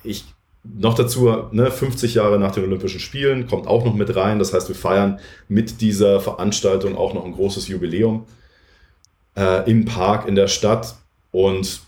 Ich, 0.02 0.24
noch 0.64 0.94
dazu, 0.94 1.30
ne, 1.52 1.70
50 1.70 2.14
Jahre 2.14 2.40
nach 2.40 2.50
den 2.50 2.64
Olympischen 2.64 2.98
Spielen 2.98 3.46
kommt 3.46 3.68
auch 3.68 3.84
noch 3.84 3.94
mit 3.94 4.16
rein. 4.16 4.40
Das 4.40 4.52
heißt, 4.52 4.66
wir 4.66 4.74
feiern 4.74 5.20
mit 5.46 5.80
dieser 5.80 6.20
Veranstaltung 6.20 6.96
auch 6.96 7.14
noch 7.14 7.24
ein 7.24 7.32
großes 7.32 7.68
Jubiläum 7.68 8.26
äh, 9.36 9.70
im 9.70 9.84
Park, 9.84 10.26
in 10.26 10.34
der 10.34 10.48
Stadt. 10.48 10.96
Und 11.30 11.80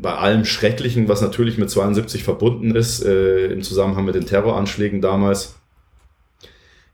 bei 0.00 0.14
allem 0.14 0.44
Schrecklichen, 0.44 1.08
was 1.08 1.22
natürlich 1.22 1.58
mit 1.58 1.70
72 1.70 2.22
verbunden 2.22 2.76
ist, 2.76 3.04
äh, 3.04 3.46
im 3.46 3.62
Zusammenhang 3.62 4.04
mit 4.04 4.14
den 4.14 4.26
Terroranschlägen 4.26 5.00
damals, 5.00 5.57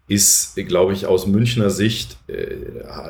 ist, 0.06 0.56
glaube 0.56 0.92
ich, 0.92 1.06
aus 1.06 1.26
Münchner 1.26 1.70
Sicht, 1.70 2.18
äh, 2.26 2.56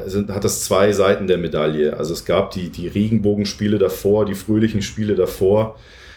sind, 0.07 0.31
hat 0.31 0.45
das 0.45 0.65
zwei 0.65 0.93
Seiten 0.93 1.27
der 1.27 1.39
Medaille. 1.39 1.97
Also 1.97 2.13
es 2.13 2.25
gab 2.25 2.53
die, 2.53 2.71
die 2.71 2.87
Regenbogenspiele 2.87 3.79
davor, 3.79 4.25
die 4.25 4.35
fröhlichen 4.35 4.83
Spiele 4.83 5.17
davor 5.17 5.77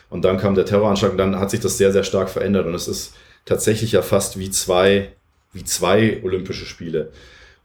und 0.10 0.24
dann 0.24 0.38
kam 0.38 0.56
der 0.56 0.66
Terroranschlag 0.66 1.12
und 1.12 1.18
dann 1.18 1.40
hat 1.40 1.50
sich 1.50 1.60
das 1.60 1.78
sehr, 1.78 1.92
sehr 1.92 2.04
stark 2.04 2.30
verändert 2.30 2.68
und 2.68 2.76
es 2.76 2.88
ist 2.88 3.16
tatsächlich 3.46 3.94
ja 3.94 4.02
fast 4.02 4.38
wie 4.38 4.52
zwei, 4.52 5.13
wie 5.52 5.63
zwei 5.63 6.22
Olympische 6.24 6.66
Spiele. 6.66 7.12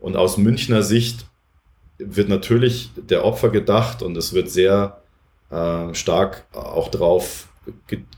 Und 0.01 0.17
aus 0.17 0.39
Münchner 0.39 0.83
Sicht 0.83 1.27
wird 1.99 2.29
natürlich 2.29 2.91
der 2.97 3.25
Opfer 3.25 3.51
gedacht 3.51 4.03
und 4.03 4.17
es 4.17 4.33
wird 4.33 4.51
sehr 4.51 5.03
äh, 5.51 5.95
stark 5.95 6.47
auch 6.53 6.89
darauf 6.89 7.49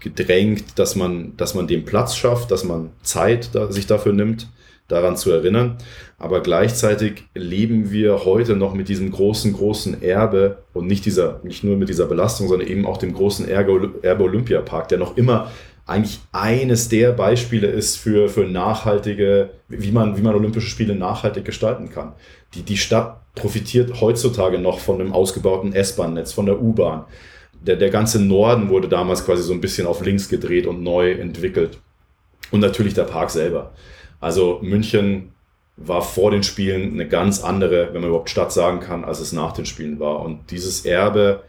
gedrängt, 0.00 0.78
dass 0.78 0.94
man, 0.94 1.36
dass 1.36 1.54
man 1.54 1.66
den 1.66 1.84
Platz 1.84 2.16
schafft, 2.16 2.50
dass 2.50 2.64
man 2.64 2.92
Zeit 3.02 3.50
da, 3.54 3.70
sich 3.70 3.86
dafür 3.86 4.12
nimmt 4.14 4.48
daran 4.88 5.16
zu 5.16 5.30
erinnern. 5.30 5.78
Aber 6.18 6.42
gleichzeitig 6.42 7.24
leben 7.34 7.90
wir 7.90 8.24
heute 8.24 8.56
noch 8.56 8.74
mit 8.74 8.88
diesem 8.88 9.10
großen, 9.10 9.52
großen 9.52 10.02
Erbe 10.02 10.58
und 10.72 10.86
nicht 10.86 11.04
dieser, 11.06 11.40
nicht 11.42 11.64
nur 11.64 11.76
mit 11.76 11.88
dieser 11.88 12.06
Belastung, 12.06 12.48
sondern 12.48 12.68
eben 12.68 12.86
auch 12.86 12.98
dem 12.98 13.14
großen 13.14 13.48
Erbe, 13.48 13.94
Erbe 14.02 14.24
Olympiapark, 14.24 14.88
der 14.88 14.98
noch 14.98 15.16
immer 15.16 15.50
eigentlich 15.86 16.20
eines 16.32 16.88
der 16.88 17.12
Beispiele 17.12 17.66
ist 17.66 17.96
für, 17.96 18.28
für 18.28 18.44
nachhaltige, 18.44 19.50
wie 19.68 19.92
man, 19.92 20.16
wie 20.16 20.22
man 20.22 20.34
Olympische 20.34 20.68
Spiele 20.68 20.94
nachhaltig 20.94 21.44
gestalten 21.44 21.90
kann. 21.90 22.14
Die, 22.54 22.62
die 22.62 22.78
Stadt 22.78 23.20
profitiert 23.34 24.00
heutzutage 24.00 24.58
noch 24.58 24.78
von 24.78 25.00
einem 25.00 25.12
ausgebauten 25.12 25.74
S-Bahn-Netz, 25.74 26.32
von 26.32 26.46
der 26.46 26.60
U-Bahn. 26.60 27.04
Der, 27.60 27.76
der 27.76 27.90
ganze 27.90 28.22
Norden 28.22 28.68
wurde 28.68 28.88
damals 28.88 29.24
quasi 29.26 29.42
so 29.42 29.52
ein 29.52 29.60
bisschen 29.60 29.86
auf 29.86 30.04
links 30.04 30.28
gedreht 30.28 30.66
und 30.66 30.82
neu 30.82 31.12
entwickelt. 31.12 31.78
Und 32.50 32.60
natürlich 32.60 32.94
der 32.94 33.04
Park 33.04 33.30
selber. 33.30 33.72
Also 34.24 34.58
München 34.62 35.32
war 35.76 36.00
vor 36.00 36.30
den 36.30 36.42
Spielen 36.42 36.94
eine 36.94 37.06
ganz 37.06 37.44
andere, 37.44 37.88
wenn 37.92 38.00
man 38.00 38.08
überhaupt 38.08 38.30
Stadt 38.30 38.52
sagen 38.52 38.80
kann, 38.80 39.04
als 39.04 39.20
es 39.20 39.32
nach 39.32 39.52
den 39.52 39.66
Spielen 39.66 40.00
war. 40.00 40.20
Und 40.20 40.50
dieses 40.50 40.86
Erbe 40.86 41.42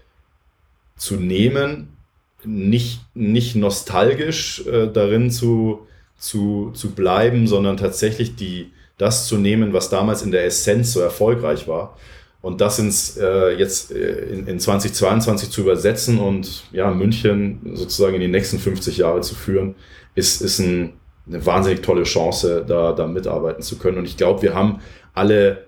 zu 0.97 1.15
nehmen, 1.15 1.95
nicht, 2.43 2.99
nicht 3.13 3.55
nostalgisch 3.55 4.67
äh, 4.67 4.87
darin 4.91 5.31
zu, 5.31 5.87
zu, 6.17 6.71
zu 6.73 6.91
bleiben, 6.91 7.47
sondern 7.47 7.77
tatsächlich 7.77 8.35
die, 8.35 8.73
das 8.97 9.25
zu 9.25 9.37
nehmen, 9.37 9.71
was 9.71 9.89
damals 9.89 10.21
in 10.21 10.31
der 10.31 10.43
Essenz 10.43 10.91
so 10.91 10.99
erfolgreich 10.99 11.69
war. 11.69 11.97
Und 12.41 12.59
das 12.59 12.77
ins, 12.77 13.15
äh, 13.15 13.51
jetzt 13.57 13.93
äh, 13.93 14.25
in, 14.25 14.47
in 14.47 14.59
2022 14.59 15.49
zu 15.49 15.61
übersetzen 15.61 16.19
und 16.19 16.65
ja, 16.73 16.91
München 16.91 17.61
sozusagen 17.73 18.15
in 18.15 18.21
die 18.21 18.27
nächsten 18.27 18.59
50 18.59 18.97
Jahre 18.97 19.21
zu 19.21 19.33
führen, 19.33 19.75
ist, 20.13 20.41
ist 20.41 20.59
ein, 20.59 20.93
eine 21.27 21.45
wahnsinnig 21.45 21.81
tolle 21.81 22.03
Chance, 22.03 22.63
da, 22.67 22.91
da 22.93 23.07
mitarbeiten 23.07 23.61
zu 23.61 23.77
können. 23.77 23.97
Und 23.97 24.05
ich 24.05 24.17
glaube, 24.17 24.41
wir 24.41 24.53
haben 24.53 24.79
alle, 25.13 25.65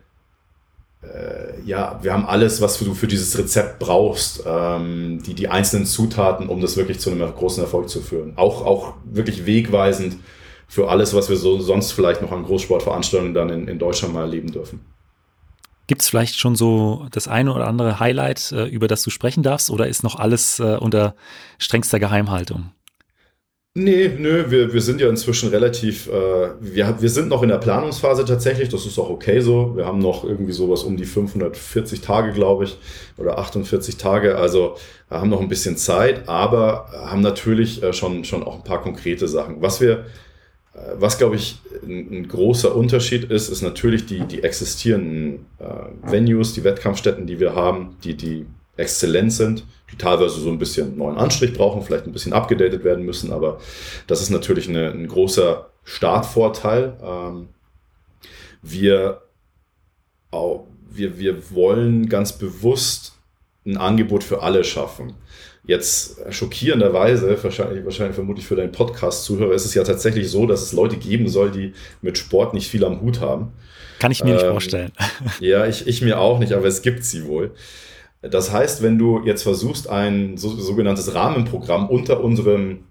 äh, 1.01 1.61
ja, 1.65 1.99
wir 2.01 2.13
haben 2.13 2.25
alles, 2.25 2.61
was 2.61 2.77
du 2.77 2.93
für 2.93 3.07
dieses 3.07 3.37
Rezept 3.37 3.79
brauchst, 3.79 4.43
ähm, 4.45 5.21
die, 5.25 5.33
die 5.33 5.47
einzelnen 5.47 5.85
Zutaten, 5.85 6.49
um 6.49 6.61
das 6.61 6.77
wirklich 6.77 6.99
zu 6.99 7.11
einem 7.11 7.33
großen 7.33 7.63
Erfolg 7.63 7.89
zu 7.89 8.01
führen. 8.01 8.33
Auch, 8.35 8.65
auch 8.65 8.93
wirklich 9.05 9.45
wegweisend 9.45 10.17
für 10.67 10.89
alles, 10.89 11.13
was 11.13 11.29
wir 11.29 11.37
so 11.37 11.59
sonst 11.59 11.93
vielleicht 11.93 12.21
noch 12.21 12.31
an 12.31 12.43
Großsportveranstaltungen 12.43 13.33
dann 13.33 13.49
in, 13.49 13.67
in 13.67 13.79
Deutschland 13.79 14.13
mal 14.13 14.21
erleben 14.21 14.51
dürfen. 14.51 14.81
Gibt 15.87 16.01
es 16.01 16.09
vielleicht 16.09 16.37
schon 16.37 16.55
so 16.55 17.07
das 17.11 17.29
eine 17.29 17.53
oder 17.53 17.65
andere 17.65 17.99
Highlight, 17.99 18.51
äh, 18.51 18.65
über 18.65 18.89
das 18.89 19.03
du 19.03 19.09
sprechen 19.09 19.41
darfst, 19.41 19.69
oder 19.71 19.87
ist 19.87 20.03
noch 20.03 20.17
alles 20.17 20.59
äh, 20.59 20.75
unter 20.75 21.15
strengster 21.57 21.99
Geheimhaltung? 21.99 22.71
Nee, 23.79 24.09
nö, 24.17 24.45
wir, 24.49 24.73
wir 24.73 24.81
sind 24.81 25.01
ja 25.01 25.07
inzwischen 25.07 25.49
relativ, 25.49 26.07
äh, 26.07 26.49
wir, 26.59 26.97
wir 26.99 27.09
sind 27.09 27.29
noch 27.29 27.43
in 27.43 27.49
der 27.49 27.59
Planungsphase 27.59 28.25
tatsächlich, 28.25 28.69
das 28.69 28.87
ist 28.87 28.97
auch 28.97 29.11
okay 29.11 29.39
so. 29.39 29.77
Wir 29.77 29.85
haben 29.85 29.99
noch 29.99 30.23
irgendwie 30.23 30.51
sowas 30.51 30.81
um 30.81 30.97
die 30.97 31.05
540 31.05 32.01
Tage, 32.01 32.31
glaube 32.31 32.63
ich, 32.63 32.75
oder 33.17 33.37
48 33.37 33.97
Tage, 33.97 34.35
also 34.35 34.77
wir 35.09 35.19
haben 35.19 35.29
noch 35.29 35.41
ein 35.41 35.47
bisschen 35.47 35.77
Zeit, 35.77 36.27
aber 36.27 36.87
haben 36.91 37.21
natürlich 37.21 37.83
äh, 37.83 37.93
schon, 37.93 38.23
schon 38.23 38.41
auch 38.41 38.55
ein 38.55 38.63
paar 38.63 38.81
konkrete 38.81 39.27
Sachen. 39.27 39.61
Was 39.61 39.79
wir, 39.79 40.05
äh, 40.73 40.79
was 40.97 41.19
glaube 41.19 41.35
ich 41.35 41.59
ein, 41.83 42.11
ein, 42.11 42.27
großer 42.27 42.75
Unterschied 42.75 43.29
ist, 43.29 43.47
ist 43.47 43.61
natürlich 43.61 44.07
die, 44.07 44.21
die 44.21 44.41
existierenden 44.41 45.45
äh, 45.59 46.11
Venues, 46.11 46.53
die 46.53 46.63
Wettkampfstätten, 46.63 47.27
die 47.27 47.39
wir 47.39 47.53
haben, 47.53 47.95
die, 48.03 48.17
die 48.17 48.47
exzellent 48.77 49.33
sind, 49.33 49.65
die 49.91 49.97
teilweise 49.97 50.39
so 50.39 50.49
ein 50.49 50.59
bisschen 50.59 50.97
neuen 50.97 51.17
Anstrich 51.17 51.53
brauchen, 51.53 51.81
vielleicht 51.81 52.05
ein 52.05 52.13
bisschen 52.13 52.33
abgedatet 52.33 52.83
werden 52.83 53.05
müssen, 53.05 53.31
aber 53.31 53.59
das 54.07 54.21
ist 54.21 54.29
natürlich 54.29 54.69
eine, 54.69 54.91
ein 54.91 55.07
großer 55.07 55.69
Startvorteil. 55.83 56.97
Ähm, 57.01 57.49
wir, 58.61 59.21
auch, 60.31 60.67
wir, 60.89 61.17
wir 61.17 61.51
wollen 61.51 62.09
ganz 62.09 62.33
bewusst 62.33 63.13
ein 63.65 63.77
Angebot 63.77 64.23
für 64.23 64.41
alle 64.41 64.63
schaffen. 64.63 65.13
Jetzt 65.65 66.21
schockierenderweise, 66.29 67.37
wahrscheinlich, 67.43 67.83
wahrscheinlich 67.83 68.15
vermutlich 68.15 68.45
für 68.45 68.55
deinen 68.55 68.71
Podcast-Zuhörer, 68.71 69.53
ist 69.53 69.65
es 69.65 69.73
ja 69.73 69.83
tatsächlich 69.83 70.29
so, 70.29 70.45
dass 70.45 70.61
es 70.61 70.71
Leute 70.71 70.95
geben 70.95 71.27
soll, 71.27 71.51
die 71.51 71.73
mit 72.01 72.17
Sport 72.17 72.53
nicht 72.53 72.69
viel 72.69 72.85
am 72.85 73.01
Hut 73.01 73.19
haben. 73.19 73.51
Kann 73.99 74.11
ich 74.11 74.23
mir 74.23 74.31
ähm, 74.31 74.35
nicht 74.35 74.45
vorstellen. 74.45 74.91
Ja, 75.39 75.65
ich, 75.65 75.87
ich 75.87 76.01
mir 76.01 76.19
auch 76.19 76.39
nicht, 76.39 76.53
aber 76.53 76.67
es 76.67 76.81
gibt 76.81 77.03
sie 77.03 77.25
wohl. 77.25 77.51
Das 78.29 78.51
heißt, 78.51 78.81
wenn 78.81 78.97
du 78.97 79.23
jetzt 79.25 79.43
versuchst, 79.43 79.89
ein 79.89 80.37
so, 80.37 80.49
sogenanntes 80.49 81.13
Rahmenprogramm 81.13 81.89
unter 81.89 82.23
unserem 82.23 82.85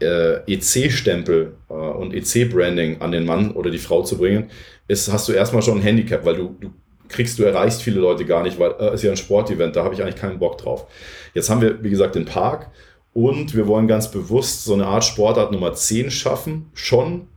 äh, 0.00 0.40
EC-Stempel 0.52 1.54
äh, 1.68 1.72
und 1.72 2.14
EC-Branding 2.14 3.00
an 3.00 3.12
den 3.12 3.24
Mann 3.24 3.52
oder 3.52 3.70
die 3.70 3.78
Frau 3.78 4.02
zu 4.02 4.18
bringen, 4.18 4.50
ist, 4.88 5.12
hast 5.12 5.28
du 5.28 5.32
erstmal 5.32 5.62
schon 5.62 5.78
ein 5.78 5.82
Handicap, 5.82 6.24
weil 6.24 6.36
du, 6.36 6.56
du 6.60 6.70
kriegst, 7.08 7.38
du 7.38 7.44
erreichst 7.44 7.82
viele 7.82 8.00
Leute 8.00 8.24
gar 8.24 8.42
nicht, 8.42 8.58
weil 8.58 8.72
es 8.72 8.80
äh, 8.80 8.94
ist 8.94 9.02
ja 9.04 9.10
ein 9.10 9.16
Sportevent, 9.16 9.76
da 9.76 9.84
habe 9.84 9.94
ich 9.94 10.02
eigentlich 10.02 10.16
keinen 10.16 10.38
Bock 10.38 10.58
drauf. 10.58 10.86
Jetzt 11.34 11.50
haben 11.50 11.60
wir, 11.60 11.82
wie 11.82 11.90
gesagt, 11.90 12.14
den 12.14 12.24
Park 12.24 12.70
und 13.12 13.54
wir 13.54 13.66
wollen 13.66 13.86
ganz 13.86 14.10
bewusst 14.10 14.64
so 14.64 14.74
eine 14.74 14.86
Art 14.86 15.04
Sportart 15.04 15.52
Nummer 15.52 15.74
10 15.74 16.10
schaffen, 16.10 16.70
schon 16.74 17.28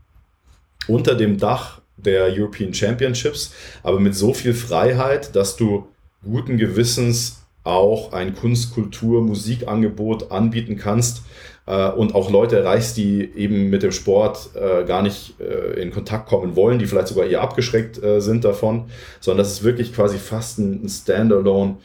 unter 0.88 1.16
dem 1.16 1.38
Dach 1.38 1.82
der 1.98 2.26
European 2.26 2.74
Championships, 2.74 3.54
aber 3.84 4.00
mit 4.00 4.16
so 4.16 4.34
viel 4.34 4.54
Freiheit, 4.54 5.36
dass 5.36 5.56
du 5.56 5.88
guten 6.26 6.58
Gewissens 6.58 7.46
auch 7.64 8.14
ein 8.14 8.36
Kunst, 8.36 8.74
Kultur, 8.74 9.24
Musikangebot 9.24 10.32
anbieten 10.32 10.78
kannst 10.78 11.24
äh, 11.66 11.90
und 11.90 12.14
auch 12.14 12.30
Leute 12.30 12.60
erreichst, 12.60 12.98
die 12.98 13.24
eben 13.36 13.70
mit 13.70 13.84
dem 13.84 13.92
Sport 13.92 14.50
äh, 14.56 14.86
gar 14.86 15.02
nicht 15.02 15.40
äh, 15.40 15.82
in 15.82 15.92
Kontakt 15.92 16.28
kommen 16.28 16.56
wollen, 16.56 16.80
die 16.80 16.86
vielleicht 16.86 17.08
sogar 17.08 17.26
eher 17.26 17.42
abgeschreckt 17.42 18.02
äh, 18.04 18.22
sind 18.22 18.46
davon, 18.46 18.86
sondern 19.20 19.44
dass 19.44 19.52
es 19.52 19.64
wirklich 19.64 19.94
quasi 19.94 20.18
fast 20.18 20.60
ein, 20.60 20.86
ein 20.86 20.90
Standalone 20.90 21.78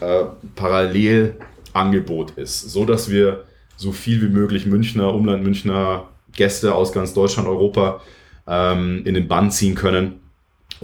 äh, 0.00 0.24
Parallelangebot 0.54 2.32
ist, 2.32 2.70
so 2.70 2.84
dass 2.84 3.10
wir 3.10 3.44
so 3.76 3.90
viel 3.90 4.22
wie 4.22 4.32
möglich 4.32 4.66
Münchner, 4.66 5.12
Umland 5.12 5.42
Münchner 5.42 6.08
Gäste 6.32 6.74
aus 6.74 6.92
ganz 6.92 7.12
Deutschland, 7.12 7.48
Europa 7.48 8.00
ähm, 8.46 9.02
in 9.04 9.14
den 9.14 9.26
Bann 9.26 9.50
ziehen 9.50 9.74
können 9.74 10.20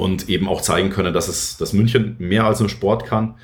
und 0.00 0.28
eben 0.28 0.48
auch 0.48 0.62
zeigen 0.62 0.90
können, 0.90 1.12
dass 1.12 1.28
es, 1.28 1.56
dass 1.56 1.72
München 1.72 2.16
mehr 2.18 2.44
als 2.44 2.60
nur 2.60 2.68
Sport 2.68 3.04
kann. 3.04 3.34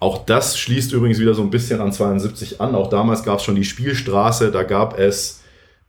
Auch 0.00 0.24
das 0.24 0.58
schließt 0.58 0.92
übrigens 0.92 1.18
wieder 1.18 1.34
so 1.34 1.42
ein 1.42 1.50
bisschen 1.50 1.80
an 1.80 1.92
72 1.92 2.60
an. 2.60 2.74
Auch 2.74 2.88
damals 2.88 3.24
gab 3.24 3.38
es 3.38 3.44
schon 3.44 3.56
die 3.56 3.64
Spielstraße, 3.64 4.52
da 4.52 4.62
gab 4.62 4.98
es 4.98 5.40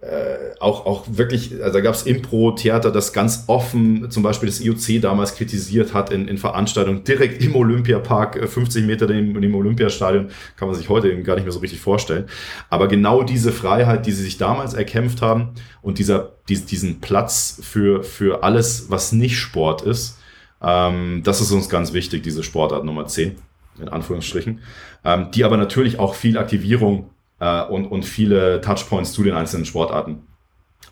äh, 0.01 0.55
auch, 0.61 0.85
auch 0.85 1.05
wirklich, 1.09 1.61
also 1.61 1.73
da 1.73 1.81
gab 1.81 1.93
es 1.93 2.03
Impro-Theater, 2.03 2.89
das 2.89 3.11
ganz 3.11 3.43
offen 3.47 4.09
zum 4.09 4.23
Beispiel 4.23 4.47
das 4.47 4.61
IOC 4.61 5.01
damals 5.01 5.35
kritisiert 5.35 5.93
hat 5.93 6.09
in, 6.09 6.29
in 6.29 6.37
Veranstaltungen 6.37 7.03
direkt 7.03 7.43
im 7.43 7.53
Olympiapark, 7.53 8.47
50 8.47 8.81
äh, 8.81 8.87
Meter 8.87 9.07
dem, 9.07 9.39
dem 9.41 9.55
Olympiastadion, 9.55 10.29
kann 10.55 10.69
man 10.69 10.77
sich 10.77 10.87
heute 10.87 11.11
eben 11.11 11.25
gar 11.25 11.35
nicht 11.35 11.43
mehr 11.43 11.51
so 11.51 11.59
richtig 11.59 11.81
vorstellen. 11.81 12.27
Aber 12.69 12.87
genau 12.87 13.23
diese 13.23 13.51
Freiheit, 13.51 14.05
die 14.05 14.13
sie 14.13 14.23
sich 14.23 14.37
damals 14.37 14.73
erkämpft 14.73 15.21
haben 15.21 15.49
und 15.81 15.99
dieser, 15.99 16.31
dies, 16.47 16.65
diesen 16.65 17.01
Platz 17.01 17.59
für, 17.61 18.01
für 18.01 18.41
alles, 18.41 18.89
was 18.89 19.11
nicht 19.11 19.37
Sport 19.37 19.81
ist, 19.81 20.17
ähm, 20.61 21.23
das 21.25 21.41
ist 21.41 21.51
uns 21.51 21.67
ganz 21.67 21.91
wichtig, 21.91 22.23
diese 22.23 22.43
Sportart 22.43 22.85
Nummer 22.85 23.05
10, 23.05 23.35
in 23.81 23.89
Anführungsstrichen, 23.89 24.61
ähm, 25.03 25.27
die 25.33 25.43
aber 25.43 25.57
natürlich 25.57 25.99
auch 25.99 26.15
viel 26.15 26.37
Aktivierung 26.37 27.09
äh, 27.39 27.63
und, 27.63 27.85
und 27.85 28.03
viele 28.03 28.61
Touchpoints 28.61 29.13
zu 29.13 29.23
den 29.23 29.33
einzelnen 29.33 29.65
Sportarten 29.65 30.23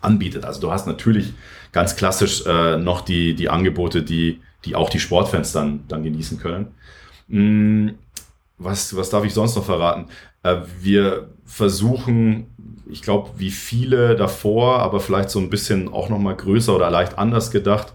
anbietet. 0.00 0.44
Also 0.44 0.60
du 0.60 0.70
hast 0.70 0.86
natürlich 0.86 1.34
ganz 1.72 1.96
klassisch 1.96 2.44
äh, 2.46 2.76
noch 2.76 3.02
die, 3.02 3.34
die 3.34 3.48
Angebote, 3.48 4.02
die, 4.02 4.40
die 4.64 4.74
auch 4.74 4.90
die 4.90 5.00
Sportfans 5.00 5.52
dann, 5.52 5.84
dann 5.88 6.02
genießen 6.02 6.38
können. 6.38 6.68
Hm, 7.28 7.94
was, 8.58 8.96
was 8.96 9.10
darf 9.10 9.24
ich 9.24 9.34
sonst 9.34 9.56
noch 9.56 9.64
verraten? 9.64 10.06
Äh, 10.42 10.56
wir 10.80 11.28
versuchen, 11.44 12.46
ich 12.90 13.02
glaube, 13.02 13.30
wie 13.36 13.50
viele 13.50 14.16
davor, 14.16 14.80
aber 14.80 15.00
vielleicht 15.00 15.30
so 15.30 15.38
ein 15.38 15.50
bisschen 15.50 15.88
auch 15.88 16.08
nochmal 16.08 16.36
größer 16.36 16.74
oder 16.74 16.90
leicht 16.90 17.18
anders 17.18 17.50
gedacht, 17.50 17.94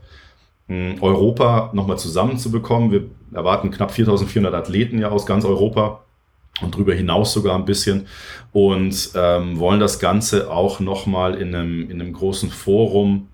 hm, 0.67 0.97
Europa 1.01 1.71
nochmal 1.73 1.97
zusammenzubekommen. 1.97 2.91
Wir 2.91 3.05
erwarten 3.33 3.71
knapp 3.71 3.91
4400 3.91 4.53
Athleten 4.53 4.99
ja 4.99 5.09
aus 5.09 5.25
ganz 5.25 5.45
Europa 5.45 6.02
und 6.61 6.75
darüber 6.75 6.93
hinaus 6.93 7.33
sogar 7.33 7.55
ein 7.55 7.65
bisschen 7.65 8.07
und 8.51 9.11
ähm, 9.15 9.59
wollen 9.59 9.79
das 9.79 9.99
Ganze 9.99 10.51
auch 10.51 10.79
nochmal 10.79 11.35
in 11.35 11.55
einem, 11.55 11.89
in 11.89 11.99
einem 11.99 12.13
großen 12.13 12.51
Forum 12.51 13.29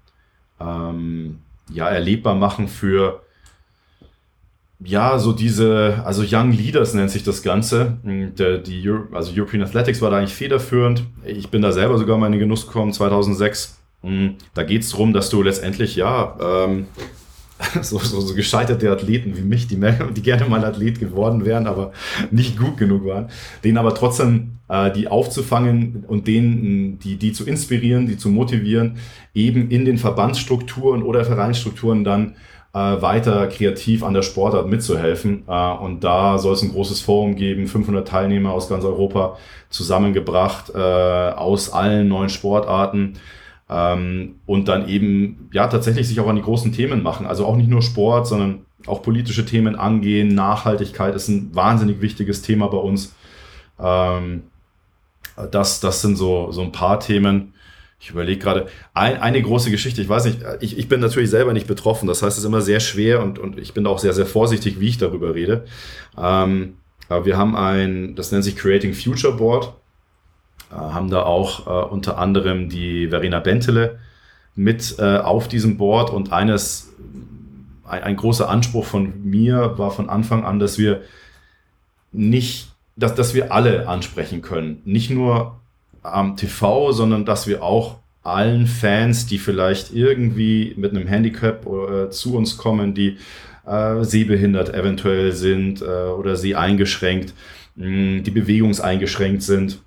ähm, 0.60 1.40
ja, 1.72 1.88
erlebbar 1.90 2.36
machen 2.36 2.68
für 2.68 3.22
ja, 4.82 5.20
so 5.20 5.34
diese, 5.34 6.02
also 6.06 6.24
Young 6.24 6.52
Leaders 6.52 6.94
nennt 6.94 7.12
sich 7.12 7.24
das 7.24 7.44
Ganze. 7.44 7.98
Der, 8.04 8.60
die 8.60 8.90
Euro, 8.90 9.14
also 9.14 9.34
European 9.36 9.62
Athletics 9.62 10.02
war 10.02 10.10
da 10.10 10.18
eigentlich 10.18 10.34
federführend. 10.34 11.04
Ich 11.26 11.50
bin 11.50 11.62
da 11.62 11.74
selber 11.74 11.98
sogar 11.98 12.18
mal 12.18 12.28
in 12.28 12.34
den 12.34 12.40
Genuss 12.40 12.66
gekommen, 12.66 12.94
2006. 12.94 13.78
Hm, 14.04 14.36
da 14.54 14.64
geht 14.64 14.84
es 14.84 14.92
darum, 14.92 15.12
dass 15.12 15.30
du 15.30 15.44
letztendlich, 15.44 15.98
ja, 15.98 16.38
ähm, 16.42 16.88
so, 17.82 18.00
so, 18.00 18.22
so 18.22 18.34
gescheiterte 18.34 18.90
Athleten 18.92 19.36
wie 19.38 19.42
mich, 19.42 19.68
die, 19.68 19.76
die 19.76 20.22
gerne 20.22 20.46
mal 20.46 20.64
Athlet 20.64 21.00
geworden 21.00 21.46
wären, 21.46 21.68
aber 21.68 21.92
nicht 22.32 22.58
gut 22.58 22.78
genug 22.78 23.06
waren, 23.06 23.30
denen 23.64 23.78
aber 23.78 23.94
trotzdem 23.94 24.60
äh, 24.70 24.92
die 24.92 25.08
aufzufangen 25.08 26.06
und 26.08 26.28
denen, 26.28 27.00
die, 27.00 27.18
die 27.18 27.34
zu 27.34 27.46
inspirieren, 27.46 28.08
die 28.08 28.18
zu 28.18 28.30
motivieren, 28.30 28.98
eben 29.34 29.70
in 29.70 29.84
den 29.84 29.98
Verbandsstrukturen 29.98 31.04
oder 31.04 31.26
Vereinsstrukturen 31.26 32.04
dann 32.04 32.36
äh, 32.74 32.78
weiter 32.78 33.48
kreativ 33.48 34.04
an 34.04 34.14
der 34.14 34.22
Sportart 34.22 34.68
mitzuhelfen. 34.68 35.44
Äh, 35.48 35.72
und 35.72 36.04
da 36.04 36.38
soll 36.38 36.54
es 36.54 36.62
ein 36.62 36.72
großes 36.72 37.02
Forum 37.02 37.36
geben, 37.36 37.68
500 37.68 38.08
Teilnehmer 38.08 38.54
aus 38.54 38.70
ganz 38.70 38.86
Europa 38.86 39.38
zusammengebracht, 39.70 40.72
äh, 40.74 40.78
aus 40.78 41.74
allen 41.74 42.08
neuen 42.08 42.30
Sportarten 42.30 43.16
ähm, 43.70 44.36
und 44.46 44.68
dann 44.68 44.88
eben 44.88 45.50
ja 45.54 45.68
tatsächlich 45.68 46.08
sich 46.08 46.20
auch 46.20 46.28
an 46.28 46.36
die 46.36 46.42
großen 46.42 46.72
Themen 46.72 47.04
machen. 47.04 47.26
Also 47.26 47.46
auch 47.46 47.56
nicht 47.56 47.70
nur 47.70 47.82
Sport, 47.82 48.28
sondern 48.28 48.66
auch 48.88 49.02
politische 49.02 49.46
Themen 49.46 49.76
angehen. 49.76 50.30
Nachhaltigkeit 50.30 51.16
ist 51.16 51.28
ein 51.28 51.54
wahnsinnig 51.56 52.02
wichtiges 52.02 52.42
Thema 52.42 52.68
bei 52.68 52.78
uns. 52.78 53.14
Ähm, 53.80 54.44
das, 55.52 55.80
das 55.80 56.02
sind 56.02 56.18
so, 56.18 56.52
so 56.52 56.62
ein 56.62 56.72
paar 56.72 57.00
Themen. 57.00 57.54
Ich 58.00 58.10
überlege 58.10 58.40
gerade, 58.40 58.68
ein, 58.94 59.18
eine 59.18 59.42
große 59.42 59.72
Geschichte, 59.72 60.02
ich 60.02 60.08
weiß 60.08 60.26
nicht, 60.26 60.40
ich, 60.62 60.78
ich 60.78 60.88
bin 60.88 61.02
natürlich 61.02 61.30
selber 61.30 61.52
nicht 61.52 61.68
betroffen, 61.68 62.08
das 62.08 62.24
heißt, 62.24 62.38
es 62.38 62.44
ist 62.44 62.48
immer 62.48 62.62
sehr 62.62 62.80
schwer 62.80 63.22
und, 63.22 63.40
und 63.40 63.60
ich 63.60 63.74
bin 63.74 63.86
auch 63.86 64.00
sehr, 64.00 64.14
sehr 64.14 64.26
vorsichtig, 64.26 64.80
wie 64.80 64.88
ich 64.88 64.98
darüber 64.98 65.36
rede. 65.36 65.66
Ähm, 66.18 66.78
aber 67.10 67.26
wir 67.26 67.38
haben 67.38 67.58
ein, 67.58 68.16
das 68.16 68.32
nennt 68.32 68.46
sich 68.46 68.56
Creating 68.56 68.94
Future 68.94 69.36
Board. 69.36 69.74
Äh, 70.72 70.76
haben 70.76 71.10
da 71.10 71.24
auch 71.24 71.68
äh, 71.68 71.90
unter 71.90 72.18
anderem 72.18 72.70
die 72.70 73.10
Verena 73.10 73.40
Bentele 73.40 74.00
mit 74.56 74.96
äh, 75.00 75.18
auf 75.18 75.48
diesem 75.48 75.78
Board 75.78 76.10
und 76.10 76.32
eines, 76.32 76.94
ein, 77.86 78.04
ein, 78.04 78.16
großer 78.16 78.50
Anspruch 78.50 78.86
von 78.86 79.24
mir 79.24 79.78
war 79.78 79.92
von 79.92 80.10
Anfang 80.10 80.44
an, 80.44 80.60
dass 80.60 80.78
wir 80.78 81.02
nicht, 82.12 82.70
dass, 82.96 83.16
dass 83.16 83.34
wir 83.34 83.52
alle 83.52 83.88
ansprechen 83.88 84.42
können. 84.42 84.82
Nicht 84.86 85.10
nur 85.10 85.60
am 86.04 86.36
TV, 86.36 86.92
sondern 86.92 87.26
dass 87.26 87.48
wir 87.48 87.64
auch 87.64 87.98
allen 88.22 88.68
Fans, 88.68 89.26
die 89.26 89.38
vielleicht 89.38 89.94
irgendwie 89.94 90.74
mit 90.78 90.92
einem 90.92 91.08
Handicap 91.08 91.66
äh, 91.66 92.10
zu 92.10 92.36
uns 92.36 92.58
kommen, 92.58 92.94
die 92.94 93.18
äh, 93.66 94.04
sehbehindert 94.04 94.74
eventuell 94.74 95.32
sind 95.32 95.82
äh, 95.82 95.86
oder 95.86 96.36
sie 96.36 96.56
eingeschränkt, 96.56 97.34
mh, 97.76 98.22
die 98.22 98.32
bewegungseingeschränkt 98.32 99.42
sind, 99.42 99.80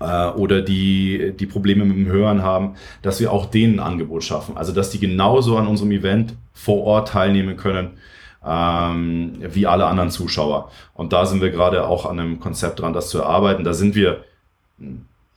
äh, 0.00 0.28
oder 0.28 0.62
die, 0.62 1.34
die 1.38 1.46
Probleme 1.46 1.84
mit 1.84 1.96
dem 1.96 2.06
Hören 2.06 2.42
haben, 2.42 2.74
dass 3.02 3.20
wir 3.20 3.32
auch 3.32 3.46
denen 3.46 3.80
ein 3.80 3.86
Angebot 3.86 4.24
schaffen. 4.24 4.56
Also 4.56 4.72
dass 4.72 4.90
die 4.90 4.98
genauso 4.98 5.56
an 5.56 5.66
unserem 5.66 5.92
Event 5.92 6.34
vor 6.52 6.84
Ort 6.84 7.08
teilnehmen 7.08 7.56
können 7.56 7.98
ähm, 8.44 9.34
wie 9.40 9.66
alle 9.66 9.86
anderen 9.86 10.10
Zuschauer. 10.10 10.70
Und 10.94 11.12
da 11.12 11.26
sind 11.26 11.40
wir 11.40 11.50
gerade 11.50 11.86
auch 11.86 12.06
an 12.06 12.18
einem 12.18 12.40
Konzept 12.40 12.80
dran, 12.80 12.92
das 12.92 13.08
zu 13.10 13.18
erarbeiten. 13.18 13.64
Da 13.64 13.74
sind 13.74 13.94
wir 13.94 14.24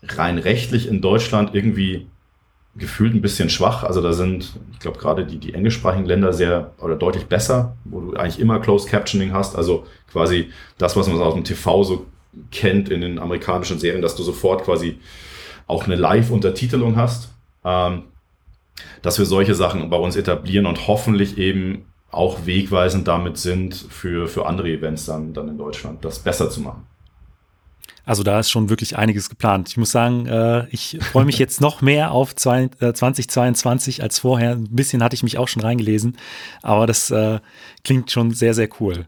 rein 0.03 0.37
rechtlich 0.37 0.87
in 0.87 1.01
Deutschland 1.01 1.53
irgendwie 1.53 2.07
gefühlt 2.75 3.13
ein 3.13 3.21
bisschen 3.21 3.49
schwach. 3.49 3.83
Also 3.83 4.01
da 4.01 4.13
sind, 4.13 4.53
ich 4.71 4.79
glaube, 4.79 4.97
gerade 4.97 5.25
die, 5.25 5.39
die 5.39 5.53
englischsprachigen 5.53 6.05
Länder 6.05 6.31
sehr 6.31 6.71
oder 6.79 6.95
deutlich 6.95 7.25
besser, 7.25 7.75
wo 7.83 7.99
du 7.99 8.13
eigentlich 8.15 8.39
immer 8.39 8.59
Closed 8.59 8.89
Captioning 8.89 9.33
hast. 9.33 9.55
Also 9.55 9.85
quasi 10.11 10.51
das, 10.77 10.95
was 10.95 11.07
man 11.07 11.19
aus 11.19 11.33
dem 11.33 11.43
TV 11.43 11.83
so 11.83 12.05
kennt 12.51 12.89
in 12.89 13.01
den 13.01 13.19
amerikanischen 13.19 13.79
Serien, 13.79 14.01
dass 14.01 14.15
du 14.15 14.23
sofort 14.23 14.63
quasi 14.63 14.99
auch 15.67 15.85
eine 15.85 15.95
Live-Untertitelung 15.95 16.95
hast, 16.95 17.29
ähm, 17.63 18.03
dass 19.01 19.19
wir 19.19 19.25
solche 19.25 19.55
Sachen 19.55 19.89
bei 19.89 19.97
uns 19.97 20.15
etablieren 20.15 20.65
und 20.65 20.87
hoffentlich 20.87 21.37
eben 21.37 21.85
auch 22.09 22.45
wegweisend 22.45 23.07
damit 23.07 23.37
sind 23.37 23.75
für, 23.75 24.27
für 24.27 24.45
andere 24.45 24.69
Events 24.69 25.05
dann, 25.05 25.33
dann 25.33 25.47
in 25.47 25.57
Deutschland, 25.57 26.03
das 26.03 26.19
besser 26.19 26.49
zu 26.49 26.61
machen. 26.61 26.85
Also 28.03 28.23
da 28.23 28.39
ist 28.39 28.49
schon 28.49 28.69
wirklich 28.69 28.97
einiges 28.97 29.29
geplant. 29.29 29.69
Ich 29.69 29.77
muss 29.77 29.91
sagen, 29.91 30.25
äh, 30.25 30.67
ich 30.69 30.97
freue 31.11 31.23
mich 31.23 31.37
jetzt 31.37 31.61
noch 31.61 31.81
mehr 31.81 32.11
auf 32.11 32.35
zwei, 32.35 32.69
äh, 32.79 32.93
2022 32.93 34.01
als 34.01 34.19
vorher. 34.19 34.51
Ein 34.51 34.75
bisschen 34.75 35.03
hatte 35.03 35.13
ich 35.13 35.23
mich 35.23 35.37
auch 35.37 35.47
schon 35.47 35.61
reingelesen, 35.61 36.17
aber 36.61 36.87
das 36.87 37.11
äh, 37.11 37.39
klingt 37.83 38.11
schon 38.11 38.31
sehr, 38.31 38.53
sehr 38.53 38.69
cool. 38.79 39.05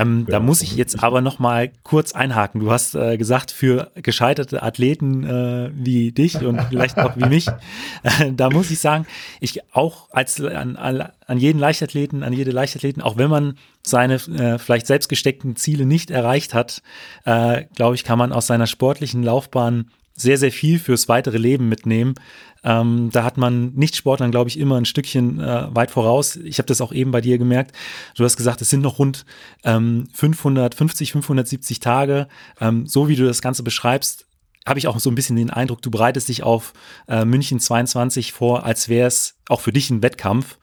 Ähm, 0.00 0.26
ja, 0.26 0.32
da 0.32 0.40
muss 0.40 0.62
ich 0.62 0.76
jetzt 0.76 1.02
aber 1.02 1.20
noch 1.20 1.38
mal 1.38 1.70
kurz 1.82 2.12
einhaken. 2.12 2.60
Du 2.60 2.70
hast 2.70 2.94
äh, 2.94 3.16
gesagt, 3.16 3.50
für 3.50 3.90
gescheiterte 3.94 4.62
Athleten 4.62 5.24
äh, 5.24 5.70
wie 5.74 6.12
dich 6.12 6.42
und 6.42 6.60
vielleicht 6.68 6.98
auch 6.98 7.16
wie 7.16 7.26
mich, 7.26 7.48
äh, 8.02 8.32
da 8.32 8.50
muss 8.50 8.70
ich 8.70 8.78
sagen, 8.78 9.06
ich 9.40 9.60
auch 9.74 10.08
als 10.10 10.40
an, 10.40 10.76
an 10.76 11.38
jeden 11.38 11.58
Leichtathleten, 11.58 12.22
an 12.22 12.32
jede 12.32 12.50
Leichtathleten, 12.50 13.02
auch 13.02 13.16
wenn 13.16 13.30
man 13.30 13.54
seine 13.82 14.14
äh, 14.14 14.58
vielleicht 14.58 14.86
selbst 14.86 15.08
gesteckten 15.08 15.56
Ziele 15.56 15.86
nicht 15.86 16.10
erreicht 16.10 16.54
hat, 16.54 16.82
äh, 17.24 17.64
glaube 17.74 17.94
ich, 17.94 18.04
kann 18.04 18.18
man 18.18 18.32
aus 18.32 18.46
seiner 18.46 18.66
sportlichen 18.66 19.22
Laufbahn 19.22 19.90
sehr, 20.20 20.38
sehr 20.38 20.52
viel 20.52 20.78
fürs 20.78 21.08
weitere 21.08 21.38
Leben 21.38 21.68
mitnehmen. 21.68 22.14
Ähm, 22.62 23.10
da 23.12 23.24
hat 23.24 23.36
man 23.36 23.72
Nicht-Sportlern, 23.74 24.30
glaube 24.30 24.50
ich, 24.50 24.58
immer 24.58 24.76
ein 24.76 24.84
Stückchen 24.84 25.40
äh, 25.40 25.74
weit 25.74 25.90
voraus. 25.90 26.36
Ich 26.36 26.58
habe 26.58 26.66
das 26.66 26.80
auch 26.80 26.92
eben 26.92 27.10
bei 27.10 27.20
dir 27.20 27.38
gemerkt. 27.38 27.74
Du 28.16 28.24
hast 28.24 28.36
gesagt, 28.36 28.60
es 28.60 28.70
sind 28.70 28.82
noch 28.82 28.98
rund 28.98 29.24
ähm, 29.64 30.08
550, 30.12 31.12
570 31.12 31.80
Tage. 31.80 32.28
Ähm, 32.60 32.86
so 32.86 33.08
wie 33.08 33.16
du 33.16 33.24
das 33.24 33.40
Ganze 33.40 33.62
beschreibst, 33.62 34.26
habe 34.66 34.78
ich 34.78 34.86
auch 34.86 34.98
so 35.00 35.10
ein 35.10 35.14
bisschen 35.14 35.36
den 35.36 35.50
Eindruck, 35.50 35.80
du 35.82 35.90
bereitest 35.90 36.28
dich 36.28 36.42
auf 36.42 36.74
äh, 37.08 37.24
München 37.24 37.60
22 37.60 38.32
vor, 38.32 38.64
als 38.64 38.88
wäre 38.88 39.08
es 39.08 39.36
auch 39.48 39.60
für 39.60 39.72
dich 39.72 39.90
ein 39.90 40.02
Wettkampf. 40.02 40.58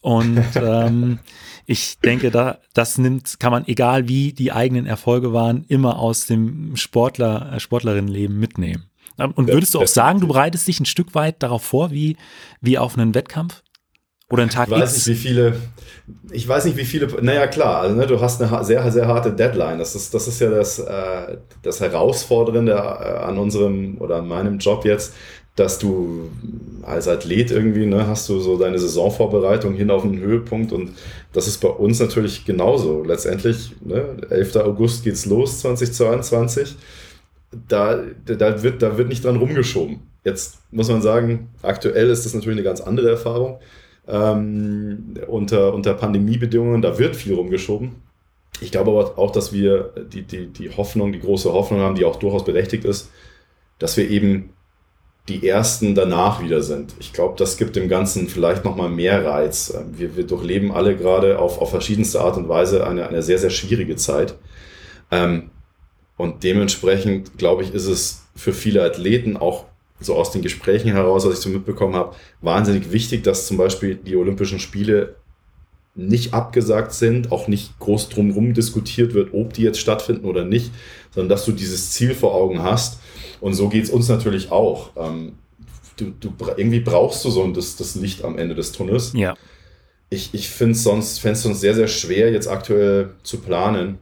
Und 0.00 0.44
ähm, 0.56 1.20
ich 1.64 1.98
denke, 2.00 2.30
da, 2.30 2.58
das 2.74 2.98
nimmt, 2.98 3.38
kann 3.40 3.52
man, 3.52 3.66
egal 3.66 4.08
wie 4.08 4.32
die 4.32 4.52
eigenen 4.52 4.86
Erfolge 4.86 5.32
waren, 5.32 5.64
immer 5.68 5.98
aus 5.98 6.26
dem 6.26 6.76
Sportler, 6.76 7.52
äh, 7.52 7.60
Sportlerinnenleben 7.60 8.38
mitnehmen. 8.38 8.84
Und 9.18 9.48
würdest 9.48 9.74
du 9.74 9.80
auch 9.80 9.86
sagen, 9.86 10.20
du 10.20 10.28
bereitest 10.28 10.68
dich 10.68 10.80
ein 10.80 10.86
Stück 10.86 11.14
weit 11.14 11.42
darauf 11.42 11.62
vor, 11.62 11.90
wie, 11.90 12.16
wie 12.60 12.78
auf 12.78 12.98
einen 12.98 13.14
Wettkampf? 13.14 13.62
Oder 14.28 14.42
ein 14.42 14.50
Tag 14.50 14.68
ich 14.68 14.74
weiß 14.74 14.96
X? 14.96 15.06
nicht, 15.06 15.16
wie 15.16 15.28
viele, 15.28 15.56
ich 16.32 16.48
weiß 16.48 16.64
nicht, 16.64 16.76
wie 16.76 16.84
viele, 16.84 17.06
naja 17.22 17.46
klar, 17.46 17.82
also 17.82 17.94
ne, 17.94 18.08
du 18.08 18.20
hast 18.20 18.42
eine 18.42 18.64
sehr, 18.64 18.90
sehr 18.90 19.06
harte 19.06 19.32
Deadline. 19.32 19.78
Das 19.78 19.94
ist, 19.94 20.12
das 20.14 20.26
ist 20.26 20.40
ja 20.40 20.50
das, 20.50 20.80
äh, 20.80 21.36
das 21.62 21.80
Herausfordernde 21.80 22.72
äh, 22.72 22.76
an 22.76 23.38
unserem 23.38 23.98
oder 24.00 24.16
an 24.16 24.26
meinem 24.26 24.58
Job 24.58 24.84
jetzt, 24.84 25.14
dass 25.54 25.78
du 25.78 26.28
als 26.82 27.06
Athlet 27.06 27.52
irgendwie, 27.52 27.86
ne, 27.86 28.08
hast 28.08 28.28
du 28.28 28.40
so 28.40 28.58
deine 28.58 28.78
Saisonvorbereitung 28.80 29.74
hin 29.74 29.90
auf 29.90 30.02
einen 30.02 30.18
Höhepunkt 30.18 30.72
und 30.72 30.90
das 31.32 31.46
ist 31.46 31.58
bei 31.58 31.68
uns 31.68 32.00
natürlich 32.00 32.44
genauso. 32.44 33.04
Letztendlich, 33.04 33.76
ne, 33.80 34.16
11. 34.28 34.56
August 34.56 35.04
geht's 35.04 35.24
los, 35.24 35.60
2022. 35.60 36.74
Da, 37.68 38.02
da, 38.24 38.62
wird, 38.62 38.82
da 38.82 38.98
wird 38.98 39.08
nicht 39.08 39.24
dran 39.24 39.36
rumgeschoben. 39.36 40.00
Jetzt 40.24 40.58
muss 40.72 40.88
man 40.88 41.02
sagen, 41.02 41.50
aktuell 41.62 42.10
ist 42.10 42.26
das 42.26 42.34
natürlich 42.34 42.58
eine 42.58 42.64
ganz 42.64 42.80
andere 42.80 43.10
Erfahrung. 43.10 43.60
Ähm, 44.08 45.14
unter, 45.28 45.72
unter 45.74 45.94
Pandemiebedingungen, 45.94 46.82
da 46.82 46.98
wird 46.98 47.16
viel 47.16 47.34
rumgeschoben. 47.34 47.96
Ich 48.60 48.70
glaube 48.70 48.90
aber 48.90 49.18
auch, 49.18 49.30
dass 49.30 49.52
wir 49.52 49.92
die, 50.12 50.22
die, 50.22 50.46
die 50.46 50.70
Hoffnung, 50.70 51.12
die 51.12 51.20
große 51.20 51.52
Hoffnung 51.52 51.80
haben, 51.80 51.94
die 51.94 52.04
auch 52.04 52.16
durchaus 52.16 52.44
berechtigt 52.44 52.84
ist, 52.84 53.10
dass 53.78 53.96
wir 53.96 54.08
eben 54.10 54.50
die 55.28 55.46
ersten 55.46 55.94
danach 55.94 56.42
wieder 56.42 56.62
sind. 56.62 56.94
Ich 57.00 57.12
glaube, 57.12 57.34
das 57.36 57.56
gibt 57.56 57.74
dem 57.74 57.88
Ganzen 57.88 58.28
vielleicht 58.28 58.64
nochmal 58.64 58.88
mehr 58.88 59.24
Reiz. 59.24 59.72
Ähm, 59.76 59.98
wir, 59.98 60.16
wir 60.16 60.26
durchleben 60.26 60.72
alle 60.72 60.96
gerade 60.96 61.38
auf, 61.38 61.60
auf 61.60 61.70
verschiedenste 61.70 62.20
Art 62.20 62.36
und 62.36 62.48
Weise 62.48 62.86
eine, 62.86 63.08
eine 63.08 63.22
sehr, 63.22 63.38
sehr 63.38 63.50
schwierige 63.50 63.96
Zeit. 63.96 64.36
Ähm, 65.10 65.50
und 66.16 66.42
dementsprechend, 66.44 67.38
glaube 67.38 67.62
ich, 67.62 67.74
ist 67.74 67.86
es 67.86 68.22
für 68.34 68.52
viele 68.52 68.82
Athleten 68.82 69.36
auch 69.36 69.64
so 70.00 70.14
aus 70.14 70.30
den 70.30 70.42
Gesprächen 70.42 70.92
heraus, 70.92 71.26
was 71.26 71.34
ich 71.34 71.40
so 71.40 71.48
mitbekommen 71.48 71.94
habe, 71.94 72.14
wahnsinnig 72.40 72.92
wichtig, 72.92 73.24
dass 73.24 73.46
zum 73.46 73.56
Beispiel 73.56 73.94
die 73.94 74.16
Olympischen 74.16 74.58
Spiele 74.58 75.16
nicht 75.94 76.34
abgesagt 76.34 76.92
sind, 76.92 77.32
auch 77.32 77.48
nicht 77.48 77.78
groß 77.78 78.10
drumherum 78.10 78.52
diskutiert 78.52 79.14
wird, 79.14 79.32
ob 79.32 79.54
die 79.54 79.62
jetzt 79.62 79.80
stattfinden 79.80 80.26
oder 80.26 80.44
nicht, 80.44 80.70
sondern 81.14 81.30
dass 81.30 81.46
du 81.46 81.52
dieses 81.52 81.92
Ziel 81.92 82.14
vor 82.14 82.34
Augen 82.34 82.62
hast 82.62 83.00
und 83.40 83.54
so 83.54 83.68
geht 83.68 83.84
es 83.84 83.90
uns 83.90 84.08
natürlich 84.08 84.50
auch. 84.50 84.90
Ähm, 84.96 85.32
du, 85.96 86.12
du, 86.20 86.32
irgendwie 86.56 86.80
brauchst 86.80 87.24
du 87.24 87.30
so 87.30 87.46
das, 87.48 87.76
das 87.76 87.94
Licht 87.94 88.24
am 88.24 88.38
Ende 88.38 88.54
des 88.54 88.72
Tunnels. 88.72 89.12
Ja. 89.14 89.34
Ich, 90.10 90.34
ich 90.34 90.48
finde 90.48 90.72
es 90.72 90.82
sonst, 90.82 91.20
sonst 91.20 91.60
sehr, 91.60 91.74
sehr 91.74 91.88
schwer, 91.88 92.30
jetzt 92.30 92.48
aktuell 92.48 93.14
zu 93.22 93.38
planen. 93.38 93.98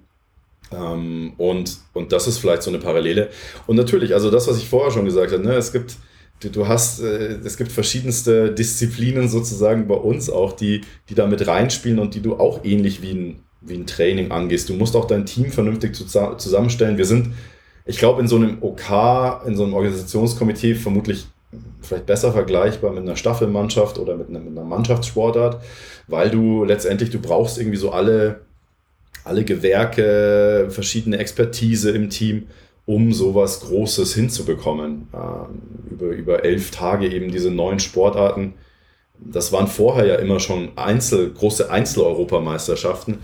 Ähm, 0.72 1.34
und, 1.36 1.78
und 1.92 2.12
das 2.12 2.26
ist 2.26 2.38
vielleicht 2.38 2.62
so 2.62 2.70
eine 2.70 2.78
Parallele. 2.78 3.30
Und 3.66 3.76
natürlich, 3.76 4.14
also 4.14 4.30
das, 4.30 4.48
was 4.48 4.58
ich 4.58 4.68
vorher 4.68 4.90
schon 4.90 5.04
gesagt 5.04 5.32
habe, 5.32 5.42
ne, 5.42 5.54
es 5.54 5.72
gibt, 5.72 5.96
du, 6.40 6.68
hast, 6.68 7.00
äh, 7.00 7.38
es 7.44 7.56
gibt 7.56 7.72
verschiedenste 7.72 8.52
Disziplinen 8.52 9.28
sozusagen 9.28 9.86
bei 9.88 9.96
uns 9.96 10.30
auch, 10.30 10.52
die, 10.52 10.82
die 11.08 11.14
da 11.14 11.26
mit 11.26 11.46
reinspielen 11.46 11.98
und 11.98 12.14
die 12.14 12.20
du 12.20 12.36
auch 12.36 12.64
ähnlich 12.64 13.02
wie 13.02 13.12
ein, 13.12 13.40
wie 13.60 13.74
ein 13.74 13.86
Training 13.86 14.30
angehst. 14.30 14.68
Du 14.68 14.74
musst 14.74 14.96
auch 14.96 15.06
dein 15.06 15.26
Team 15.26 15.50
vernünftig 15.50 15.94
zusammenstellen. 15.94 16.98
Wir 16.98 17.06
sind 17.06 17.32
ich 17.86 17.98
glaube, 17.98 18.20
in 18.20 18.28
so 18.28 18.36
einem 18.36 18.58
OK, 18.62 18.90
in 19.46 19.56
so 19.56 19.64
einem 19.64 19.74
Organisationskomitee 19.74 20.74
vermutlich 20.74 21.26
vielleicht 21.82 22.06
besser 22.06 22.32
vergleichbar 22.32 22.92
mit 22.92 23.02
einer 23.02 23.16
Staffelmannschaft 23.16 23.98
oder 23.98 24.16
mit 24.16 24.28
einer, 24.28 24.40
mit 24.40 24.56
einer 24.56 24.66
Mannschaftssportart, 24.66 25.62
weil 26.08 26.30
du 26.30 26.64
letztendlich, 26.64 27.10
du 27.10 27.20
brauchst 27.20 27.58
irgendwie 27.58 27.76
so 27.76 27.90
alle, 27.90 28.40
alle 29.22 29.44
Gewerke, 29.44 30.66
verschiedene 30.70 31.18
Expertise 31.18 31.90
im 31.90 32.10
Team, 32.10 32.48
um 32.86 33.12
sowas 33.12 33.60
Großes 33.60 34.14
hinzubekommen. 34.14 35.08
Ähm, 35.14 35.90
über, 35.90 36.06
über 36.06 36.44
elf 36.44 36.70
Tage 36.70 37.08
eben 37.08 37.30
diese 37.30 37.50
neuen 37.50 37.78
Sportarten. 37.78 38.54
Das 39.18 39.52
waren 39.52 39.68
vorher 39.68 40.06
ja 40.06 40.14
immer 40.16 40.40
schon 40.40 40.70
Einzel, 40.76 41.32
große 41.32 41.70
Einzel-Europameisterschaften. 41.70 43.18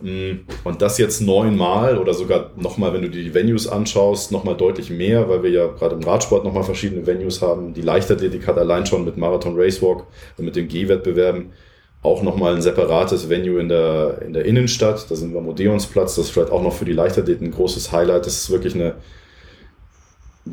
Mm, 0.00 0.40
und 0.64 0.82
das 0.82 0.98
jetzt 0.98 1.20
neunmal 1.20 1.98
oder 1.98 2.12
sogar 2.12 2.50
nochmal, 2.56 2.92
wenn 2.92 3.02
du 3.02 3.10
dir 3.10 3.24
die 3.24 3.34
Venues 3.34 3.66
anschaust, 3.66 4.30
nochmal 4.30 4.56
deutlich 4.56 4.90
mehr, 4.90 5.28
weil 5.28 5.42
wir 5.42 5.50
ja 5.50 5.66
gerade 5.66 5.96
im 5.96 6.02
Radsport 6.02 6.44
nochmal 6.44 6.64
verschiedene 6.64 7.06
Venues 7.06 7.40
haben. 7.40 7.72
Die 7.72 7.82
Leichtathletik 7.82 8.46
hat 8.46 8.58
allein 8.58 8.86
schon 8.86 9.04
mit 9.04 9.16
Marathon 9.16 9.54
Racewalk 9.56 10.06
und 10.36 10.44
mit 10.44 10.56
den 10.56 10.68
G-Wettbewerben 10.68 11.52
auch 12.02 12.22
nochmal 12.22 12.54
ein 12.54 12.62
separates 12.62 13.28
Venue 13.28 13.60
in 13.60 13.68
der, 13.68 14.22
in 14.22 14.32
der 14.32 14.44
Innenstadt. 14.44 15.10
Da 15.10 15.16
sind 15.16 15.32
wir 15.32 15.40
am 15.40 15.48
Odeonsplatz. 15.48 16.14
Das 16.14 16.26
ist 16.26 16.30
vielleicht 16.30 16.52
auch 16.52 16.62
noch 16.62 16.72
für 16.72 16.84
die 16.84 16.92
Leichtathleten 16.92 17.48
ein 17.48 17.52
großes 17.52 17.92
Highlight. 17.92 18.26
Das 18.26 18.34
ist 18.34 18.50
wirklich 18.50 18.74
eine, 18.74 18.94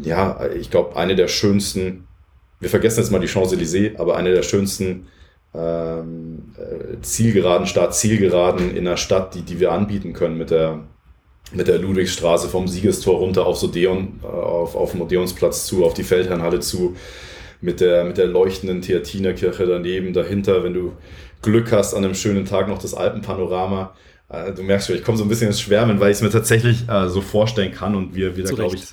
ja, 0.04 0.40
ich 0.60 0.72
glaube, 0.72 0.96
eine 0.96 1.16
der 1.16 1.28
schönsten, 1.28 2.08
wir 2.60 2.70
vergessen 2.70 3.00
jetzt 3.00 3.12
mal 3.12 3.20
die 3.20 3.28
Champs-Élysées, 3.28 3.98
aber 3.98 4.18
eine 4.18 4.34
der 4.34 4.42
schönsten 4.42 5.08
ähm, 5.54 6.54
äh, 6.58 7.02
Zielgeraden, 7.02 7.68
Start-Zielgeraden 7.68 8.76
in 8.76 8.88
einer 8.88 8.98
Stadt, 8.98 9.36
die, 9.36 9.44
die 9.44 9.60
wir 9.60 9.72
anbieten 9.72 10.14
können 10.14 10.38
mit 10.38 10.50
der, 10.50 10.80
mit 11.54 11.68
der 11.68 11.78
Ludwigstraße 11.78 12.50
vom 12.50 12.68
Siegestor 12.68 13.20
runter 13.20 13.46
auf 13.46 13.62
Odeon, 13.64 14.20
äh, 14.24 14.26
auf, 14.26 14.76
auf 14.76 14.92
dem 14.92 15.02
Odeonsplatz 15.02 15.66
zu, 15.66 15.86
auf 15.86 15.94
die 15.94 16.04
Feldherrnhalle 16.04 16.60
zu, 16.60 16.96
mit 17.62 17.80
der, 17.80 18.04
mit 18.04 18.18
der 18.18 18.28
leuchtenden 18.28 18.82
Theatinerkirche 18.82 19.66
daneben, 19.66 20.14
dahinter, 20.14 20.64
wenn 20.64 20.74
du 20.74 20.94
Glück 21.46 21.72
hast, 21.72 21.94
an 21.94 22.04
einem 22.04 22.16
schönen 22.16 22.46
Tag 22.46 22.68
noch 22.68 22.80
das 22.80 22.94
Alpenpanorama. 22.94 23.94
Äh, 24.30 24.54
du 24.54 24.64
merkst 24.64 24.88
schon, 24.88 24.96
ich 24.98 25.04
komme 25.04 25.18
so 25.18 25.24
ein 25.24 25.30
bisschen 25.30 25.48
ins 25.48 25.62
Schwärmen, 25.62 26.00
weil 26.00 26.12
ich 26.12 26.18
es 26.18 26.22
mir 26.22 26.30
tatsächlich 26.30 26.90
äh, 26.90 27.08
so 27.08 27.22
vorstellen 27.22 27.72
kann 27.72 27.96
und 27.96 28.16
wir 28.16 28.36
wieder, 28.36 28.52
glaube 28.52 28.76
ich, 28.76 28.84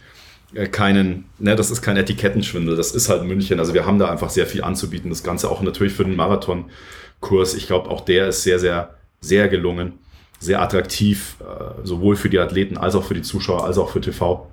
äh, 0.54 0.66
keinen, 0.66 1.24
ne, 1.38 1.56
das 1.56 1.70
ist 1.70 1.82
kein 1.82 1.96
Etikettenschwindel, 1.96 2.76
das 2.76 2.92
ist 2.92 3.08
halt 3.08 3.24
München. 3.24 3.58
Also 3.58 3.74
wir 3.74 3.86
haben 3.86 3.98
da 3.98 4.10
einfach 4.10 4.30
sehr 4.30 4.46
viel 4.46 4.62
anzubieten. 4.62 5.10
Das 5.10 5.22
Ganze 5.22 5.50
auch 5.50 5.62
natürlich 5.62 5.94
für 5.94 6.04
den 6.04 6.16
Marathonkurs. 6.16 7.54
Ich 7.54 7.66
glaube, 7.66 7.90
auch 7.90 8.02
der 8.02 8.28
ist 8.28 8.42
sehr, 8.42 8.58
sehr, 8.58 8.94
sehr 9.20 9.48
gelungen, 9.48 9.94
sehr 10.38 10.60
attraktiv, 10.60 11.36
äh, 11.40 11.86
sowohl 11.86 12.16
für 12.16 12.28
die 12.28 12.38
Athleten 12.38 12.76
als 12.76 12.94
auch 12.94 13.04
für 13.04 13.14
die 13.14 13.22
Zuschauer, 13.22 13.64
als 13.64 13.78
auch 13.78 13.90
für 13.90 14.00
TV. 14.00 14.48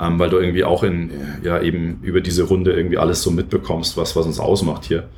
Ähm, 0.00 0.18
weil 0.18 0.28
du 0.28 0.38
irgendwie 0.38 0.64
auch 0.64 0.82
in, 0.82 1.12
ja, 1.44 1.60
eben 1.60 2.00
über 2.02 2.20
diese 2.20 2.42
Runde 2.42 2.72
irgendwie 2.72 2.98
alles 2.98 3.22
so 3.22 3.30
mitbekommst, 3.30 3.96
was, 3.96 4.16
was 4.16 4.26
uns 4.26 4.40
ausmacht 4.40 4.84
hier. 4.84 5.08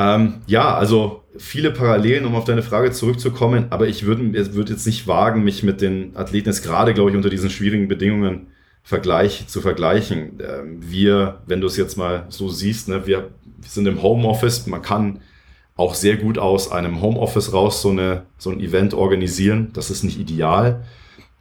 Ähm, 0.00 0.36
ja, 0.46 0.74
also 0.74 1.24
viele 1.36 1.70
Parallelen, 1.70 2.24
um 2.24 2.34
auf 2.34 2.44
deine 2.44 2.62
Frage 2.62 2.90
zurückzukommen, 2.90 3.66
aber 3.68 3.86
ich 3.86 4.06
würde 4.06 4.32
würd 4.54 4.70
jetzt 4.70 4.86
nicht 4.86 5.06
wagen, 5.06 5.44
mich 5.44 5.62
mit 5.62 5.82
den 5.82 6.16
Athleten 6.16 6.48
jetzt 6.48 6.62
gerade, 6.62 6.94
glaube 6.94 7.10
ich, 7.10 7.16
unter 7.16 7.28
diesen 7.28 7.50
schwierigen 7.50 7.86
Bedingungen 7.86 8.46
Vergleich, 8.82 9.46
zu 9.46 9.60
vergleichen. 9.60 10.38
Ähm, 10.40 10.78
wir, 10.80 11.42
wenn 11.46 11.60
du 11.60 11.66
es 11.66 11.76
jetzt 11.76 11.98
mal 11.98 12.24
so 12.30 12.48
siehst, 12.48 12.88
ne, 12.88 13.06
wir, 13.06 13.28
sind 13.66 13.86
im 13.86 14.02
Homeoffice, 14.02 14.66
man 14.66 14.80
kann 14.80 15.20
auch 15.76 15.94
sehr 15.94 16.16
gut 16.16 16.38
aus 16.38 16.72
einem 16.72 17.02
Homeoffice 17.02 17.52
raus 17.52 17.82
so, 17.82 17.90
eine, 17.90 18.22
so 18.38 18.48
ein 18.50 18.58
Event 18.58 18.94
organisieren. 18.94 19.70
Das 19.74 19.90
ist 19.90 20.02
nicht 20.02 20.18
ideal, 20.18 20.82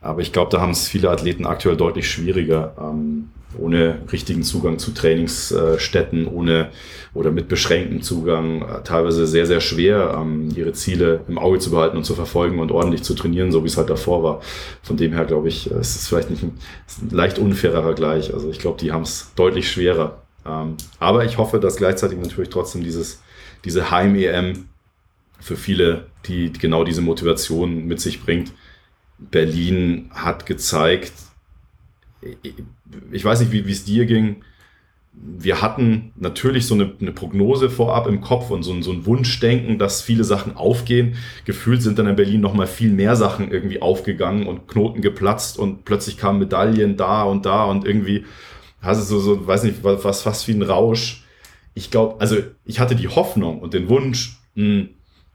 aber 0.01 0.22
ich 0.22 0.34
glaube, 0.34 0.51
da 0.51 0.60
haben 0.60 0.72
es 0.72 0.89
viele 0.89 1.10
Athleten 1.10 1.45
aktuell 1.45 1.78
deutlich 1.78 2.10
schwieriger. 2.12 2.76
Ähm, 2.78 3.30
ohne 3.58 4.00
richtigen 4.12 4.43
Zugang 4.43 4.78
zu 4.78 4.91
Trainingsstätten, 4.91 6.28
ohne 6.28 6.70
oder 7.14 7.32
mit 7.32 7.47
beschränktem 7.47 8.02
Zugang, 8.02 8.62
äh, 8.62 8.84
teilweise 8.84 9.26
sehr, 9.26 9.47
sehr 9.47 9.62
schwer, 9.62 10.16
ähm, 10.20 10.50
ihre 10.56 10.74
Ziele 10.74 11.22
im 11.28 11.39
Auge 11.39 11.60
zu 11.60 11.72
behalten 11.72 11.97
und 11.97 12.04
zu 12.04 12.14
verfolgen 12.14 12.60
und 12.60 12.72
ordentlich 12.72 13.02
zu 13.04 13.16
trainieren, 13.16 13.52
so 13.52 13.64
wie 13.64 13.68
es 13.68 13.78
halt 13.78 13.89
davor 13.89 14.24
war. 14.24 14.41
Von 14.84 14.97
dem 14.97 15.14
her 15.14 15.26
glaube 15.26 15.47
ich, 15.47 15.72
es 15.72 15.95
ist 15.95 16.08
vielleicht 16.08 16.30
nicht 16.30 16.43
ein, 16.43 16.58
ein 17.02 17.10
leicht 17.10 17.39
unfairer 17.39 17.82
Vergleich. 17.82 18.34
Also 18.34 18.50
ich 18.50 18.60
glaube, 18.60 18.80
die 18.80 18.91
haben 18.91 19.04
es 19.04 19.32
deutlich 19.36 19.72
schwerer. 19.72 20.22
Ähm, 20.45 20.78
aber 21.00 21.26
ich 21.26 21.38
hoffe, 21.38 21.60
dass 21.60 21.78
gleichzeitig 21.78 22.20
natürlich 22.20 22.50
trotzdem 22.50 22.84
dieses, 22.84 23.22
diese 23.66 23.89
Heim-EM 23.89 24.70
für 25.39 25.56
viele, 25.56 26.06
die 26.28 26.52
genau 26.54 26.84
diese 26.84 27.02
Motivation 27.02 27.86
mit 27.86 28.00
sich 28.00 28.24
bringt. 28.24 28.52
Berlin 29.18 30.12
hat 30.14 30.45
gezeigt, 30.45 31.14
ich 33.12 33.24
weiß 33.24 33.40
nicht, 33.42 33.52
wie 33.52 33.72
es 33.72 33.86
dir 33.86 34.06
ging. 34.06 34.44
Wir 35.12 35.62
hatten 35.62 36.14
natürlich 36.16 36.66
so 36.66 36.76
eine, 36.76 36.94
eine, 37.02 37.12
Prognose 37.12 37.70
vorab 37.70 38.08
im 38.08 38.22
Kopf 38.22 38.52
und 38.52 38.64
so, 38.64 38.72
ein, 38.72 38.84
so 38.84 38.92
ein 38.92 39.06
Wunschdenken, 39.06 39.78
dass 39.78 40.02
viele 40.02 40.24
Sachen 40.24 40.56
aufgehen. 40.56 41.16
Gefühlt 41.46 41.82
sind 41.82 42.00
dann 42.00 42.08
in 42.08 42.16
Berlin 42.16 42.42
nochmal 42.42 42.68
viel 42.68 42.92
mehr 42.92 43.16
Sachen 43.16 43.52
irgendwie 43.52 43.82
aufgegangen 43.82 44.48
und 44.48 44.68
Knoten 44.68 45.02
geplatzt 45.02 45.58
und 45.58 45.84
plötzlich 45.84 46.18
kamen 46.18 46.40
Medaillen 46.40 46.96
da 46.96 47.24
und 47.24 47.46
da 47.46 47.66
und 47.66 47.86
irgendwie 47.86 48.26
hast 48.82 49.02
du 49.02 49.06
so, 49.06 49.20
so 49.20 49.48
weiß 49.48 49.64
nicht, 49.64 49.84
was 49.84 50.22
fast 50.22 50.48
wie 50.48 50.54
ein 50.54 50.62
Rausch. 50.62 51.24
Ich 51.74 51.92
glaube, 51.92 52.20
also 52.22 52.38
ich 52.64 52.80
hatte 52.80 52.96
die 52.96 53.08
Hoffnung 53.08 53.60
und 53.60 53.74
den 53.74 53.90
Wunsch, 53.90 54.40
mh, 54.56 54.64
hm, 54.64 54.90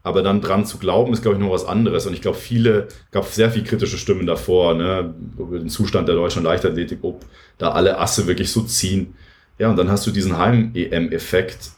aber 0.05 0.21
dann 0.21 0.39
dran 0.39 0.67
zu 0.67 0.77
glauben, 0.77 1.13
ist, 1.13 1.23
glaube 1.23 1.37
ich, 1.37 1.43
noch 1.43 1.51
was 1.51 1.65
anderes. 1.65 2.05
Und 2.05 2.13
ich 2.13 2.21
glaube, 2.21 2.37
viele, 2.37 2.89
gab 3.09 3.25
sehr 3.25 3.49
viel 3.49 3.63
kritische 3.63 3.97
Stimmen 3.97 4.27
davor, 4.27 4.75
ne, 4.75 5.15
über 5.35 5.57
den 5.57 5.67
Zustand 5.67 6.07
der 6.07 6.13
deutschen 6.13 6.43
Leichtathletik, 6.43 6.99
ob 7.01 7.25
da 7.57 7.71
alle 7.71 7.97
Asse 7.97 8.27
wirklich 8.27 8.51
so 8.51 8.61
ziehen. 8.61 9.15
Ja, 9.57 9.67
und 9.67 9.77
dann 9.77 9.89
hast 9.89 10.05
du 10.05 10.11
diesen 10.11 10.37
Heim-EM-Effekt, 10.37 11.71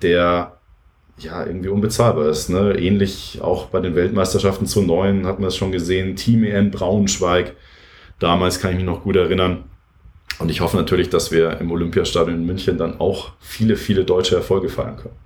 der 0.00 0.56
ja 1.18 1.44
irgendwie 1.44 1.68
unbezahlbar 1.68 2.30
ist. 2.30 2.48
Ne? 2.48 2.72
Ähnlich 2.78 3.40
auch 3.42 3.66
bei 3.66 3.80
den 3.80 3.94
Weltmeisterschaften 3.94 4.66
zu 4.66 4.80
neun 4.80 5.26
hat 5.26 5.38
man 5.38 5.48
es 5.48 5.56
schon 5.56 5.70
gesehen. 5.70 6.16
Team 6.16 6.42
EM 6.42 6.70
Braunschweig. 6.70 7.54
Damals 8.18 8.60
kann 8.60 8.70
ich 8.70 8.76
mich 8.78 8.86
noch 8.86 9.02
gut 9.02 9.16
erinnern. 9.16 9.64
Und 10.38 10.50
ich 10.50 10.62
hoffe 10.62 10.78
natürlich, 10.78 11.10
dass 11.10 11.30
wir 11.30 11.60
im 11.60 11.70
Olympiastadion 11.70 12.34
in 12.34 12.46
München 12.46 12.78
dann 12.78 12.98
auch 12.98 13.32
viele, 13.40 13.76
viele 13.76 14.04
deutsche 14.04 14.36
Erfolge 14.36 14.70
feiern 14.70 14.96
können. 14.96 15.23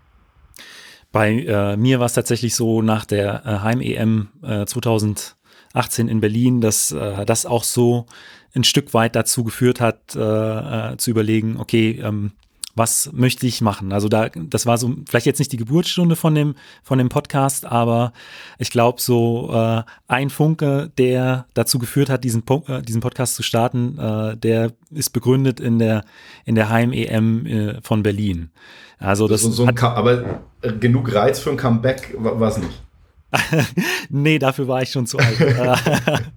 Bei 1.10 1.32
äh, 1.32 1.76
mir 1.76 2.00
war 2.00 2.06
es 2.06 2.12
tatsächlich 2.12 2.54
so 2.54 2.82
nach 2.82 3.04
der 3.04 3.42
äh, 3.46 3.58
Heim-EM 3.60 4.28
äh, 4.42 4.66
2018 4.66 6.08
in 6.08 6.20
Berlin, 6.20 6.60
dass 6.60 6.92
äh, 6.92 7.24
das 7.24 7.46
auch 7.46 7.64
so 7.64 8.06
ein 8.54 8.64
Stück 8.64 8.92
weit 8.94 9.16
dazu 9.16 9.44
geführt 9.44 9.80
hat, 9.80 10.14
äh, 10.14 10.20
äh, 10.20 10.96
zu 10.98 11.10
überlegen, 11.10 11.56
okay, 11.58 12.00
ähm, 12.02 12.32
was 12.78 13.10
möchte 13.12 13.46
ich 13.46 13.60
machen? 13.60 13.92
Also 13.92 14.08
da, 14.08 14.28
das 14.28 14.64
war 14.64 14.78
so 14.78 14.94
vielleicht 15.08 15.26
jetzt 15.26 15.38
nicht 15.38 15.52
die 15.52 15.56
Geburtsstunde 15.56 16.16
von 16.16 16.34
dem 16.34 16.54
von 16.82 16.98
dem 16.98 17.08
Podcast, 17.08 17.66
aber 17.66 18.12
ich 18.58 18.70
glaube 18.70 19.00
so 19.00 19.50
äh, 19.52 19.82
ein 20.06 20.30
Funke, 20.30 20.90
der 20.96 21.46
dazu 21.54 21.78
geführt 21.78 22.08
hat, 22.08 22.24
diesen 22.24 22.42
äh, 22.68 22.80
diesen 22.82 23.00
Podcast 23.00 23.34
zu 23.34 23.42
starten, 23.42 23.98
äh, 23.98 24.36
der 24.36 24.72
ist 24.90 25.10
begründet 25.10 25.60
in 25.60 25.78
der 25.78 26.04
in 26.44 26.54
der 26.54 26.68
Heim 26.70 26.92
EM 26.92 27.46
äh, 27.46 27.80
von 27.82 28.02
Berlin. 28.02 28.50
Also 28.98 29.28
das, 29.28 29.42
das 29.42 29.54
so 29.54 29.66
hat, 29.66 29.82
aber 29.82 30.40
äh, 30.62 30.72
genug 30.72 31.12
Reiz 31.12 31.38
für 31.38 31.50
ein 31.50 31.56
Comeback 31.56 32.14
war 32.18 32.48
es 32.48 32.58
nicht. 32.58 32.82
nee, 34.08 34.38
dafür 34.38 34.68
war 34.68 34.82
ich 34.82 34.90
schon 34.90 35.06
zu 35.06 35.18
alt. 35.18 35.38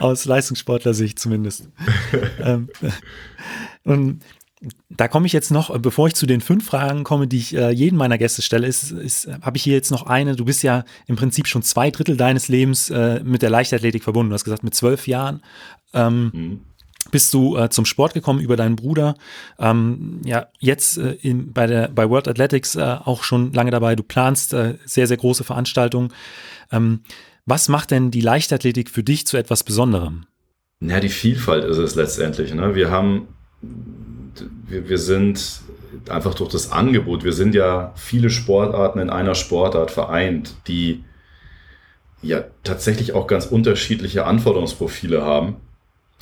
Aus 0.00 0.24
Leistungssportler-Sicht 0.24 1.18
zumindest. 1.18 1.68
ähm, 2.40 2.68
und 3.84 4.22
da 4.90 5.08
komme 5.08 5.26
ich 5.26 5.32
jetzt 5.32 5.50
noch, 5.50 5.76
bevor 5.78 6.06
ich 6.06 6.14
zu 6.14 6.26
den 6.26 6.40
fünf 6.40 6.66
Fragen 6.66 7.04
komme, 7.04 7.26
die 7.26 7.38
ich 7.38 7.56
äh, 7.56 7.70
jeden 7.70 7.96
meiner 7.96 8.18
Gäste 8.18 8.42
stelle, 8.42 8.66
ist, 8.66 8.92
ist 8.92 9.28
habe 9.40 9.56
ich 9.56 9.62
hier 9.62 9.74
jetzt 9.74 9.90
noch 9.90 10.06
eine. 10.06 10.36
Du 10.36 10.44
bist 10.44 10.62
ja 10.62 10.84
im 11.06 11.16
Prinzip 11.16 11.48
schon 11.48 11.62
zwei 11.62 11.90
Drittel 11.90 12.16
deines 12.16 12.48
Lebens 12.48 12.90
äh, 12.90 13.20
mit 13.24 13.42
der 13.42 13.50
Leichtathletik 13.50 14.04
verbunden. 14.04 14.30
Du 14.30 14.34
hast 14.34 14.44
gesagt, 14.44 14.62
mit 14.62 14.74
zwölf 14.74 15.08
Jahren 15.08 15.42
ähm, 15.94 16.30
mhm. 16.32 16.60
bist 17.10 17.34
du 17.34 17.56
äh, 17.56 17.70
zum 17.70 17.84
Sport 17.84 18.14
gekommen 18.14 18.40
über 18.40 18.56
deinen 18.56 18.76
Bruder. 18.76 19.16
Ähm, 19.58 20.20
ja, 20.24 20.46
jetzt 20.60 20.98
äh, 20.98 21.12
in, 21.22 21.52
bei, 21.52 21.66
der, 21.66 21.88
bei 21.88 22.08
World 22.08 22.28
Athletics 22.28 22.76
äh, 22.76 22.98
auch 23.04 23.24
schon 23.24 23.52
lange 23.52 23.72
dabei. 23.72 23.96
Du 23.96 24.04
planst 24.04 24.52
äh, 24.52 24.78
sehr, 24.84 25.08
sehr 25.08 25.16
große 25.16 25.42
Veranstaltungen. 25.42 26.12
Ähm, 26.70 27.00
was 27.46 27.68
macht 27.68 27.90
denn 27.90 28.12
die 28.12 28.20
Leichtathletik 28.20 28.90
für 28.90 29.02
dich 29.02 29.26
zu 29.26 29.36
etwas 29.36 29.64
Besonderem? 29.64 30.26
Ja, 30.80 31.00
die 31.00 31.08
Vielfalt 31.08 31.64
ist 31.64 31.78
es 31.78 31.96
letztendlich. 31.96 32.54
Ne? 32.54 32.74
Wir 32.76 32.90
haben 32.90 33.28
wir, 34.72 34.88
wir 34.88 34.98
sind 34.98 35.60
einfach 36.08 36.34
durch 36.34 36.50
das 36.50 36.72
Angebot, 36.72 37.22
wir 37.22 37.32
sind 37.32 37.54
ja 37.54 37.92
viele 37.96 38.30
Sportarten 38.30 38.98
in 38.98 39.10
einer 39.10 39.34
Sportart 39.34 39.90
vereint, 39.90 40.56
die 40.66 41.04
ja 42.22 42.44
tatsächlich 42.64 43.12
auch 43.12 43.26
ganz 43.26 43.46
unterschiedliche 43.46 44.24
Anforderungsprofile 44.24 45.22
haben. 45.22 45.56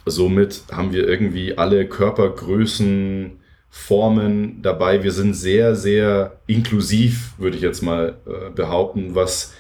Somit 0.07 0.65
haben 0.73 0.93
wir 0.93 1.07
irgendwie 1.07 1.57
alle 1.57 1.87
Körpergrößen, 1.87 3.37
Formen 3.73 4.63
dabei. 4.63 5.05
Wir 5.05 5.13
sind 5.13 5.35
sehr, 5.35 5.77
sehr 5.77 6.41
inklusiv, 6.49 7.35
würde 7.39 7.57
ich 7.57 7.63
jetzt 7.63 7.83
mal 7.83 8.17
äh, 8.27 8.51
behaupten, 8.51 9.15
was 9.15 9.55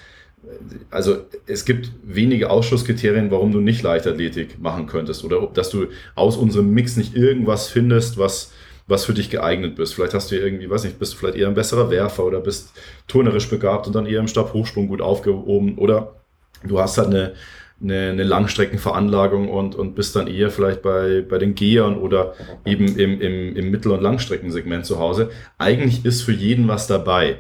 also 0.90 1.18
es 1.46 1.64
gibt 1.64 1.92
wenige 2.02 2.50
Ausschlusskriterien, 2.50 3.30
warum 3.30 3.52
du 3.52 3.60
nicht 3.60 3.82
Leichtathletik 3.82 4.58
machen 4.58 4.86
könntest 4.86 5.24
oder 5.24 5.42
ob, 5.42 5.54
dass 5.54 5.70
du 5.70 5.88
aus 6.14 6.36
unserem 6.36 6.72
Mix 6.72 6.96
nicht 6.96 7.14
irgendwas 7.14 7.68
findest, 7.68 8.18
was, 8.18 8.52
was 8.90 9.04
für 9.04 9.14
dich 9.14 9.30
geeignet 9.30 9.76
bist. 9.76 9.94
Vielleicht 9.94 10.14
hast 10.14 10.30
du 10.30 10.36
irgendwie, 10.36 10.68
weiß 10.68 10.84
nicht, 10.84 10.98
bist 10.98 11.14
du 11.14 11.16
vielleicht 11.18 11.38
eher 11.38 11.48
ein 11.48 11.54
besserer 11.54 11.90
Werfer 11.90 12.24
oder 12.24 12.40
bist 12.40 12.72
turnerisch 13.06 13.48
begabt 13.48 13.86
und 13.86 13.94
dann 13.94 14.06
eher 14.06 14.20
im 14.20 14.28
Stabhochsprung 14.28 14.88
gut 14.88 15.00
aufgehoben 15.00 15.78
oder 15.78 16.16
du 16.64 16.80
hast 16.80 16.98
halt 16.98 17.08
eine, 17.08 17.34
eine, 17.82 18.10
eine 18.10 18.24
Langstreckenveranlagung 18.24 19.48
und, 19.48 19.74
und 19.74 19.94
bist 19.94 20.16
dann 20.16 20.26
eher 20.26 20.50
vielleicht 20.50 20.82
bei, 20.82 21.24
bei 21.26 21.38
den 21.38 21.54
Gehern 21.54 21.96
oder 21.96 22.34
eben 22.66 22.96
im, 22.98 23.20
im, 23.20 23.56
im 23.56 23.70
Mittel- 23.70 23.92
und 23.92 24.02
Langstreckensegment 24.02 24.84
zu 24.84 24.98
Hause. 24.98 25.30
Eigentlich 25.58 26.04
ist 26.04 26.22
für 26.22 26.32
jeden 26.32 26.68
was 26.68 26.86
dabei. 26.86 27.38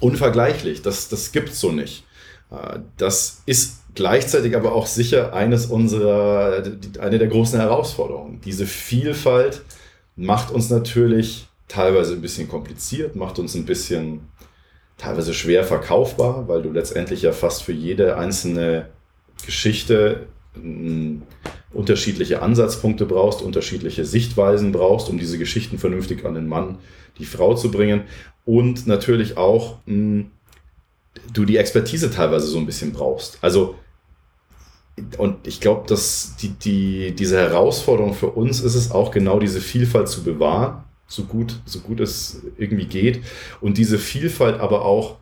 unvergleichlich. 0.00 0.82
Das, 0.82 1.08
das 1.08 1.32
gibt's 1.32 1.58
so 1.58 1.72
nicht. 1.72 2.04
Äh, 2.50 2.80
das 2.98 3.42
ist 3.46 3.84
gleichzeitig 3.94 4.54
aber 4.54 4.74
auch 4.74 4.86
sicher 4.86 5.32
eines 5.32 5.64
unserer, 5.64 6.62
eine 7.00 7.18
der 7.18 7.28
großen 7.28 7.58
Herausforderungen. 7.58 8.42
Diese 8.44 8.66
Vielfalt 8.66 9.62
macht 10.14 10.50
uns 10.50 10.68
natürlich 10.68 11.48
teilweise 11.68 12.14
ein 12.14 12.20
bisschen 12.20 12.48
kompliziert, 12.48 13.16
macht 13.16 13.38
uns 13.38 13.54
ein 13.54 13.66
bisschen 13.66 14.28
teilweise 14.98 15.34
schwer 15.34 15.64
verkaufbar, 15.64 16.48
weil 16.48 16.62
du 16.62 16.70
letztendlich 16.70 17.22
ja 17.22 17.32
fast 17.32 17.62
für 17.62 17.72
jede 17.72 18.16
einzelne 18.16 18.88
Geschichte 19.44 20.26
unterschiedliche 21.72 22.40
Ansatzpunkte 22.40 23.04
brauchst, 23.04 23.42
unterschiedliche 23.42 24.06
Sichtweisen 24.06 24.72
brauchst, 24.72 25.10
um 25.10 25.18
diese 25.18 25.38
Geschichten 25.38 25.78
vernünftig 25.78 26.24
an 26.24 26.34
den 26.34 26.46
Mann, 26.46 26.78
die 27.18 27.26
Frau 27.26 27.54
zu 27.54 27.70
bringen. 27.70 28.04
Und 28.46 28.86
natürlich 28.86 29.36
auch 29.36 29.78
mh, 29.84 30.24
du 31.32 31.44
die 31.44 31.58
Expertise 31.58 32.10
teilweise 32.10 32.46
so 32.46 32.58
ein 32.58 32.66
bisschen 32.66 32.92
brauchst. 32.92 33.38
Also, 33.42 33.74
und 35.18 35.46
ich 35.46 35.60
glaube, 35.60 35.86
dass 35.86 36.36
die, 36.40 36.48
die, 36.48 37.14
diese 37.14 37.36
Herausforderung 37.36 38.14
für 38.14 38.30
uns 38.30 38.60
ist 38.60 38.74
es 38.74 38.90
auch 38.90 39.10
genau 39.10 39.38
diese 39.38 39.60
Vielfalt 39.60 40.08
zu 40.08 40.22
bewahren 40.22 40.85
so 41.06 41.24
gut, 41.24 41.60
so 41.64 41.80
gut 41.80 42.00
es 42.00 42.42
irgendwie 42.58 42.86
geht. 42.86 43.20
Und 43.60 43.78
diese 43.78 43.98
Vielfalt 43.98 44.60
aber 44.60 44.84
auch 44.84 45.18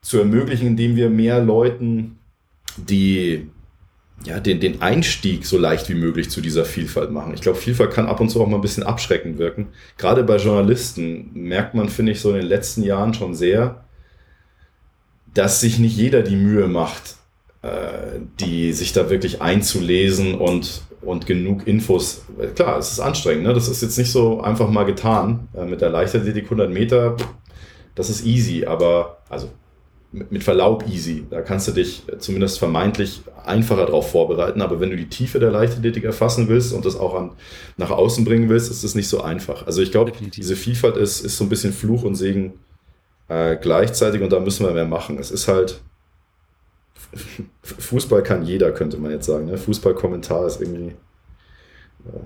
zu 0.00 0.18
ermöglichen, 0.18 0.68
indem 0.68 0.96
wir 0.96 1.10
mehr 1.10 1.42
Leuten 1.42 2.18
die, 2.76 3.48
ja, 4.24 4.38
den, 4.40 4.60
den 4.60 4.80
Einstieg 4.80 5.44
so 5.44 5.58
leicht 5.58 5.88
wie 5.88 5.94
möglich 5.94 6.30
zu 6.30 6.40
dieser 6.40 6.64
Vielfalt 6.64 7.10
machen. 7.10 7.34
Ich 7.34 7.40
glaube, 7.40 7.58
Vielfalt 7.58 7.92
kann 7.92 8.06
ab 8.06 8.20
und 8.20 8.30
zu 8.30 8.40
auch 8.40 8.46
mal 8.46 8.56
ein 8.56 8.62
bisschen 8.62 8.84
abschreckend 8.84 9.38
wirken. 9.38 9.68
Gerade 9.96 10.22
bei 10.22 10.36
Journalisten 10.36 11.30
merkt 11.34 11.74
man, 11.74 11.88
finde 11.88 12.12
ich, 12.12 12.20
so 12.20 12.30
in 12.30 12.36
den 12.36 12.46
letzten 12.46 12.82
Jahren 12.82 13.14
schon 13.14 13.34
sehr, 13.34 13.84
dass 15.34 15.60
sich 15.60 15.78
nicht 15.78 15.96
jeder 15.96 16.22
die 16.22 16.36
Mühe 16.36 16.68
macht, 16.68 17.16
äh, 17.62 18.20
die 18.40 18.72
sich 18.72 18.92
da 18.92 19.10
wirklich 19.10 19.42
einzulesen 19.42 20.34
und 20.34 20.82
und 21.02 21.26
genug 21.26 21.66
Infos. 21.66 22.22
Klar, 22.54 22.78
es 22.78 22.92
ist 22.92 23.00
anstrengend. 23.00 23.44
Ne? 23.44 23.54
Das 23.54 23.68
ist 23.68 23.82
jetzt 23.82 23.98
nicht 23.98 24.10
so 24.10 24.40
einfach 24.40 24.68
mal 24.68 24.84
getan. 24.84 25.48
Äh, 25.54 25.64
mit 25.64 25.80
der 25.80 25.90
Leichtathletik 25.90 26.44
100 26.44 26.70
Meter, 26.70 27.16
das 27.94 28.10
ist 28.10 28.24
easy, 28.24 28.64
aber 28.66 29.18
also 29.28 29.50
mit 30.10 30.42
Verlaub 30.42 30.86
easy. 30.88 31.26
Da 31.30 31.42
kannst 31.42 31.68
du 31.68 31.72
dich 31.72 32.02
zumindest 32.18 32.58
vermeintlich 32.58 33.20
einfacher 33.44 33.86
darauf 33.86 34.10
vorbereiten. 34.10 34.62
Aber 34.62 34.80
wenn 34.80 34.90
du 34.90 34.96
die 34.96 35.08
Tiefe 35.08 35.38
der 35.38 35.50
Leichtathletik 35.50 36.04
erfassen 36.04 36.48
willst 36.48 36.72
und 36.72 36.84
das 36.84 36.96
auch 36.96 37.14
an, 37.14 37.32
nach 37.76 37.90
außen 37.90 38.24
bringen 38.24 38.48
willst, 38.48 38.70
ist 38.70 38.84
das 38.84 38.94
nicht 38.94 39.08
so 39.08 39.20
einfach. 39.20 39.66
Also 39.66 39.82
ich 39.82 39.90
glaube, 39.90 40.12
diese 40.12 40.56
Vielfalt 40.56 40.96
ist, 40.96 41.20
ist 41.20 41.36
so 41.36 41.44
ein 41.44 41.50
bisschen 41.50 41.72
Fluch 41.72 42.04
und 42.04 42.14
Segen 42.14 42.54
äh, 43.28 43.56
gleichzeitig 43.56 44.22
und 44.22 44.32
da 44.32 44.40
müssen 44.40 44.64
wir 44.64 44.72
mehr 44.72 44.86
machen. 44.86 45.18
Es 45.18 45.30
ist 45.30 45.48
halt, 45.48 45.80
Fußball 47.62 48.22
kann 48.22 48.44
jeder, 48.44 48.72
könnte 48.72 48.98
man 48.98 49.10
jetzt 49.10 49.26
sagen. 49.26 49.46
Ne? 49.46 49.56
Fußballkommentar 49.56 50.46
ist 50.46 50.60
irgendwie 50.60 50.94
äh, 52.06 52.20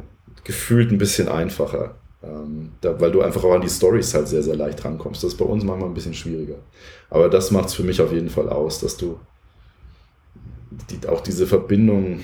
gefühlt 0.45 0.91
ein 0.91 0.99
bisschen 0.99 1.29
einfacher. 1.29 1.95
Ähm, 2.23 2.73
da, 2.81 3.01
weil 3.01 3.11
du 3.11 3.21
einfach 3.23 3.43
auch 3.43 3.55
an 3.55 3.63
die 3.63 3.69
Stories 3.69 4.15
halt 4.15 4.29
sehr, 4.29 4.43
sehr 4.43 4.57
leicht 4.57 4.85
rankommst. 4.85 5.23
Das 5.23 5.33
ist 5.33 5.39
bei 5.39 5.45
uns 5.45 5.65
manchmal 5.65 5.89
ein 5.89 5.95
bisschen 5.95 6.15
schwieriger. 6.15 6.57
Aber 7.11 7.29
das 7.29 7.51
macht 7.51 7.69
es 7.69 7.75
für 7.75 7.83
mich 7.83 8.01
auf 8.01 8.13
jeden 8.13 8.31
Fall 8.31 8.49
aus, 8.49 8.81
dass 8.81 8.97
du 8.97 9.19
die, 10.91 11.09
auch 11.09 11.21
diese 11.21 11.47
Verbindung, 11.47 12.21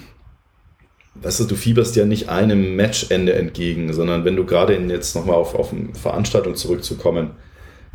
weißt 1.16 1.40
du, 1.40 1.44
du 1.44 1.56
fieberst 1.56 1.96
ja 1.96 2.06
nicht 2.06 2.28
einem 2.28 2.76
Matchende 2.76 3.34
entgegen, 3.34 3.92
sondern 3.92 4.24
wenn 4.24 4.36
du 4.36 4.44
gerade 4.44 4.74
jetzt 4.74 5.14
nochmal 5.14 5.36
auf, 5.36 5.54
auf 5.54 5.72
eine 5.72 5.94
Veranstaltung 5.94 6.54
zurückzukommen, 6.54 7.30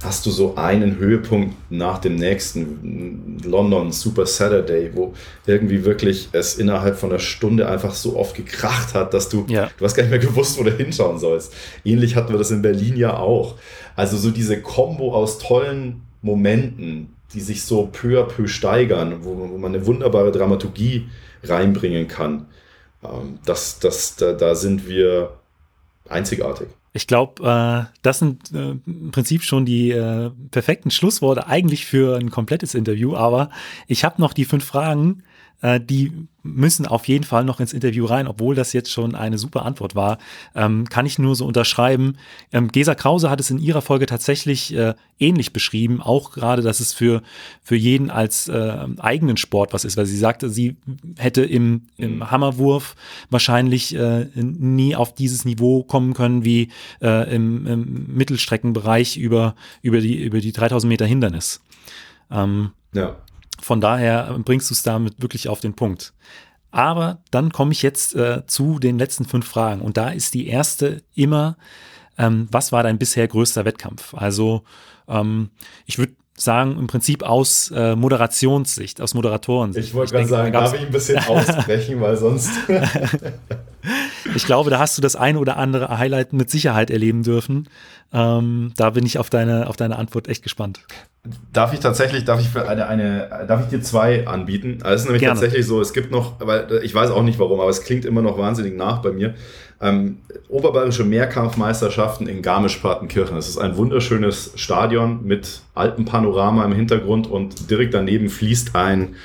hast 0.02 0.26
du 0.26 0.32
so 0.32 0.56
einen 0.56 0.98
Höhepunkt 0.98 1.56
nach 1.70 2.00
dem 2.00 2.16
nächsten. 2.16 3.40
London 3.44 3.92
Super 3.92 4.26
Saturday, 4.26 4.92
wo 4.94 5.14
irgendwie 5.46 5.86
wirklich 5.86 6.30
es 6.32 6.56
innerhalb 6.56 6.98
von 6.98 7.10
einer 7.10 7.20
Stunde 7.20 7.68
einfach 7.68 7.94
so 7.94 8.18
oft 8.18 8.36
gekracht 8.36 8.94
hat, 8.94 9.14
dass 9.14 9.30
du, 9.30 9.46
ja. 9.48 9.70
du 9.78 9.86
hast 9.86 9.96
gar 9.96 10.04
nicht 10.04 10.12
mehr 10.12 10.20
gewusst, 10.20 10.58
wo 10.58 10.64
du 10.64 10.72
hinschauen 10.72 11.20
sollst. 11.20 11.54
Ähnlich 11.84 12.16
hatten 12.16 12.32
wir 12.32 12.38
das 12.38 12.52
in 12.52 12.62
Berlin 12.62 12.96
ja 12.96 13.18
auch. 13.18 13.56
Also 13.96 14.18
so 14.18 14.32
diese 14.32 14.62
Kombo 14.62 15.14
aus 15.14 15.40
tollen 15.40 16.02
Momenten, 16.22 17.16
die 17.34 17.42
sich 17.42 17.64
so 17.64 17.90
peu 17.92 18.20
à 18.20 18.24
peu 18.24 18.48
steigern, 18.48 19.24
wo, 19.24 19.38
wo 19.38 19.58
man 19.58 19.74
eine 19.74 19.86
wunderbare 19.86 20.32
Dramaturgie 20.32 21.10
reinbringen 21.44 22.08
kann. 22.08 22.48
Ähm, 23.04 23.40
das, 23.46 23.80
das, 23.80 24.16
da, 24.16 24.34
da 24.34 24.56
sind 24.56 24.88
wir 24.88 25.34
einzigartig. 26.08 26.68
Ich 26.96 27.08
glaube, 27.08 27.44
äh, 27.44 27.92
das 28.04 28.20
sind 28.20 28.52
äh, 28.54 28.76
im 28.86 29.12
Prinzip 29.12 29.44
schon 29.44 29.66
die 29.66 29.92
äh, 29.92 30.30
perfekten 30.52 30.92
Schlussworte 30.92 31.48
eigentlich 31.48 31.88
für 31.88 32.18
ein 32.18 32.30
komplettes 32.30 32.76
Interview. 32.76 33.16
Aber 33.16 33.50
ich 33.88 34.04
habe 34.04 34.22
noch 34.22 34.34
die 34.34 34.46
fünf 34.46 34.64
Fragen, 34.64 35.24
äh, 35.64 35.80
die 35.80 36.12
müssen 36.44 36.86
auf 36.86 37.08
jeden 37.08 37.24
Fall 37.24 37.46
noch 37.46 37.62
ins 37.62 37.72
Interview 37.72 38.06
rein, 38.06 38.28
obwohl 38.28 38.54
das 38.54 38.74
jetzt 38.74 38.92
schon 38.92 39.16
eine 39.16 39.38
super 39.38 39.64
Antwort 39.66 39.96
war. 39.96 40.18
Ähm, 40.56 40.90
kann 40.90 41.06
ich 41.06 41.18
nur 41.18 41.38
so 41.38 41.46
unterschreiben. 41.46 42.18
Ähm, 42.52 42.68
Gesa 42.68 42.96
Krause 42.96 43.30
hat 43.30 43.40
es 43.40 43.50
in 43.50 43.60
ihrer 43.60 43.82
Folge 43.82 44.06
tatsächlich 44.06 44.76
äh, 44.76 44.94
ähnlich 45.20 45.54
beschrieben, 45.54 46.02
auch 46.02 46.32
gerade, 46.32 46.62
dass 46.62 46.82
es 46.82 46.92
für, 46.92 47.24
für 47.64 47.78
jeden 47.78 48.12
als 48.12 48.50
äh, 48.50 48.88
eigenen 48.98 49.38
Sport 49.38 49.72
was 49.72 49.86
ist, 49.86 49.96
weil 49.96 50.06
sie 50.06 50.18
sagte, 50.18 50.50
sie 50.50 50.76
hätte 51.18 51.44
im, 51.44 51.84
im. 51.98 52.30
Hammerwurf 52.30 52.96
wahrscheinlich 53.30 53.96
äh, 53.96 54.28
nie 54.36 54.96
auf 54.96 55.16
dieses 55.16 55.46
Niveau 55.46 55.84
kommen 55.84 56.14
können 56.14 56.44
wie 56.44 56.70
äh, 57.02 57.34
im, 57.34 57.66
im 57.68 58.16
Mittelstreckenbereich 58.16 59.18
über, 59.18 59.56
über, 59.82 60.02
die, 60.02 60.22
über 60.22 60.42
die 60.42 60.52
3000 60.52 60.90
Meter 60.90 61.06
Hindernis. 61.06 61.62
Ähm, 62.32 62.72
ja. 62.94 63.18
Von 63.64 63.80
daher 63.80 64.38
bringst 64.40 64.70
du 64.70 64.74
es 64.74 64.84
damit 64.84 65.22
wirklich 65.22 65.48
auf 65.48 65.62
den 65.62 65.74
Punkt. 65.74 66.14
Aber 66.72 67.20
dann 67.32 67.52
komme 67.52 67.72
ich 67.72 67.82
jetzt 67.82 68.14
äh, 68.14 68.46
zu 68.46 68.78
den 68.78 68.98
letzten 69.00 69.26
fünf 69.26 69.48
Fragen. 69.48 69.82
Und 69.82 69.96
da 69.96 70.10
ist 70.10 70.34
die 70.34 70.48
erste 70.48 71.02
immer, 71.16 71.56
ähm, 72.18 72.48
was 72.52 72.74
war 72.74 72.84
dein 72.84 72.98
bisher 72.98 73.28
größter 73.28 73.64
Wettkampf? 73.64 74.16
Also 74.16 74.64
ähm, 75.08 75.52
ich 75.86 75.98
würde 75.98 76.14
sagen, 76.36 76.78
im 76.80 76.88
Prinzip 76.88 77.24
aus 77.24 77.72
äh, 77.76 77.96
Moderationssicht, 77.96 79.02
aus 79.02 79.14
Moderatorensicht. 79.14 79.90
Ich 79.90 79.94
wollte 79.94 80.14
gerade 80.14 80.28
sagen, 80.28 80.54
darf 80.54 80.74
ich 80.74 80.82
ein 80.82 80.92
bisschen 80.92 81.20
ausbrechen, 81.28 82.02
weil 82.02 82.18
sonst. 82.18 82.52
ich 84.36 84.46
glaube, 84.46 84.70
da 84.70 84.80
hast 84.80 84.98
du 84.98 85.02
das 85.02 85.16
eine 85.16 85.40
oder 85.40 85.58
andere 85.58 85.98
Highlight 85.98 86.34
mit 86.34 86.50
Sicherheit 86.50 86.90
erleben 86.90 87.24
dürfen. 87.24 87.70
Ähm, 88.12 88.74
da 88.78 88.92
bin 88.92 89.06
ich 89.06 89.18
auf 89.18 89.30
deine, 89.30 89.68
auf 89.68 89.76
deine 89.76 89.98
Antwort 89.98 90.28
echt 90.28 90.44
gespannt. 90.44 90.82
Darf 91.54 91.74
ich 91.74 91.80
tatsächlich, 91.80 92.26
darf 92.26 92.42
ich 92.42 92.50
für 92.50 92.68
eine, 92.68 92.88
eine, 92.88 93.46
darf 93.48 93.62
ich 93.62 93.68
dir 93.68 93.82
zwei 93.82 94.28
anbieten? 94.28 94.80
Also 94.84 94.96
es 94.96 95.02
ist 95.02 95.06
nämlich 95.06 95.22
Gerne. 95.22 95.40
tatsächlich 95.40 95.66
so, 95.66 95.80
es 95.82 95.94
gibt 95.94 96.12
noch, 96.12 96.36
weil 96.40 96.82
ich 96.84 96.94
weiß 96.94 97.12
auch 97.12 97.24
nicht 97.24 97.40
warum, 97.40 97.60
aber 97.60 97.70
es 97.70 97.84
klingt 97.84 98.06
immer 98.06 98.22
noch 98.22 98.38
wahnsinnig 98.38 98.76
nach 98.76 99.02
bei 99.02 99.12
mir. 99.12 99.36
Ähm, 99.84 100.20
Oberbayerische 100.48 101.04
Mehrkampfmeisterschaften 101.04 102.28
in 102.28 102.42
Garmisch-Partenkirchen. 102.42 103.36
Es 103.36 103.50
ist 103.50 103.58
ein 103.58 103.76
wunderschönes 103.76 104.54
Stadion 104.56 105.26
mit 105.26 105.62
Alpenpanorama 105.76 106.64
im 106.64 106.74
Hintergrund 106.74 107.28
und 107.28 107.70
direkt 107.70 107.94
daneben 107.94 108.30
fließt 108.30 108.76
ein, 108.76 109.16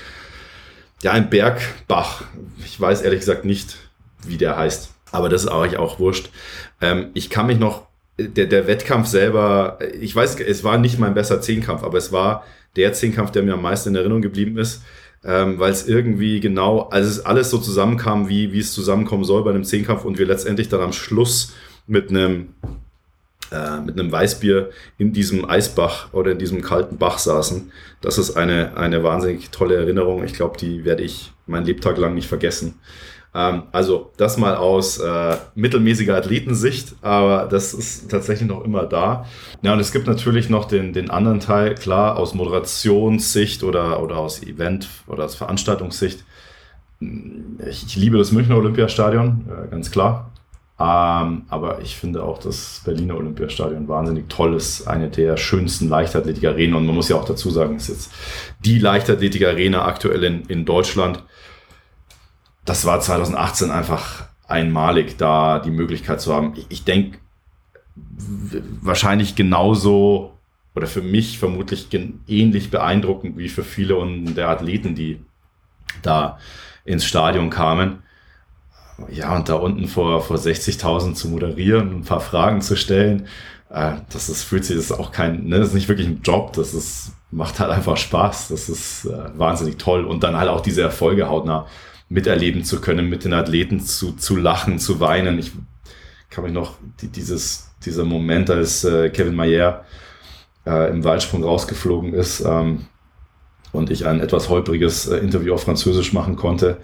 ja, 1.02 1.12
ein 1.12 1.30
Bergbach. 1.30 2.24
Ich 2.64 2.80
weiß 2.80 3.02
ehrlich 3.02 3.20
gesagt 3.20 3.44
nicht, 3.44 3.76
wie 4.26 4.36
der 4.36 4.56
heißt, 4.56 4.90
aber 5.12 5.28
das 5.28 5.44
ist 5.44 5.48
eigentlich 5.48 5.78
auch 5.78 6.00
wurscht. 6.00 6.30
Ähm, 6.80 7.10
ich 7.14 7.30
kann 7.30 7.46
mich 7.46 7.60
noch 7.60 7.86
der, 8.18 8.46
der 8.46 8.66
Wettkampf 8.66 9.06
selber, 9.06 9.78
ich 10.00 10.16
weiß, 10.16 10.40
es 10.40 10.64
war 10.64 10.76
nicht 10.76 10.98
mein 10.98 11.14
besser 11.14 11.40
Zehnkampf, 11.40 11.84
aber 11.84 11.98
es 11.98 12.10
war 12.10 12.44
der 12.74 12.92
Zehnkampf, 12.94 13.30
der 13.30 13.44
mir 13.44 13.54
am 13.54 13.62
meisten 13.62 13.90
in 13.90 13.94
Erinnerung 13.94 14.22
geblieben 14.22 14.58
ist, 14.58 14.82
ähm, 15.28 15.58
weil 15.58 15.70
es 15.70 15.86
irgendwie 15.86 16.40
genau, 16.40 16.88
also 16.88 17.10
es 17.10 17.26
alles 17.26 17.50
so 17.50 17.58
zusammenkam, 17.58 18.30
wie, 18.30 18.54
wie 18.54 18.60
es 18.60 18.72
zusammenkommen 18.72 19.24
soll 19.24 19.44
bei 19.44 19.50
einem 19.50 19.62
Zehnkampf 19.62 20.06
und 20.06 20.18
wir 20.18 20.24
letztendlich 20.24 20.70
dann 20.70 20.80
am 20.80 20.94
Schluss 20.94 21.52
mit 21.86 22.08
einem 22.08 22.54
äh, 23.52 23.80
mit 23.80 23.98
einem 23.98 24.10
Weißbier 24.10 24.70
in 24.96 25.12
diesem 25.12 25.48
Eisbach 25.48 26.14
oder 26.14 26.32
in 26.32 26.38
diesem 26.38 26.62
kalten 26.62 26.96
Bach 26.96 27.18
saßen. 27.18 27.70
Das 28.00 28.16
ist 28.16 28.36
eine, 28.38 28.76
eine 28.78 29.02
wahnsinnig 29.04 29.50
tolle 29.50 29.76
Erinnerung. 29.76 30.24
Ich 30.24 30.32
glaube, 30.32 30.56
die 30.56 30.86
werde 30.86 31.02
ich 31.02 31.30
mein 31.46 31.64
Lebtag 31.64 31.98
lang 31.98 32.14
nicht 32.14 32.28
vergessen. 32.28 32.78
Ähm, 33.38 33.64
also 33.70 34.10
das 34.16 34.36
mal 34.36 34.56
aus 34.56 34.98
äh, 34.98 35.36
mittelmäßiger 35.54 36.16
Athletensicht, 36.16 36.96
aber 37.02 37.46
das 37.48 37.72
ist 37.72 38.10
tatsächlich 38.10 38.48
noch 38.48 38.64
immer 38.64 38.84
da. 38.84 39.26
Ja, 39.62 39.74
und 39.74 39.78
es 39.78 39.92
gibt 39.92 40.08
natürlich 40.08 40.50
noch 40.50 40.64
den, 40.64 40.92
den 40.92 41.08
anderen 41.08 41.38
Teil, 41.38 41.76
klar, 41.76 42.16
aus 42.16 42.34
Moderationssicht 42.34 43.62
oder, 43.62 44.02
oder 44.02 44.16
aus 44.16 44.42
Event- 44.42 44.88
oder 45.06 45.24
aus 45.24 45.36
Veranstaltungssicht. 45.36 46.24
Ich, 47.00 47.86
ich 47.86 47.96
liebe 47.96 48.18
das 48.18 48.32
Münchner 48.32 48.56
Olympiastadion, 48.56 49.46
äh, 49.48 49.70
ganz 49.70 49.92
klar. 49.92 50.32
Ähm, 50.80 51.42
aber 51.48 51.80
ich 51.80 51.96
finde 51.96 52.24
auch 52.24 52.38
das 52.38 52.82
Berliner 52.84 53.16
Olympiastadion 53.16 53.86
wahnsinnig 53.86 54.28
toll 54.28 54.54
ist. 54.54 54.88
Eine 54.88 55.10
der 55.10 55.36
schönsten 55.36 55.88
Leichtathletik-Arenen. 55.88 56.74
Und 56.74 56.86
man 56.86 56.94
muss 56.94 57.08
ja 57.08 57.16
auch 57.16 57.24
dazu 57.24 57.50
sagen, 57.50 57.76
es 57.76 57.88
ist 57.88 57.88
jetzt 57.88 58.12
die 58.64 58.78
Leichtathletik-Arena 58.78 59.84
aktuell 59.84 60.24
in, 60.24 60.42
in 60.46 60.64
Deutschland 60.64 61.22
das 62.68 62.84
war 62.84 63.00
2018 63.00 63.70
einfach 63.70 64.24
einmalig, 64.46 65.16
da 65.16 65.58
die 65.58 65.70
Möglichkeit 65.70 66.20
zu 66.20 66.34
haben. 66.34 66.52
Ich, 66.56 66.66
ich 66.68 66.84
denke, 66.84 67.18
wahrscheinlich 68.82 69.34
genauso 69.34 70.34
oder 70.74 70.86
für 70.86 71.02
mich 71.02 71.38
vermutlich 71.38 71.88
ähnlich 72.28 72.70
beeindruckend 72.70 73.36
wie 73.36 73.48
für 73.48 73.64
viele 73.64 73.96
der 74.34 74.48
Athleten, 74.48 74.94
die 74.94 75.20
da 76.02 76.38
ins 76.84 77.04
Stadion 77.04 77.50
kamen. 77.50 78.02
Ja, 79.10 79.34
und 79.34 79.48
da 79.48 79.54
unten 79.54 79.88
vor, 79.88 80.22
vor 80.22 80.36
60.000 80.36 81.14
zu 81.14 81.28
moderieren, 81.28 82.00
ein 82.00 82.04
paar 82.04 82.20
Fragen 82.20 82.60
zu 82.60 82.76
stellen, 82.76 83.28
äh, 83.70 83.92
das 84.12 84.28
ist, 84.28 84.42
fühlt 84.42 84.64
sich, 84.64 84.76
das 84.76 84.86
ist 84.86 84.92
auch 84.92 85.12
kein, 85.12 85.46
ne, 85.46 85.58
das 85.58 85.68
ist 85.68 85.74
nicht 85.74 85.88
wirklich 85.88 86.08
ein 86.08 86.20
Job, 86.22 86.52
das 86.54 86.74
ist, 86.74 87.12
macht 87.30 87.60
halt 87.60 87.70
einfach 87.70 87.96
Spaß, 87.96 88.48
das 88.48 88.68
ist 88.68 89.04
äh, 89.04 89.38
wahnsinnig 89.38 89.78
toll 89.78 90.04
und 90.04 90.24
dann 90.24 90.36
halt 90.36 90.48
auch 90.48 90.60
diese 90.60 90.82
Erfolge 90.82 91.28
hautnah 91.28 91.66
miterleben 92.08 92.64
zu 92.64 92.80
können, 92.80 93.08
mit 93.08 93.24
den 93.24 93.32
Athleten 93.32 93.80
zu, 93.80 94.12
zu 94.12 94.36
lachen, 94.36 94.78
zu 94.78 95.00
weinen. 95.00 95.38
Ich 95.38 95.52
kann 96.30 96.44
mich 96.44 96.52
noch 96.52 96.76
die, 97.00 97.08
dieses, 97.08 97.70
dieser 97.84 98.04
Moment, 98.04 98.50
als 98.50 98.84
äh, 98.84 99.10
Kevin 99.10 99.34
Mayer 99.34 99.84
äh, 100.66 100.90
im 100.90 101.04
Weitsprung 101.04 101.44
rausgeflogen 101.44 102.14
ist 102.14 102.40
ähm, 102.40 102.86
und 103.72 103.90
ich 103.90 104.06
ein 104.06 104.20
etwas 104.20 104.48
holpriges 104.48 105.06
äh, 105.08 105.18
Interview 105.18 105.54
auf 105.54 105.62
Französisch 105.62 106.12
machen 106.12 106.36
konnte. 106.36 106.78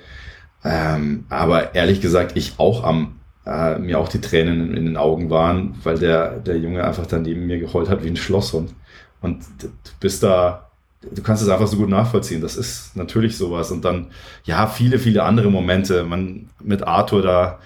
Ähm, 0.62 1.26
aber 1.28 1.74
ehrlich 1.74 2.00
gesagt, 2.00 2.36
ich 2.36 2.54
auch 2.58 2.84
am 2.84 3.20
äh, 3.46 3.78
mir 3.78 3.98
auch 3.98 4.08
die 4.08 4.20
Tränen 4.20 4.68
in, 4.68 4.76
in, 4.76 4.84
den 4.86 4.96
Augen 4.96 5.28
waren, 5.30 5.74
weil 5.82 5.98
der, 5.98 6.38
der 6.40 6.56
Junge 6.58 6.84
einfach 6.84 7.06
dann 7.06 7.22
neben 7.22 7.46
mir 7.46 7.58
geheult 7.58 7.88
hat 7.88 8.02
wie 8.02 8.08
ein 8.08 8.16
Schlosshund. 8.16 8.74
Und 9.20 9.44
du 9.60 9.68
bist 10.00 10.22
da 10.22 10.70
du 11.10 11.22
kannst 11.22 11.42
es 11.42 11.48
einfach 11.48 11.66
so 11.66 11.76
gut 11.76 11.88
nachvollziehen. 11.88 12.40
Das 12.40 12.56
ist 12.56 12.96
natürlich 12.96 13.36
sowas. 13.36 13.70
Und 13.70 13.84
dann, 13.84 14.10
ja, 14.44 14.66
viele, 14.66 14.98
viele 14.98 15.22
andere 15.22 15.50
Momente. 15.50 16.04
Man 16.04 16.50
mit 16.62 16.86
Arthur 16.86 17.22
da 17.22 17.58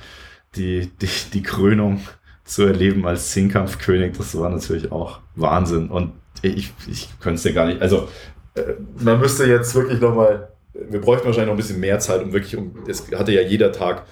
die, 0.56 0.90
die, 1.00 1.08
die 1.32 1.42
Krönung 1.42 2.00
zu 2.44 2.64
erleben 2.64 3.06
als 3.06 3.30
Zehnkampfkönig, 3.30 4.16
das 4.16 4.36
war 4.38 4.48
natürlich 4.48 4.90
auch 4.90 5.20
Wahnsinn. 5.34 5.88
Und 5.88 6.12
ich, 6.42 6.72
ich 6.90 7.08
könnte 7.20 7.36
es 7.36 7.42
dir 7.42 7.52
gar 7.52 7.66
nicht. 7.66 7.82
Also, 7.82 8.08
äh, 8.54 8.74
man 8.98 9.20
müsste 9.20 9.44
jetzt 9.44 9.74
wirklich 9.74 10.00
nochmal, 10.00 10.48
wir 10.72 11.00
bräuchten 11.00 11.26
wahrscheinlich 11.26 11.48
noch 11.48 11.54
ein 11.54 11.58
bisschen 11.58 11.80
mehr 11.80 11.98
Zeit, 11.98 12.22
um 12.22 12.32
wirklich, 12.32 12.56
um, 12.56 12.74
es 12.86 13.10
hatte 13.12 13.32
ja 13.32 13.42
jeder 13.42 13.72
Tag 13.72 14.04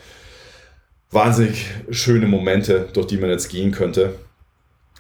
wahnsinnig 1.11 1.67
schöne 1.91 2.27
Momente, 2.27 2.89
durch 2.93 3.07
die 3.07 3.17
man 3.17 3.31
jetzt 3.31 3.49
gehen 3.49 3.73
könnte. 3.73 4.15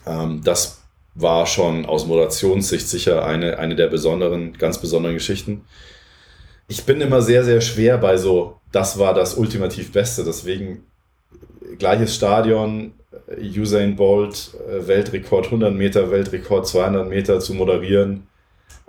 Ähm, 0.06 0.40
das 0.42 0.82
war 1.16 1.46
schon 1.46 1.86
aus 1.86 2.06
Moderationssicht 2.06 2.88
sicher 2.88 3.24
eine, 3.24 3.58
eine 3.58 3.74
der 3.74 3.88
besonderen, 3.88 4.52
ganz 4.52 4.78
besonderen 4.78 5.16
Geschichten. 5.16 5.64
Ich 6.68 6.84
bin 6.84 7.00
immer 7.00 7.22
sehr, 7.22 7.42
sehr 7.42 7.60
schwer 7.60 7.96
bei 7.98 8.16
so, 8.18 8.60
das 8.70 8.98
war 8.98 9.14
das 9.14 9.34
ultimativ 9.34 9.92
Beste. 9.92 10.24
Deswegen 10.24 10.84
gleiches 11.78 12.14
Stadion, 12.14 12.92
Usain 13.38 13.96
Bolt, 13.96 14.52
äh, 14.68 14.86
Weltrekord 14.86 15.46
100 15.46 15.74
Meter, 15.74 16.10
Weltrekord 16.10 16.66
200 16.66 17.08
Meter 17.08 17.40
zu 17.40 17.54
moderieren. 17.54 18.26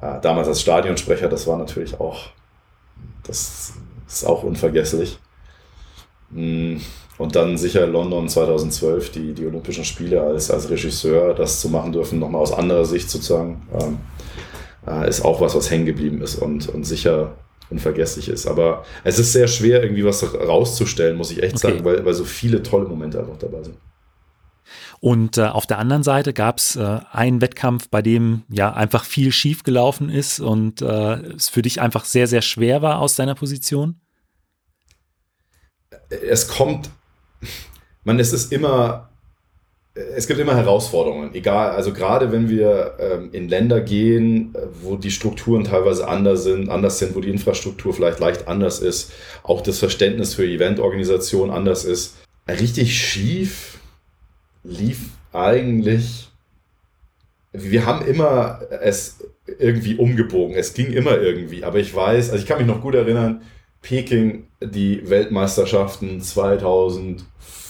Äh, 0.02 0.20
damals 0.22 0.50
als 0.50 0.62
Stadionsprecher, 0.62 1.30
das 1.30 1.48
war 1.48 1.58
natürlich 1.58 2.00
auch, 2.00 2.28
das 3.24 3.74
ist 4.08 4.26
auch 4.26 4.44
unvergesslich. 4.44 5.18
Und 7.18 7.36
dann 7.36 7.58
sicher 7.58 7.88
London 7.88 8.30
2012, 8.30 9.12
die, 9.12 9.34
die 9.34 9.46
Olympischen 9.46 9.84
Spiele 9.84 10.22
als, 10.22 10.52
als 10.52 10.70
Regisseur, 10.70 11.34
das 11.34 11.60
zu 11.62 11.70
machen 11.70 11.92
dürfen, 11.92 12.20
nochmal 12.20 12.42
aus 12.42 12.54
anderer 12.54 12.86
Sicht 12.86 13.10
sozusagen, 13.10 13.68
ähm, 13.74 13.98
äh, 14.88 15.10
ist 15.10 15.26
auch 15.26 15.42
was, 15.42 15.56
was 15.56 15.72
hängen 15.72 15.86
geblieben 15.86 16.22
ist 16.22 16.36
und, 16.36 16.70
und 16.70 16.84
sicher 16.84 17.36
unvergesslich 17.70 18.30
ist. 18.30 18.46
Aber 18.46 18.86
es 19.04 19.18
ist 19.18 19.34
sehr 19.34 19.48
schwer, 19.48 19.82
irgendwie 19.82 20.06
was 20.06 20.24
rauszustellen, 20.34 21.18
muss 21.18 21.32
ich 21.32 21.42
echt 21.42 21.56
okay. 21.56 21.74
sagen, 21.74 21.86
weil, 21.86 22.06
weil 22.06 22.14
so 22.14 22.24
viele 22.24 22.62
tolle 22.62 22.88
Momente 22.88 23.20
einfach 23.20 23.38
dabei 23.38 23.64
sind. 23.64 23.78
Und 25.00 25.38
äh, 25.38 25.44
auf 25.44 25.68
der 25.68 25.80
anderen 25.80 26.04
Seite 26.04 26.34
gab 26.34 26.58
es 26.58 26.76
äh, 26.76 27.00
einen 27.12 27.42
Wettkampf, 27.42 27.90
bei 27.90 28.02
dem 28.02 28.44
ja 28.50 28.74
einfach 28.74 29.06
viel 29.06 29.32
schief 29.32 29.64
gelaufen 29.64 30.10
ist 30.10 30.40
und 30.40 30.82
äh, 30.82 31.16
es 31.36 31.50
für 31.50 31.62
dich 31.62 31.82
einfach 31.82 32.06
sehr, 32.06 32.28
sehr 32.28 32.42
schwer 32.42 32.82
war 32.82 33.00
aus 33.00 33.16
deiner 33.16 33.36
Position? 33.36 34.00
Es 36.10 36.48
kommt 36.48 36.90
man, 38.04 38.20
es 38.20 38.34
ist 38.34 38.52
immer, 38.52 39.10
es 39.94 40.28
gibt 40.28 40.40
immer 40.40 40.56
Herausforderungen, 40.56 41.34
egal, 41.34 41.72
also 41.72 41.92
gerade 41.92 42.32
wenn 42.32 42.50
wir 42.50 42.94
ähm, 43.00 43.30
in 43.32 43.50
Länder 43.50 43.82
gehen, 43.82 44.56
wo 44.82 44.96
die 44.96 45.12
Strukturen 45.12 45.64
teilweise 45.64 46.08
anders 46.08 46.44
sind, 46.44 46.70
anders 46.70 47.00
sind, 47.00 47.16
wo 47.16 47.20
die 47.20 47.30
Infrastruktur 47.30 47.94
vielleicht 47.94 48.20
leicht 48.20 48.48
anders 48.48 48.80
ist, 48.80 49.12
auch 49.44 49.62
das 49.62 49.80
Verständnis 49.80 50.36
für 50.36 50.46
Eventorganisation 50.46 51.50
anders 51.50 51.84
ist. 51.84 52.18
Richtig 52.48 52.98
schief 52.98 53.80
lief 54.64 55.10
eigentlich, 55.34 56.30
wir 57.52 57.86
haben 57.86 58.06
immer 58.06 58.60
es 58.82 59.20
irgendwie 59.60 59.96
umgebogen, 59.96 60.56
es 60.56 60.74
ging 60.74 60.92
immer 60.92 61.18
irgendwie, 61.18 61.64
aber 61.64 61.80
ich 61.80 61.94
weiß, 61.94 62.30
also 62.30 62.42
ich 62.42 62.48
kann 62.48 62.58
mich 62.60 62.68
noch 62.68 62.82
gut 62.82 62.96
erinnern, 62.96 63.42
Peking, 63.88 64.48
die 64.62 65.10
Weltmeisterschaften 65.10 66.22
2000 66.22 67.24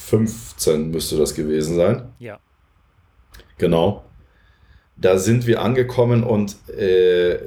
15 0.07 0.89
müsste 0.89 1.17
das 1.17 1.35
gewesen 1.35 1.75
sein. 1.75 2.13
Ja. 2.19 2.39
Genau. 3.57 4.05
Da 4.95 5.17
sind 5.17 5.45
wir 5.45 5.61
angekommen 5.61 6.23
und 6.23 6.55
äh, 6.69 7.37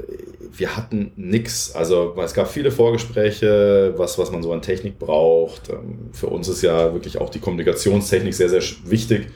wir 0.53 0.77
hatten 0.77 1.13
nichts. 1.17 1.75
Also 1.75 2.15
es 2.23 2.35
gab 2.35 2.49
viele 2.49 2.71
Vorgespräche, 2.71 3.95
was, 3.97 4.19
was 4.19 4.31
man 4.31 4.43
so 4.43 4.53
an 4.53 4.61
Technik 4.61 4.99
braucht. 4.99 5.71
Ähm, 5.71 6.11
für 6.13 6.27
uns 6.27 6.49
ist 6.49 6.63
ja 6.63 6.93
wirklich 6.93 7.19
auch 7.19 7.31
die 7.31 7.41
Kommunikationstechnik 7.41 8.35
sehr, 8.35 8.51
sehr 8.51 8.63
wichtig, 8.85 9.29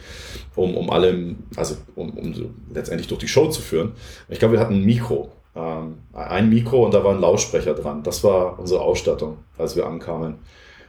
um, 0.54 0.76
um 0.76 0.90
allem, 0.90 1.38
also 1.56 1.76
um, 1.94 2.10
um 2.10 2.54
letztendlich 2.72 3.08
durch 3.08 3.20
die 3.20 3.28
Show 3.28 3.48
zu 3.48 3.62
führen. 3.62 3.92
Ich 4.28 4.38
glaube, 4.38 4.54
wir 4.54 4.60
hatten 4.60 4.74
ein 4.74 4.84
Mikro. 4.84 5.32
Ähm, 5.56 5.98
ein 6.12 6.48
Mikro 6.48 6.84
und 6.84 6.94
da 6.94 7.04
war 7.04 7.14
ein 7.14 7.20
Lautsprecher 7.20 7.74
dran. 7.74 8.02
Das 8.02 8.24
war 8.24 8.58
unsere 8.58 8.80
Ausstattung, 8.80 9.38
als 9.56 9.76
wir 9.76 9.86
ankamen. 9.86 10.38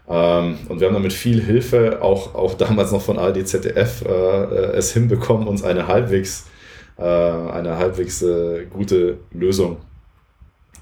Ähm, 0.08 0.58
und 0.70 0.80
wir 0.80 0.88
haben 0.88 0.94
dann 0.94 1.04
mit 1.04 1.14
viel 1.14 1.42
Hilfe, 1.42 2.02
auch, 2.02 2.36
auch 2.36 2.54
damals 2.56 2.92
noch 2.92 3.02
von 3.02 3.18
ARD, 3.18 3.48
ZDF, 3.48 4.04
äh, 4.06 4.10
äh, 4.10 4.78
es 4.78 4.94
hinbekommen, 4.94 5.48
uns 5.48 5.64
eine 5.64 5.88
halbwegs, 5.88 6.46
äh, 6.98 7.04
eine 7.04 7.78
halbwegs 7.78 8.22
äh, 8.22 8.66
gute 8.66 9.18
Lösung 9.32 9.78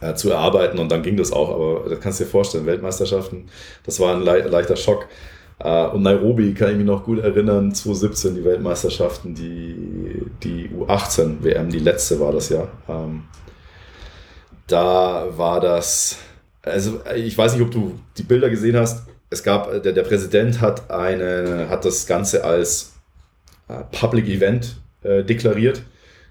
äh, 0.02 0.14
zu 0.14 0.30
erarbeiten. 0.32 0.80
Und 0.80 0.92
dann 0.92 1.04
ging 1.04 1.18
das 1.18 1.32
auch. 1.32 1.50
Aber 1.50 1.90
das 1.90 2.00
kannst 2.00 2.20
du 2.20 2.26
dir 2.26 2.30
vorstellen, 2.30 2.66
Weltmeisterschaften, 2.66 3.48
das 3.86 4.00
war 4.00 4.16
ein 4.16 4.24
le 4.24 4.48
leichter 4.48 4.78
Schock. 4.78 5.08
Äh, 5.60 5.88
und 5.88 6.04
Nairobi 6.04 6.54
kann 6.54 6.72
ich 6.72 6.78
mich 6.78 6.86
noch 6.86 7.04
gut 7.04 7.20
erinnern, 7.20 7.74
2017 7.74 8.36
die 8.36 8.46
Weltmeisterschaften, 8.46 9.36
die, 9.36 10.24
die 10.44 10.70
U18 10.70 11.44
WM, 11.44 11.70
die 11.70 11.80
letzte 11.80 12.20
war 12.20 12.32
das 12.32 12.50
ja. 12.50 12.68
Da 14.68 15.28
war 15.38 15.60
das, 15.60 16.18
also 16.62 17.02
ich 17.16 17.38
weiß 17.38 17.54
nicht, 17.54 17.62
ob 17.62 17.72
du 17.72 18.00
die 18.18 18.24
Bilder 18.24 18.50
gesehen 18.50 18.78
hast, 18.78 19.04
es 19.30 19.44
gab, 19.44 19.72
äh, 19.74 19.82
der, 19.82 19.94
der 19.94 20.04
Präsident 20.04 20.62
hat, 20.62 20.90
eine, 20.90 21.68
hat 21.70 21.86
das 21.86 22.06
Ganze 22.06 22.44
als 22.44 22.94
äh, 23.68 23.84
Public 23.92 24.28
Event 24.28 24.78
äh, 25.02 25.24
deklariert. 25.24 25.82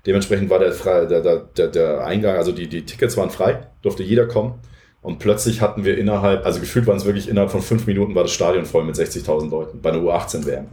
Dementsprechend 0.06 0.50
war 0.50 0.58
der, 0.58 0.72
der, 1.06 1.36
der, 1.56 1.68
der 1.68 2.06
Eingang, 2.06 2.36
also 2.36 2.52
die, 2.52 2.68
die 2.68 2.84
Tickets 2.84 3.16
waren 3.16 3.30
frei, 3.30 3.66
durfte 3.82 4.02
jeder 4.02 4.26
kommen. 4.26 4.54
Und 5.00 5.18
plötzlich 5.18 5.60
hatten 5.60 5.84
wir 5.84 5.98
innerhalb, 5.98 6.46
also 6.46 6.60
gefühlt 6.60 6.86
waren 6.86 6.96
es 6.96 7.04
wirklich 7.04 7.28
innerhalb 7.28 7.50
von 7.50 7.60
fünf 7.62 7.86
Minuten 7.86 8.14
war 8.14 8.22
das 8.22 8.32
Stadion 8.32 8.64
voll 8.64 8.84
mit 8.84 8.94
60.000 8.94 9.50
Leuten 9.50 9.80
bei 9.80 9.90
einer 9.90 10.00
U18-WM. 10.00 10.68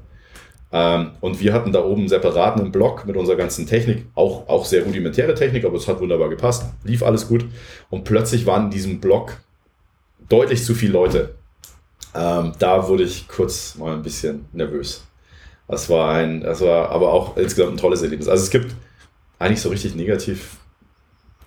Ähm, 0.72 1.11
und 1.20 1.39
wir 1.39 1.53
hatten 1.53 1.72
da 1.72 1.84
oben 1.84 2.01
einen 2.01 2.09
separaten 2.09 2.72
Block 2.72 3.05
mit 3.05 3.17
unserer 3.17 3.38
ganzen 3.38 3.65
Technik, 3.65 4.05
auch, 4.13 4.47
auch 4.47 4.65
sehr 4.65 4.84
rudimentäre 4.84 5.34
Technik, 5.34 5.65
aber 5.65 5.78
es 5.78 5.88
hat 5.88 5.99
wunderbar 5.99 6.30
gepasst, 6.30 6.65
lief 6.84 7.01
alles 7.01 7.28
gut. 7.28 7.45
Und 7.89 8.03
plötzlich 8.03 8.45
waren 8.45 8.65
in 8.65 8.72
diesem 8.72 8.99
Block 8.99 9.38
deutlich 10.28 10.63
zu 10.63 10.76
viele 10.76 10.93
Leute. 10.93 11.36
Ähm, 12.13 12.53
da 12.59 12.88
wurde 12.88 13.03
ich 13.03 13.28
kurz 13.28 13.76
mal 13.76 13.93
ein 13.93 14.03
bisschen 14.03 14.45
nervös. 14.53 15.05
Das 15.67 15.89
war 15.89 16.13
ein, 16.15 16.41
das 16.41 16.61
war 16.61 16.89
aber 16.89 17.13
auch 17.13 17.38
insgesamt 17.38 17.74
ein 17.74 17.78
tolles 17.78 18.01
Erlebnis. 18.01 18.28
Also 18.28 18.43
es 18.43 18.49
gibt 18.49 18.76
eigentlich 19.38 19.61
so 19.61 19.70
richtig 19.70 19.95
negativ, 19.95 20.57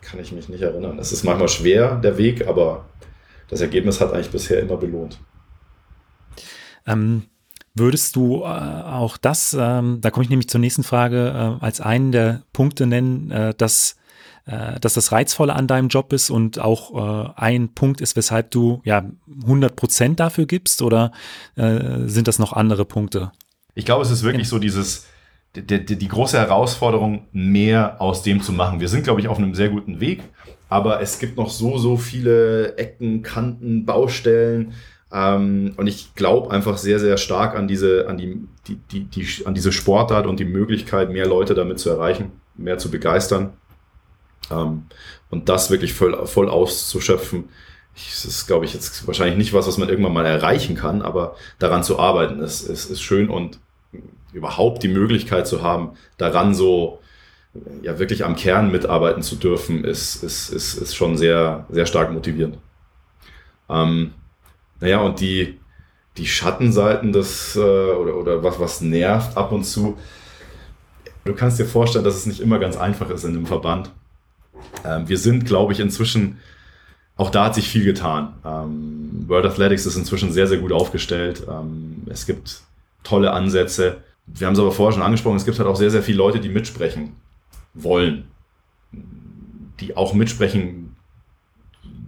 kann 0.01 0.21
ich 0.21 0.33
mich 0.33 0.49
nicht 0.49 0.63
erinnern. 0.63 0.99
Es 0.99 1.13
ist 1.13 1.25
manchmal 1.25 1.49
schwer, 1.49 1.97
der 1.97 2.19
Weg, 2.19 2.47
aber 2.47 2.87
das 3.49 3.61
Ergebnis 3.61 4.01
hat 4.01 4.13
eigentlich 4.13 4.31
bisher 4.31 4.61
immer 4.61 4.77
belohnt. 4.77 5.19
Ähm, 6.87 7.25
würdest 7.75 8.17
du 8.17 8.43
äh, 8.43 8.47
auch 8.47 9.17
das, 9.17 9.57
ähm, 9.59 10.01
da 10.01 10.11
komme 10.11 10.25
ich 10.25 10.31
nämlich 10.31 10.49
zur 10.49 10.61
nächsten 10.61 10.83
Frage, 10.83 11.59
äh, 11.61 11.65
als 11.65 11.81
einen 11.81 12.13
der 12.13 12.43
Punkte 12.53 12.87
nennen, 12.87 13.31
äh, 13.31 13.55
dass 13.55 13.97
äh, 14.45 14.81
dass 14.81 14.95
das 14.95 15.13
Reizvolle 15.13 15.55
an 15.55 15.69
deinem 15.69 15.87
Job 15.87 16.13
ist 16.13 16.29
und 16.29 16.59
auch 16.59 17.29
äh, 17.29 17.33
ein 17.37 17.75
Punkt 17.75 18.01
ist, 18.01 18.17
weshalb 18.17 18.51
du 18.51 18.81
ja 18.85 19.05
100 19.43 19.77
Prozent 19.77 20.19
dafür 20.19 20.47
gibst 20.47 20.83
oder 20.83 21.13
äh, 21.55 22.07
sind 22.07 22.27
das 22.27 22.41
noch 22.41 22.53
andere 22.53 22.85
Punkte? 22.85 23.31
Ich 23.75 23.85
glaube, 23.85 24.03
es 24.03 24.11
ist 24.11 24.25
wirklich 24.25 24.49
so 24.49 24.59
dieses, 24.59 25.07
die, 25.55 25.65
die, 25.65 25.97
die, 25.97 26.09
große 26.09 26.39
Herausforderung, 26.39 27.29
mehr 27.31 28.01
aus 28.01 28.23
dem 28.23 28.43
zu 28.43 28.53
machen. 28.53 28.81
Wir 28.81 28.89
sind, 28.89 29.05
glaube 29.05 29.21
ich, 29.21 29.29
auf 29.29 29.39
einem 29.39 29.55
sehr 29.55 29.69
guten 29.69 30.01
Weg, 30.01 30.23
aber 30.69 31.01
es 31.01 31.21
gibt 31.21 31.37
noch 31.37 31.49
so, 31.49 31.79
so 31.79 31.97
viele 31.97 32.77
Ecken, 32.77 33.23
Kanten, 33.23 33.87
Baustellen. 33.87 34.73
Ähm, 35.13 35.75
und 35.77 35.87
ich 35.87 36.15
glaube 36.15 36.51
einfach 36.51 36.79
sehr, 36.79 36.99
sehr 36.99 37.19
stark 37.19 37.55
an 37.55 37.69
diese, 37.69 38.09
an 38.09 38.17
die, 38.17 38.41
die, 38.67 38.77
die, 38.77 39.05
die, 39.05 39.47
an 39.47 39.55
diese 39.55 39.73
Sportart 39.73 40.27
und 40.27 40.41
die 40.41 40.45
Möglichkeit, 40.45 41.11
mehr 41.11 41.27
Leute 41.27 41.55
damit 41.55 41.79
zu 41.79 41.91
erreichen, 41.91 42.33
mehr 42.57 42.79
zu 42.79 42.91
begeistern. 42.91 43.53
Ähm, 44.51 44.85
und 45.31 45.49
das 45.49 45.71
wirklich 45.71 45.93
voll, 45.93 46.27
voll 46.27 46.49
auszuschöpfen, 46.49 47.49
das 47.95 48.25
ist, 48.25 48.47
glaube 48.47 48.65
ich, 48.65 48.73
jetzt 48.73 49.07
wahrscheinlich 49.07 49.37
nicht 49.37 49.53
was, 49.53 49.67
was 49.67 49.77
man 49.77 49.91
irgendwann 49.91 50.15
mal 50.15 50.25
erreichen 50.25 50.77
kann, 50.77 51.03
aber 51.03 51.37
daran 51.59 51.83
zu 51.83 51.99
arbeiten, 51.99 52.41
ist, 52.41 52.63
ist, 52.63 52.91
ist 52.91 53.03
schön 53.03 53.29
und 53.29 53.59
überhaupt 54.33 54.83
die 54.83 54.89
Möglichkeit 54.89 55.47
zu 55.47 55.63
haben, 55.63 55.91
daran 56.17 56.55
so 56.55 57.01
ja 57.83 57.99
wirklich 57.99 58.25
am 58.25 58.35
Kern 58.35 58.73
mitarbeiten 58.73 59.23
zu 59.23 59.37
dürfen, 59.37 59.85
ist, 59.85 60.23
ist, 60.23 60.49
ist, 60.49 60.75
ist 60.75 60.95
schon 60.95 61.19
sehr, 61.19 61.67
sehr 61.69 61.85
stark 61.85 62.11
motivierend. 62.13 62.57
Ähm, 63.69 64.13
naja, 64.83 65.01
und 65.01 65.21
die, 65.21 65.61
die 66.17 66.27
Schattenseiten 66.27 67.13
des, 67.13 67.55
äh, 67.55 67.61
oder, 67.61 68.17
oder 68.17 68.43
was, 68.43 68.59
was 68.59 68.81
nervt 68.81 69.37
ab 69.37 69.53
und 69.53 69.63
zu, 69.63 69.97
du 71.25 71.35
kannst 71.35 71.61
dir 71.61 71.67
vorstellen, 71.67 72.05
dass 72.05 72.17
es 72.17 72.27
nicht 72.27 72.41
immer 72.41 72.59
ganz 72.59 72.77
einfach 72.77 73.09
ist 73.11 73.23
in 73.23 73.31
einem 73.31 73.47
Verband. 73.47 73.91
Ähm, 74.85 75.09
wir 75.09 75.19
sind, 75.19 75.47
glaube 75.47 75.73
ich, 75.73 75.79
inzwischen, 75.79 76.39
auch 77.17 77.31
da 77.31 77.45
hat 77.45 77.55
sich 77.55 77.69
viel 77.69 77.85
getan. 77.85 78.33
Ähm, 78.45 79.25
World 79.29 79.47
Athletics 79.47 79.87
ist 79.87 79.95
inzwischen 79.95 80.33
sehr, 80.33 80.49
sehr 80.49 80.59
gut 80.59 80.73
aufgestellt. 80.73 81.47
Ähm, 81.49 82.03
es 82.11 82.27
gibt 82.27 82.63
tolle 83.05 83.31
Ansätze. 83.31 83.99
Wir 84.27 84.49
haben 84.49 84.55
es 84.55 84.61
aber 84.61 84.73
vorher 84.73 84.95
schon 84.95 85.03
angesprochen, 85.03 85.37
es 85.37 85.45
gibt 85.45 85.61
halt 85.61 85.69
auch 85.69 85.77
sehr, 85.77 85.93
sehr 85.93 86.03
viele 86.03 86.19
Leute, 86.19 86.41
die 86.41 86.49
mitsprechen 86.49 87.13
wollen, 87.73 88.25
die 89.79 89.97
auch 89.97 90.13
mitsprechen 90.13 90.82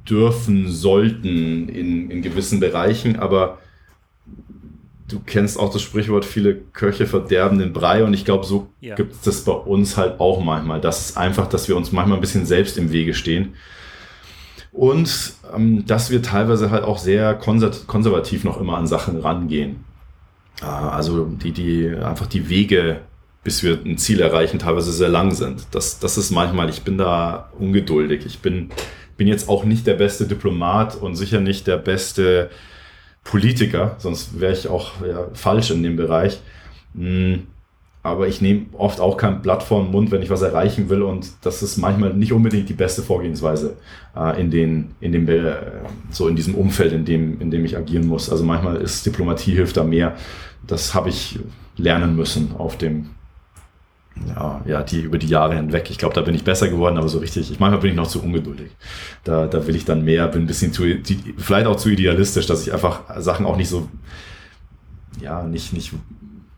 dürfen, 0.09 0.69
sollten 0.69 1.69
in, 1.69 2.11
in 2.11 2.23
gewissen 2.23 2.61
Bereichen, 2.61 3.17
aber 3.17 3.59
du 5.09 5.21
kennst 5.21 5.59
auch 5.59 5.73
das 5.73 5.83
Sprichwort, 5.83 6.25
viele 6.25 6.55
Köche 6.55 7.07
verderben 7.07 7.59
den 7.59 7.73
Brei 7.73 8.05
und 8.05 8.15
ich 8.15 8.25
glaube, 8.25 8.45
so 8.45 8.69
ja. 8.81 8.95
gibt 8.95 9.13
es 9.13 9.21
das 9.23 9.43
bei 9.43 9.53
uns 9.53 9.97
halt 9.97 10.21
auch 10.21 10.43
manchmal. 10.43 10.81
Das 10.81 11.11
ist 11.11 11.17
einfach, 11.17 11.47
dass 11.47 11.69
wir 11.69 11.77
uns 11.77 11.93
manchmal 11.93 12.19
ein 12.19 12.21
bisschen 12.23 12.47
selbst 12.47 12.79
im 12.79 12.93
Wege 12.93 13.15
stehen. 13.15 13.55
Und 14.73 15.35
ähm, 15.55 15.87
dass 15.87 16.11
wir 16.11 16.21
teilweise 16.21 16.71
halt 16.71 16.83
auch 16.83 16.99
sehr 16.99 17.35
konservativ 17.35 18.43
noch 18.43 18.61
immer 18.61 18.77
an 18.77 18.89
Sachen 18.89 19.21
rangehen. 19.21 19.85
Äh, 20.61 20.65
also 20.65 21.27
die, 21.27 21.53
die 21.53 21.95
einfach 21.95 22.27
die 22.27 22.49
Wege, 22.49 23.01
bis 23.45 23.63
wir 23.63 23.79
ein 23.85 23.99
Ziel 23.99 24.21
erreichen, 24.21 24.59
teilweise 24.59 24.93
sehr 24.93 25.11
lang 25.11 25.33
sind. 25.33 25.67
Das, 25.71 26.01
das 26.01 26.19
ist 26.19 26.33
manchmal, 26.33 26.71
ich 26.71 26.83
bin 26.83 26.99
da 26.99 27.51
ungeduldig. 27.57 28.27
Ich 28.27 28.41
bin, 28.41 28.71
bin 29.17 29.29
jetzt 29.29 29.49
auch 29.49 29.65
nicht 29.65 29.87
der 29.87 29.95
beste 29.95 30.27
Diplomat 30.27 30.97
und 30.97 31.17
sicher 31.17 31.41
nicht 31.41 31.67
der 31.67 31.77
beste 31.77 32.51
Politiker, 33.23 33.97
sonst 33.99 34.39
wäre 34.41 34.53
ich 34.53 34.69
auch 34.69 34.93
ja, 35.07 35.29
falsch 35.33 35.71
in 35.71 35.83
dem 35.83 35.97
Bereich. 35.97 36.41
Hm, 36.95 37.47
aber 38.03 38.29
ich 38.29 38.43
nehme 38.43 38.67
oft 38.75 39.01
auch 39.01 39.17
kein 39.17 39.41
Blatt 39.41 39.63
vor 39.63 39.83
den 39.83 39.91
Mund, 39.91 40.11
wenn 40.11 40.21
ich 40.21 40.29
was 40.29 40.43
erreichen 40.43 40.91
will 40.91 41.01
und 41.01 41.27
das 41.41 41.63
ist 41.63 41.79
manchmal 41.79 42.13
nicht 42.13 42.35
unbedingt 42.35 42.69
die 42.69 42.75
beste 42.75 43.03
Vorgehensweise 43.03 43.79
äh, 44.15 44.39
in 44.39 44.51
den, 44.51 44.91
in 45.01 45.13
dem, 45.13 45.27
äh, 45.27 45.55
so 46.11 46.29
in 46.29 46.37
diesem 46.37 46.55
Umfeld, 46.55 46.93
in 46.93 47.07
dem, 47.07 47.41
in 47.41 47.51
dem 47.51 47.65
ich 47.65 47.79
agieren 47.79 48.07
muss. 48.07 48.31
Also 48.31 48.45
manchmal 48.45 48.77
ist 48.77 49.07
Diplomatie 49.07 49.53
hilft 49.53 49.79
da 49.79 49.85
mehr. 49.85 50.17
Das 50.67 50.95
habe 50.95 51.09
ich 51.09 51.39
lernen 51.79 52.15
müssen 52.15 52.55
auf 52.59 52.77
dem 52.77 53.07
ja, 54.29 54.63
ja, 54.65 54.83
die 54.83 55.01
über 55.01 55.19
die 55.19 55.27
Jahre 55.27 55.57
hinweg. 55.57 55.91
Ich 55.91 55.99
glaube, 55.99 56.15
da 56.15 56.21
bin 56.21 56.35
ich 56.35 56.45
besser 56.45 56.69
geworden, 56.69 56.99
aber 56.99 57.09
so 57.09 57.19
richtig, 57.19 57.51
ich 57.51 57.61
manchmal 57.61 57.81
bin 57.81 57.91
ich 57.91 57.97
noch 57.97 58.07
zu 58.07 58.23
ungeduldig. 58.23 58.71
Da, 59.25 59.47
da 59.47 59.67
will 59.67 59.75
ich 59.75 59.85
dann 59.85 60.05
mehr, 60.05 60.29
bin 60.29 60.43
ein 60.43 60.47
bisschen 60.47 60.73
zu, 60.73 60.85
vielleicht 61.37 61.67
auch 61.67 61.77
zu 61.77 61.89
idealistisch, 61.89 62.47
dass 62.47 62.67
ich 62.67 62.73
einfach 62.73 63.03
Sachen 63.21 63.45
auch 63.45 63.57
nicht 63.57 63.69
so, 63.69 63.89
ja, 65.21 65.43
nicht, 65.43 65.73
nicht 65.73 65.93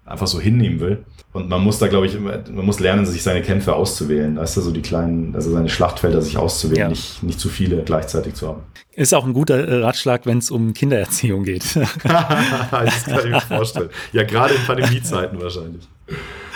einfach 0.05 0.27
so 0.27 0.39
hinnehmen 0.39 0.81
will. 0.81 1.05
Und 1.33 1.49
man 1.49 1.63
muss 1.63 1.79
da, 1.79 1.89
glaube 1.89 2.07
ich, 2.07 2.19
man 2.19 2.65
muss 2.65 2.81
lernen, 2.81 3.05
sich 3.05 3.23
seine 3.23 3.43
Kämpfe 3.43 3.75
auszuwählen. 3.75 4.37
Weißt 4.37 4.57
du, 4.57 4.61
so 4.63 4.71
die 4.71 4.81
kleinen, 4.81 5.35
also 5.35 5.51
seine 5.51 5.69
Schlachtfelder 5.69 6.23
sich 6.23 6.39
auszuwählen, 6.39 6.81
ja. 6.81 6.89
nicht, 6.89 7.23
nicht 7.23 7.41
zu 7.41 7.49
viele 7.49 7.83
gleichzeitig 7.83 8.35
zu 8.35 8.49
haben. 8.49 8.63
Ist 8.93 9.15
auch 9.15 9.27
ein 9.27 9.35
guter 9.35 9.69
äh, 9.69 9.83
Ratschlag, 9.83 10.25
wenn 10.25 10.39
es 10.39 10.51
um 10.51 10.73
Kindererziehung 10.73 11.45
geht. 11.45 11.77
das 12.03 13.05
kann 13.05 13.19
ich 13.19 13.31
mir 13.31 13.41
vorstellen. 13.41 13.91
Ja, 14.13 14.23
gerade 14.23 14.55
in 14.55 14.63
Pandemiezeiten 14.63 15.41
wahrscheinlich. 15.41 15.87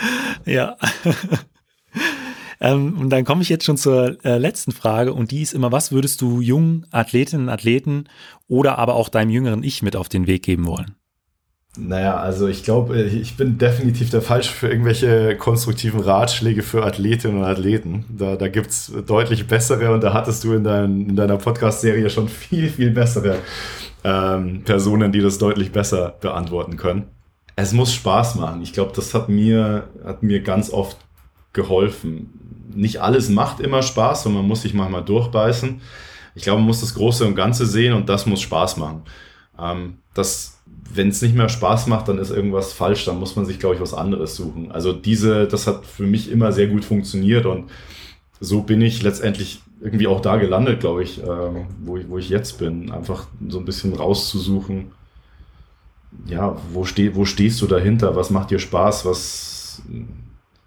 ja. 0.45 0.77
ähm, 2.61 2.97
und 2.99 3.09
dann 3.09 3.25
komme 3.25 3.41
ich 3.41 3.49
jetzt 3.49 3.65
schon 3.65 3.77
zur 3.77 4.23
äh, 4.25 4.37
letzten 4.37 4.71
Frage 4.71 5.13
und 5.13 5.31
die 5.31 5.41
ist 5.41 5.53
immer, 5.53 5.71
was 5.71 5.91
würdest 5.91 6.21
du 6.21 6.41
jungen 6.41 6.85
Athletinnen 6.91 7.49
Athleten 7.49 8.05
oder 8.47 8.77
aber 8.77 8.95
auch 8.95 9.09
deinem 9.09 9.29
jüngeren 9.31 9.63
Ich 9.63 9.81
mit 9.81 9.95
auf 9.95 10.09
den 10.09 10.27
Weg 10.27 10.43
geben 10.43 10.65
wollen? 10.65 10.95
Naja, 11.77 12.17
also 12.17 12.49
ich 12.49 12.65
glaube, 12.65 13.01
ich 13.01 13.37
bin 13.37 13.57
definitiv 13.57 14.09
der 14.09 14.21
Falsche 14.21 14.51
für 14.51 14.67
irgendwelche 14.67 15.37
konstruktiven 15.37 16.01
Ratschläge 16.01 16.63
für 16.63 16.83
Athletinnen 16.83 17.37
und 17.37 17.45
Athleten. 17.45 18.03
Da, 18.09 18.35
da 18.35 18.49
gibt 18.49 18.71
es 18.71 18.91
deutlich 19.07 19.47
bessere 19.47 19.93
und 19.93 20.03
da 20.03 20.13
hattest 20.13 20.43
du 20.43 20.51
in, 20.51 20.65
dein, 20.65 21.09
in 21.09 21.15
deiner 21.15 21.37
Podcast-Serie 21.37 22.09
schon 22.09 22.27
viel, 22.27 22.69
viel 22.69 22.91
bessere 22.91 23.37
ähm, 24.03 24.63
Personen, 24.65 25.13
die 25.13 25.21
das 25.21 25.37
deutlich 25.37 25.71
besser 25.71 26.17
beantworten 26.19 26.75
können. 26.75 27.05
Es 27.55 27.73
muss 27.73 27.93
Spaß 27.93 28.35
machen. 28.35 28.61
Ich 28.61 28.73
glaube, 28.73 28.91
das 28.95 29.13
hat 29.13 29.29
mir, 29.29 29.89
hat 30.03 30.23
mir 30.23 30.41
ganz 30.41 30.71
oft 30.71 30.97
geholfen. 31.53 32.69
Nicht 32.73 33.01
alles 33.01 33.29
macht 33.29 33.59
immer 33.59 33.81
Spaß 33.83 34.25
und 34.25 34.33
man 34.33 34.47
muss 34.47 34.61
sich 34.61 34.73
manchmal 34.73 35.03
durchbeißen. 35.03 35.81
Ich 36.35 36.43
glaube, 36.43 36.59
man 36.59 36.67
muss 36.67 36.79
das 36.79 36.93
Große 36.93 37.25
und 37.25 37.35
Ganze 37.35 37.65
sehen 37.65 37.93
und 37.93 38.07
das 38.07 38.25
muss 38.25 38.41
Spaß 38.41 38.77
machen. 38.77 39.03
Ähm, 39.59 39.97
das 40.13 40.61
wenn 40.93 41.09
es 41.09 41.21
nicht 41.21 41.35
mehr 41.35 41.49
Spaß 41.49 41.87
macht, 41.87 42.07
dann 42.07 42.17
ist 42.17 42.31
irgendwas 42.31 42.73
falsch, 42.73 43.05
dann 43.05 43.19
muss 43.19 43.35
man 43.35 43.45
sich, 43.45 43.59
glaube 43.59 43.75
ich, 43.75 43.81
was 43.81 43.93
anderes 43.93 44.35
suchen. 44.35 44.71
Also 44.71 44.93
diese, 44.93 45.47
das 45.47 45.67
hat 45.67 45.85
für 45.85 46.03
mich 46.03 46.31
immer 46.31 46.51
sehr 46.51 46.67
gut 46.67 46.85
funktioniert 46.85 47.45
und 47.45 47.69
so 48.39 48.61
bin 48.61 48.81
ich 48.81 49.03
letztendlich 49.03 49.61
irgendwie 49.81 50.07
auch 50.07 50.21
da 50.21 50.37
gelandet, 50.37 50.79
glaube 50.79 51.03
ich, 51.03 51.23
äh, 51.23 51.65
wo 51.83 51.97
ich, 51.97 52.09
wo 52.09 52.17
ich 52.17 52.29
jetzt 52.29 52.57
bin. 52.59 52.91
Einfach 52.91 53.27
so 53.47 53.59
ein 53.59 53.65
bisschen 53.65 53.93
rauszusuchen, 53.93 54.91
ja, 56.25 56.55
wo, 56.71 56.85
steh, 56.85 57.15
wo 57.15 57.25
stehst 57.25 57.61
du 57.61 57.67
dahinter? 57.67 58.15
Was 58.15 58.29
macht 58.29 58.51
dir 58.51 58.59
Spaß? 58.59 59.05
Was 59.05 59.81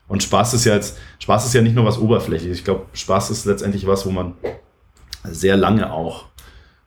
und 0.06 0.22
Spaß 0.22 0.54
ist 0.54 0.64
ja 0.64 0.74
jetzt, 0.74 0.98
Spaß 1.18 1.46
ist 1.46 1.54
ja 1.54 1.62
nicht 1.62 1.74
nur 1.74 1.84
was 1.84 1.98
Oberflächliches. 1.98 2.58
Ich 2.58 2.64
glaube, 2.64 2.86
Spaß 2.92 3.30
ist 3.30 3.46
letztendlich 3.46 3.86
was, 3.86 4.04
wo 4.04 4.10
man 4.10 4.34
sehr 5.24 5.56
lange 5.56 5.92
auch 5.92 6.26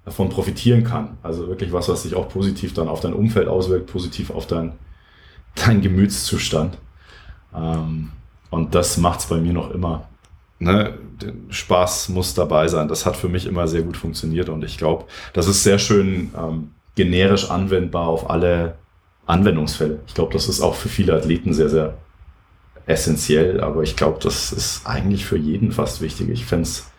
davon 0.05 0.29
profitieren 0.29 0.83
kann. 0.83 1.17
Also 1.23 1.47
wirklich 1.47 1.73
was, 1.73 1.89
was 1.89 2.03
sich 2.03 2.15
auch 2.15 2.29
positiv 2.29 2.73
dann 2.73 2.87
auf 2.87 2.99
dein 2.99 3.13
Umfeld 3.13 3.47
auswirkt, 3.47 3.91
positiv 3.91 4.29
auf 4.29 4.45
dein, 4.45 4.73
dein 5.55 5.81
Gemütszustand. 5.81 6.77
Ähm, 7.55 8.11
und 8.49 8.75
das 8.75 8.97
macht 8.97 9.21
es 9.21 9.25
bei 9.25 9.37
mir 9.37 9.53
noch 9.53 9.71
immer. 9.71 10.07
Ne? 10.59 10.97
Spaß 11.49 12.09
muss 12.09 12.35
dabei 12.35 12.67
sein. 12.67 12.87
Das 12.87 13.05
hat 13.05 13.17
für 13.17 13.29
mich 13.29 13.47
immer 13.47 13.67
sehr 13.67 13.81
gut 13.81 13.97
funktioniert 13.97 14.49
und 14.49 14.63
ich 14.63 14.77
glaube, 14.77 15.05
das 15.33 15.47
ist 15.47 15.63
sehr 15.63 15.79
schön 15.79 16.31
ähm, 16.37 16.71
generisch 16.97 17.49
anwendbar 17.49 18.07
auf 18.07 18.29
alle 18.29 18.75
Anwendungsfälle. 19.25 19.99
Ich 20.07 20.13
glaube, 20.13 20.33
das 20.33 20.49
ist 20.49 20.59
auch 20.59 20.75
für 20.75 20.89
viele 20.89 21.13
Athleten 21.13 21.53
sehr, 21.53 21.69
sehr 21.69 21.93
essentiell, 22.85 23.61
aber 23.61 23.83
ich 23.83 23.95
glaube, 23.95 24.19
das 24.21 24.51
ist 24.51 24.85
eigentlich 24.85 25.25
für 25.25 25.37
jeden 25.37 25.71
fast 25.71 26.01
wichtig. 26.01 26.29
Ich 26.29 26.45
fände 26.45 26.63
es 26.63 26.91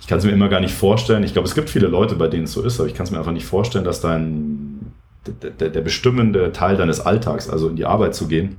ich 0.00 0.06
kann 0.06 0.20
es 0.20 0.24
mir 0.24 0.32
immer 0.32 0.48
gar 0.48 0.60
nicht 0.60 0.74
vorstellen. 0.74 1.22
Ich 1.22 1.34
glaube, 1.34 1.46
es 1.46 1.54
gibt 1.54 1.68
viele 1.68 1.86
Leute, 1.86 2.14
bei 2.14 2.28
denen 2.28 2.44
es 2.44 2.52
so 2.52 2.62
ist, 2.62 2.80
aber 2.80 2.88
ich 2.88 2.94
kann 2.94 3.04
es 3.04 3.10
mir 3.10 3.18
einfach 3.18 3.32
nicht 3.32 3.44
vorstellen, 3.44 3.84
dass 3.84 4.00
dein 4.00 4.92
der, 5.26 5.68
der, 5.68 5.80
bestimmende 5.82 6.52
Teil 6.52 6.78
deines 6.78 7.00
Alltags, 7.00 7.50
also 7.50 7.68
in 7.68 7.76
die 7.76 7.84
Arbeit 7.84 8.14
zu 8.14 8.28
gehen, 8.28 8.56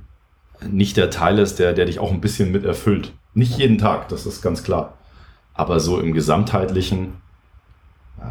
nicht 0.70 0.96
der 0.96 1.10
Teil 1.10 1.40
ist, 1.40 1.58
der, 1.58 1.72
der 1.72 1.86
dich 1.86 1.98
auch 1.98 2.12
ein 2.12 2.20
bisschen 2.20 2.52
mit 2.52 2.64
erfüllt. 2.64 3.12
Nicht 3.34 3.58
jeden 3.58 3.78
Tag, 3.78 4.08
das 4.08 4.26
ist 4.26 4.42
ganz 4.42 4.62
klar. 4.62 4.98
Aber 5.54 5.80
so 5.80 5.98
im 5.98 6.12
Gesamtheitlichen, 6.12 7.14
äh, 8.20 8.24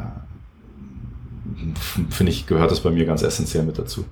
finde 2.10 2.32
ich, 2.32 2.46
gehört 2.48 2.72
das 2.72 2.82
bei 2.82 2.92
mir 2.92 3.06
ganz 3.06 3.22
essentiell 3.22 3.64
mit 3.64 3.78
dazu. 3.78 4.06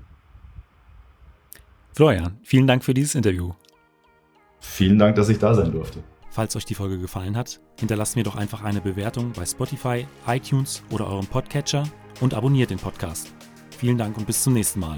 Florian, 1.93 2.39
vielen 2.43 2.67
Dank 2.67 2.83
für 2.83 2.93
dieses 2.93 3.15
Interview. 3.15 3.53
Vielen 4.59 4.99
Dank, 4.99 5.15
dass 5.15 5.29
ich 5.29 5.39
da 5.39 5.53
sein 5.55 5.71
durfte. 5.71 6.03
Falls 6.29 6.55
euch 6.55 6.65
die 6.65 6.75
Folge 6.75 6.99
gefallen 6.99 7.35
hat, 7.35 7.59
hinterlasst 7.79 8.15
mir 8.15 8.23
doch 8.23 8.35
einfach 8.35 8.63
eine 8.63 8.81
Bewertung 8.81 9.31
bei 9.31 9.45
Spotify, 9.45 10.05
iTunes 10.27 10.83
oder 10.91 11.07
eurem 11.07 11.25
Podcatcher 11.25 11.83
und 12.21 12.35
abonniert 12.35 12.69
den 12.69 12.77
Podcast. 12.77 13.33
Vielen 13.77 13.97
Dank 13.97 14.17
und 14.17 14.27
bis 14.27 14.43
zum 14.43 14.53
nächsten 14.53 14.79
Mal. 14.79 14.97